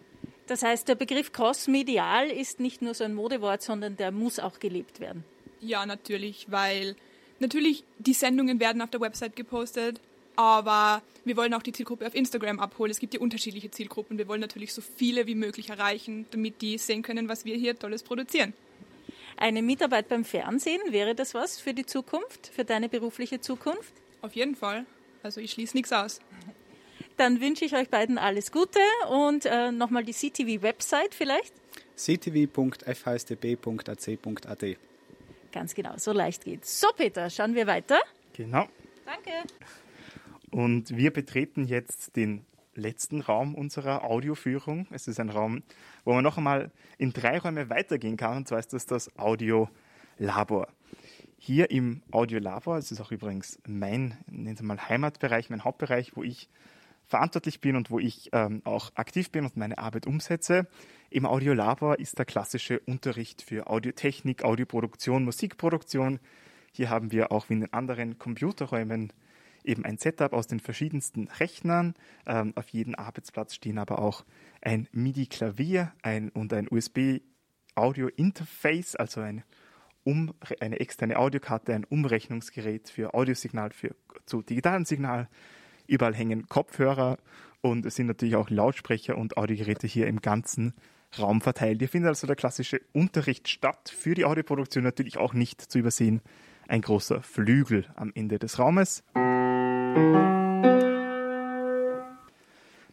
Das 0.47 0.63
heißt, 0.63 0.87
der 0.87 0.95
Begriff 0.95 1.33
crossmedial 1.33 2.31
ist 2.31 2.59
nicht 2.59 2.81
nur 2.81 2.95
so 2.95 3.03
ein 3.03 3.13
Modewort, 3.13 3.61
sondern 3.61 3.95
der 3.95 4.09
muss 4.11 4.39
auch 4.39 4.59
gelebt 4.59 4.99
werden. 4.99 5.23
Ja, 5.61 5.85
natürlich, 5.85 6.47
weil 6.49 6.95
natürlich 7.41 7.83
die 7.97 8.13
Sendungen 8.13 8.59
werden 8.59 8.81
auf 8.81 8.89
der 8.89 9.01
Website 9.01 9.35
gepostet, 9.35 9.99
aber 10.35 11.01
wir 11.25 11.35
wollen 11.35 11.53
auch 11.53 11.61
die 11.61 11.73
Zielgruppe 11.73 12.07
auf 12.07 12.15
Instagram 12.15 12.59
abholen. 12.59 12.91
Es 12.91 12.99
gibt 12.99 13.13
ja 13.13 13.19
unterschiedliche 13.19 13.69
Zielgruppen. 13.71 14.17
Wir 14.17 14.27
wollen 14.27 14.41
natürlich 14.41 14.73
so 14.73 14.81
viele 14.81 15.27
wie 15.27 15.35
möglich 15.35 15.69
erreichen, 15.69 16.25
damit 16.31 16.61
die 16.61 16.77
sehen 16.77 17.01
können, 17.01 17.27
was 17.27 17.43
wir 17.45 17.55
hier 17.55 17.77
Tolles 17.77 18.03
produzieren. 18.03 18.53
Eine 19.37 19.61
Mitarbeit 19.61 20.09
beim 20.09 20.25
Fernsehen, 20.25 20.81
wäre 20.89 21.15
das 21.15 21.33
was 21.33 21.59
für 21.59 21.73
die 21.73 21.85
Zukunft, 21.85 22.47
für 22.47 22.65
deine 22.65 22.89
berufliche 22.89 23.41
Zukunft? 23.41 23.93
Auf 24.21 24.33
jeden 24.33 24.55
Fall. 24.55 24.85
Also 25.23 25.41
ich 25.41 25.51
schließe 25.51 25.75
nichts 25.75 25.91
aus. 25.91 26.19
Dann 27.17 27.41
wünsche 27.41 27.65
ich 27.65 27.75
euch 27.75 27.89
beiden 27.89 28.17
alles 28.17 28.51
Gute 28.51 28.79
und 29.09 29.45
äh, 29.45 29.71
nochmal 29.71 30.03
die 30.05 30.13
CTV-Website 30.13 31.13
vielleicht. 31.13 31.53
ctv.fhsdb.ac.at 31.97 32.89
Ganz 35.51 35.73
genau, 35.73 35.97
so 35.97 36.11
leicht 36.11 36.45
geht's. 36.45 36.79
So, 36.79 36.87
Peter, 36.95 37.29
schauen 37.29 37.55
wir 37.55 37.65
weiter. 37.67 37.99
Genau. 38.33 38.67
Danke. 39.05 39.31
Und 40.51 40.95
wir 40.95 41.11
betreten 41.11 41.65
jetzt 41.65 42.15
den 42.15 42.45
letzten 42.75 43.21
Raum 43.21 43.55
unserer 43.55 44.03
Audioführung. 44.03 44.87
Es 44.91 45.07
ist 45.07 45.19
ein 45.19 45.29
Raum, 45.29 45.63
wo 46.05 46.13
man 46.13 46.23
noch 46.23 46.37
einmal 46.37 46.71
in 46.97 47.13
drei 47.13 47.39
Räume 47.39 47.69
weitergehen 47.69 48.17
kann. 48.17 48.37
Und 48.37 48.47
zwar 48.47 48.59
ist 48.59 48.73
das 48.73 48.85
das 48.85 49.17
Audiolabor. 49.17 50.67
Hier 51.37 51.71
im 51.71 52.01
Audiolabor, 52.11 52.77
es 52.77 52.91
ist 52.91 52.99
auch 53.01 53.11
übrigens 53.11 53.59
mein, 53.65 54.17
nennen 54.27 54.57
Sie 54.57 54.63
mal 54.63 54.89
Heimatbereich, 54.89 55.49
mein 55.49 55.63
Hauptbereich, 55.63 56.15
wo 56.15 56.23
ich 56.23 56.49
verantwortlich 57.05 57.61
bin 57.61 57.75
und 57.75 57.89
wo 57.89 57.99
ich 57.99 58.29
ähm, 58.33 58.61
auch 58.65 58.91
aktiv 58.95 59.31
bin 59.31 59.45
und 59.45 59.57
meine 59.57 59.77
Arbeit 59.77 60.05
umsetze. 60.05 60.67
Im 61.11 61.25
Audiolabor 61.25 61.97
ist 61.97 62.19
der 62.19 62.25
klassische 62.25 62.81
Unterricht 62.81 63.41
für 63.41 63.65
Audiotechnik, 63.67 64.43
Audioproduktion, 64.43 65.25
Musikproduktion. 65.25 66.19
Hier 66.71 66.91
haben 66.91 67.11
wir 67.11 67.31
auch 67.31 67.49
wie 67.49 67.53
in 67.53 67.61
den 67.61 67.73
anderen 67.73 68.19
Computerräumen 68.19 69.11
eben 69.63 69.85
ein 69.85 69.97
Setup 69.97 70.33
aus 70.33 70.45
den 70.45 70.59
verschiedensten 70.59 71.27
Rechnern. 71.39 71.95
Ähm, 72.27 72.53
auf 72.55 72.69
jedem 72.69 72.93
Arbeitsplatz 72.93 73.55
stehen 73.55 73.79
aber 73.79 73.97
auch 73.99 74.23
ein 74.61 74.87
MIDI-Klavier 74.91 75.93
ein, 76.03 76.29
und 76.29 76.53
ein 76.53 76.67
USB-Audio-Interface, 76.69 78.95
also 78.95 79.21
ein 79.21 79.43
um, 80.03 80.35
eine 80.59 80.79
externe 80.79 81.17
Audiokarte, 81.17 81.73
ein 81.73 81.85
Umrechnungsgerät 81.85 82.89
für 82.89 83.15
Audiosignal, 83.15 83.71
für 83.71 83.95
zu 84.25 84.43
digitalen 84.43 84.85
Signal, 84.85 85.27
Überall 85.89 86.13
hängen 86.13 86.47
Kopfhörer 86.47 87.17
und 87.61 87.83
es 87.83 87.95
sind 87.95 88.05
natürlich 88.05 88.35
auch 88.35 88.51
Lautsprecher 88.51 89.17
und 89.17 89.37
Audiogeräte 89.37 89.87
hier 89.87 90.05
im 90.05 90.21
ganzen 90.21 90.75
Raum 91.17 91.41
verteilt. 91.41 91.79
Hier 91.79 91.89
findet 91.89 92.09
also 92.09 92.27
der 92.27 92.35
klassische 92.35 92.81
Unterricht 92.93 93.47
statt. 93.47 93.93
Für 93.95 94.13
die 94.13 94.25
Audioproduktion 94.25 94.83
natürlich 94.83 95.17
auch 95.17 95.33
nicht 95.33 95.61
zu 95.61 95.79
übersehen. 95.79 96.21
Ein 96.67 96.81
großer 96.81 97.23
Flügel 97.23 97.85
am 97.95 98.11
Ende 98.13 98.37
des 98.37 98.59
Raumes. 98.59 99.03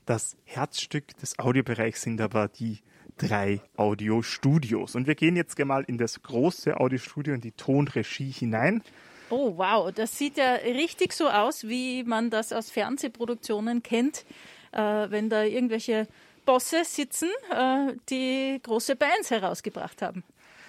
Das 0.06 0.36
Herzstück 0.44 1.16
des 1.18 1.38
Audiobereichs 1.38 2.02
sind 2.02 2.20
aber 2.20 2.48
die 2.48 2.78
drei 3.18 3.60
Audiostudios. 3.76 4.94
Und 4.94 5.06
wir 5.06 5.14
gehen 5.14 5.36
jetzt 5.36 5.58
mal 5.58 5.84
in 5.84 5.98
das 5.98 6.22
große 6.22 6.78
Audiostudio, 6.78 7.34
in 7.34 7.40
die 7.40 7.52
Tonregie 7.52 8.30
hinein. 8.30 8.82
Oh, 9.30 9.56
wow, 9.56 9.92
das 9.92 10.16
sieht 10.16 10.36
ja 10.36 10.54
richtig 10.54 11.12
so 11.12 11.28
aus, 11.28 11.64
wie 11.66 12.04
man 12.04 12.30
das 12.30 12.52
aus 12.52 12.70
Fernsehproduktionen 12.70 13.82
kennt, 13.82 14.24
äh, 14.72 14.78
wenn 14.78 15.28
da 15.28 15.42
irgendwelche 15.42 16.06
Bosse 16.46 16.84
sitzen, 16.84 17.28
äh, 17.50 17.94
die 18.08 18.58
große 18.62 18.96
Bands 18.96 19.30
herausgebracht 19.30 20.00
haben. 20.00 20.24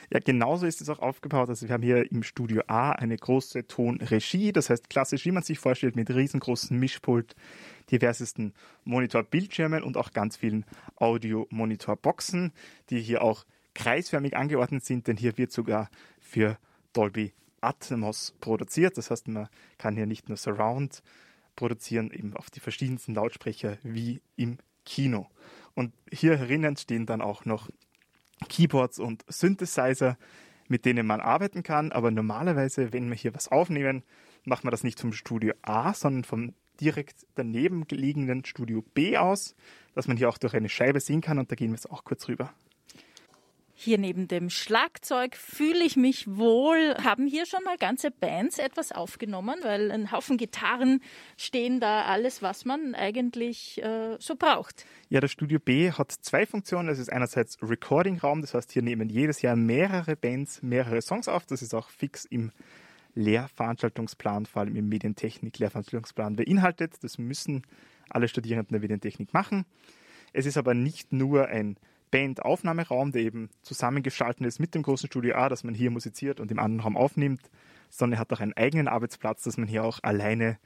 Ja, 0.09 0.19
genauso 0.19 0.65
ist 0.65 0.79
es 0.79 0.89
auch 0.89 0.99
aufgebaut. 0.99 1.49
Also 1.49 1.67
wir 1.67 1.73
haben 1.73 1.83
hier 1.83 2.09
im 2.11 2.23
Studio 2.23 2.63
A 2.67 2.91
eine 2.91 3.17
große 3.17 3.67
Tonregie, 3.67 4.53
das 4.53 4.69
heißt 4.69 4.89
klassisch, 4.89 5.25
wie 5.25 5.31
man 5.31 5.43
sich 5.43 5.59
vorstellt, 5.59 5.97
mit 5.97 6.09
riesengroßen 6.09 6.77
Mischpult, 6.77 7.35
diversesten 7.91 8.53
Monitorbildschirmen 8.85 9.83
und 9.83 9.97
auch 9.97 10.13
ganz 10.13 10.37
vielen 10.37 10.65
Audio-Monitorboxen, 10.95 12.53
die 12.89 13.01
hier 13.01 13.21
auch 13.21 13.45
kreisförmig 13.73 14.35
angeordnet 14.35 14.85
sind, 14.85 15.07
denn 15.07 15.17
hier 15.17 15.37
wird 15.37 15.51
sogar 15.51 15.89
für 16.21 16.57
Dolby 16.93 17.33
Atmos 17.59 18.33
produziert. 18.39 18.97
Das 18.97 19.11
heißt, 19.11 19.27
man 19.27 19.49
kann 19.77 19.95
hier 19.95 20.05
nicht 20.05 20.29
nur 20.29 20.37
Surround 20.37 21.03
produzieren, 21.55 22.11
eben 22.11 22.35
auf 22.35 22.49
die 22.49 22.61
verschiedensten 22.61 23.13
Lautsprecher 23.13 23.77
wie 23.83 24.21
im 24.37 24.57
Kino. 24.85 25.27
Und 25.77 25.93
hier 26.11 26.35
herinnen 26.35 26.75
stehen 26.75 27.05
dann 27.05 27.21
auch 27.21 27.45
noch 27.45 27.69
Keyboards 28.49 28.97
und 28.97 29.23
Synthesizer, 29.27 30.17
mit 30.67 30.85
denen 30.85 31.05
man 31.05 31.21
arbeiten 31.21 31.61
kann. 31.61 31.91
Aber 31.91 32.09
normalerweise, 32.09 32.93
wenn 32.93 33.07
wir 33.09 33.15
hier 33.15 33.35
was 33.35 33.47
aufnehmen, 33.47 34.01
macht 34.43 34.63
man 34.63 34.71
das 34.71 34.83
nicht 34.83 34.99
vom 34.99 35.13
Studio 35.13 35.53
A, 35.61 35.93
sondern 35.93 36.23
vom 36.23 36.53
direkt 36.81 37.27
daneben 37.35 37.85
liegenden 37.91 38.43
Studio 38.43 38.83
B 38.95 39.17
aus, 39.17 39.55
dass 39.93 40.07
man 40.07 40.17
hier 40.17 40.29
auch 40.29 40.39
durch 40.39 40.55
eine 40.55 40.67
Scheibe 40.67 40.99
sehen 40.99 41.21
kann. 41.21 41.37
Und 41.37 41.51
da 41.51 41.55
gehen 41.55 41.69
wir 41.69 41.75
jetzt 41.75 41.91
auch 41.91 42.03
kurz 42.03 42.27
rüber. 42.27 42.51
Hier 43.79 43.99
neben 43.99 44.27
dem 44.27 44.49
Schlagzeug 44.49 45.35
fühle 45.35 45.83
ich 45.83 45.95
mich 45.95 46.25
wohl. 46.25 46.95
Haben 47.03 47.27
hier 47.27 47.45
schon 47.45 47.63
mal 47.63 47.77
ganze 47.77 48.09
Bands 48.09 48.57
etwas 48.57 48.91
aufgenommen, 48.91 49.59
weil 49.61 49.91
ein 49.91 50.11
Haufen 50.11 50.37
Gitarren 50.37 50.99
stehen 51.37 51.79
da, 51.79 52.05
alles, 52.05 52.41
was 52.41 52.65
man 52.65 52.95
eigentlich 52.95 53.79
äh, 53.83 54.17
so 54.17 54.35
braucht. 54.35 54.87
Ja, 55.09 55.19
das 55.19 55.31
Studio 55.31 55.59
B 55.59 55.91
hat 55.91 56.11
zwei 56.11 56.47
Funktionen. 56.47 56.89
Es 56.89 56.97
ist 56.97 57.13
einerseits 57.13 57.59
Recording-Raum, 57.61 58.41
das 58.41 58.55
heißt, 58.55 58.71
hier 58.71 58.81
nehmen 58.81 59.09
jedes 59.09 59.43
Jahr 59.43 59.55
mehrere 59.55 60.15
Bands 60.15 60.63
mehrere 60.63 60.99
Songs 61.03 61.27
auf. 61.27 61.45
Das 61.45 61.61
ist 61.61 61.75
auch 61.75 61.89
fix 61.89 62.25
im 62.25 62.51
Lehrveranstaltungsplan, 63.13 64.47
vor 64.47 64.63
allem 64.63 64.75
im 64.75 64.89
Medientechnik-Lehrveranstaltungsplan 64.89 66.35
beinhaltet. 66.35 66.95
Das 67.03 67.19
müssen 67.19 67.61
alle 68.09 68.27
Studierenden 68.27 68.73
der 68.73 68.81
Medientechnik 68.81 69.35
machen. 69.35 69.65
Es 70.33 70.47
ist 70.47 70.57
aber 70.57 70.73
nicht 70.73 71.13
nur 71.13 71.45
ein 71.45 71.77
Bandaufnahmeraum, 72.11 73.11
der 73.11 73.21
eben 73.21 73.49
zusammengeschaltet 73.61 74.45
ist 74.45 74.59
mit 74.59 74.75
dem 74.75 74.83
großen 74.83 75.07
Studio 75.07 75.35
A, 75.35 75.49
dass 75.49 75.63
man 75.63 75.73
hier 75.73 75.91
musiziert 75.91 76.39
und 76.39 76.51
im 76.51 76.59
anderen 76.59 76.81
Raum 76.81 76.97
aufnimmt, 76.97 77.49
sondern 77.89 78.17
er 78.17 78.21
hat 78.21 78.33
auch 78.33 78.39
einen 78.39 78.53
eigenen 78.53 78.87
Arbeitsplatz, 78.87 79.43
dass 79.43 79.57
man 79.57 79.67
hier 79.67 79.83
auch 79.83 79.99
alleine 80.03 80.57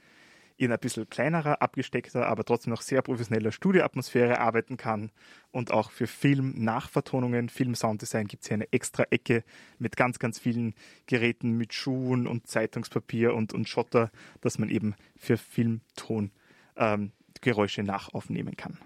in 0.58 0.72
ein 0.72 0.80
bisschen 0.80 1.10
kleinerer, 1.10 1.62
abgesteckter, 1.62 2.28
aber 2.28 2.44
trotzdem 2.44 2.72
noch 2.72 2.82
sehr 2.82 3.02
professioneller 3.02 3.52
Studioatmosphäre 3.52 4.40
arbeiten 4.40 4.78
kann. 4.78 5.10
Und 5.50 5.72
auch 5.72 5.90
für 5.90 6.06
Film-Nachvertonungen, 6.06 7.50
Film-Sounddesign 7.50 8.28
gibt 8.28 8.44
es 8.44 8.50
hier 8.50 8.56
eine 8.56 8.72
extra 8.72 9.06
Ecke 9.10 9.44
mit 9.80 9.98
ganz, 9.98 10.20
ganz 10.20 10.38
vielen 10.38 10.76
Geräten, 11.08 11.58
mit 11.58 11.74
Schuhen 11.74 12.28
und 12.28 12.48
Zeitungspapier 12.48 13.34
und, 13.34 13.54
und 13.54 13.68
Schotter, 13.68 14.12
dass 14.42 14.60
man 14.60 14.70
eben 14.70 14.94
für 15.18 15.38
Filmton 15.38 16.32
ähm, 16.78 17.12
Geräusche 17.42 17.82
nachaufnehmen 17.82 18.56
kann. 18.56 18.78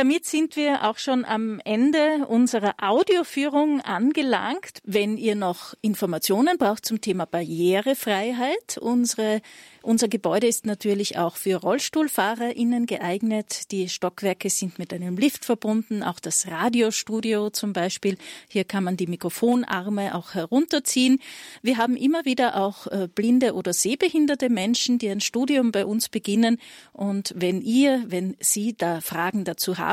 Damit 0.00 0.24
sind 0.24 0.56
wir 0.56 0.88
auch 0.88 0.96
schon 0.96 1.26
am 1.26 1.60
Ende 1.62 2.26
unserer 2.26 2.72
Audioführung 2.80 3.82
angelangt. 3.82 4.78
Wenn 4.82 5.18
ihr 5.18 5.34
noch 5.34 5.74
Informationen 5.82 6.56
braucht 6.56 6.86
zum 6.86 7.02
Thema 7.02 7.26
Barrierefreiheit, 7.26 8.78
unsere 8.80 9.42
unser 9.82 10.08
Gebäude 10.08 10.46
ist 10.46 10.66
natürlich 10.66 11.16
auch 11.16 11.36
für 11.36 11.56
RollstuhlfahrerInnen 11.56 12.84
geeignet. 12.84 13.72
Die 13.72 13.88
Stockwerke 13.88 14.50
sind 14.50 14.78
mit 14.78 14.92
einem 14.92 15.16
Lift 15.16 15.46
verbunden, 15.46 16.02
auch 16.02 16.20
das 16.20 16.48
Radiostudio 16.48 17.48
zum 17.48 17.72
Beispiel. 17.72 18.18
Hier 18.48 18.64
kann 18.64 18.84
man 18.84 18.98
die 18.98 19.06
Mikrofonarme 19.06 20.14
auch 20.14 20.34
herunterziehen. 20.34 21.18
Wir 21.62 21.78
haben 21.78 21.96
immer 21.96 22.26
wieder 22.26 22.56
auch 22.56 22.88
äh, 22.88 23.08
blinde 23.14 23.54
oder 23.54 23.72
sehbehinderte 23.72 24.50
Menschen, 24.50 24.98
die 24.98 25.08
ein 25.08 25.22
Studium 25.22 25.72
bei 25.72 25.86
uns 25.86 26.10
beginnen. 26.10 26.58
Und 26.92 27.32
wenn 27.34 27.62
ihr, 27.62 28.04
wenn 28.06 28.36
Sie 28.38 28.76
da 28.76 29.00
Fragen 29.00 29.44
dazu 29.44 29.78
haben, 29.78 29.89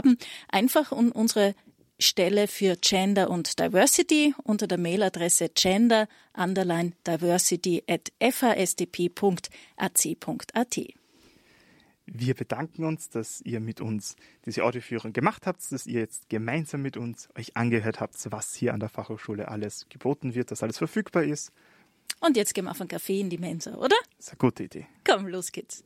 einfach 0.49 0.91
um 0.91 1.11
unsere 1.11 1.55
Stelle 1.99 2.47
für 2.47 2.75
Gender 2.75 3.29
und 3.29 3.59
Diversity 3.59 4.35
unter 4.43 4.67
der 4.67 4.77
Mailadresse 4.77 5.49
gender 5.49 6.07
underline 6.33 6.93
diversity 7.05 7.83
at 7.87 8.11
fhsdp.ac.at. 8.19 9.17
Wir 12.09 12.35
bedanken 12.35 12.85
uns, 12.85 13.09
dass 13.09 13.41
ihr 13.41 13.59
mit 13.59 13.81
uns 13.81 14.15
diese 14.45 14.63
Audioführung 14.63 15.11
gemacht 15.11 15.45
habt, 15.45 15.69
dass 15.71 15.85
ihr 15.87 15.99
jetzt 15.99 16.29
gemeinsam 16.29 16.81
mit 16.81 16.95
uns 16.95 17.27
euch 17.37 17.57
angehört 17.57 17.99
habt, 17.99 18.15
was 18.31 18.53
hier 18.53 18.73
an 18.73 18.79
der 18.79 18.87
Fachhochschule 18.89 19.49
alles 19.49 19.87
geboten 19.89 20.33
wird, 20.33 20.51
dass 20.51 20.63
alles 20.63 20.77
verfügbar 20.77 21.23
ist. 21.23 21.51
Und 22.21 22.37
jetzt 22.37 22.53
gehen 22.53 22.65
wir 22.65 22.71
auf 22.71 22.79
einen 22.79 22.87
Kaffee 22.87 23.19
in 23.19 23.29
die 23.29 23.37
Mensa, 23.37 23.75
oder? 23.75 23.95
Das 24.15 24.27
ist 24.27 24.31
eine 24.31 24.37
gute 24.37 24.63
Idee. 24.63 24.87
Komm, 25.05 25.27
los 25.27 25.51
geht's. 25.51 25.83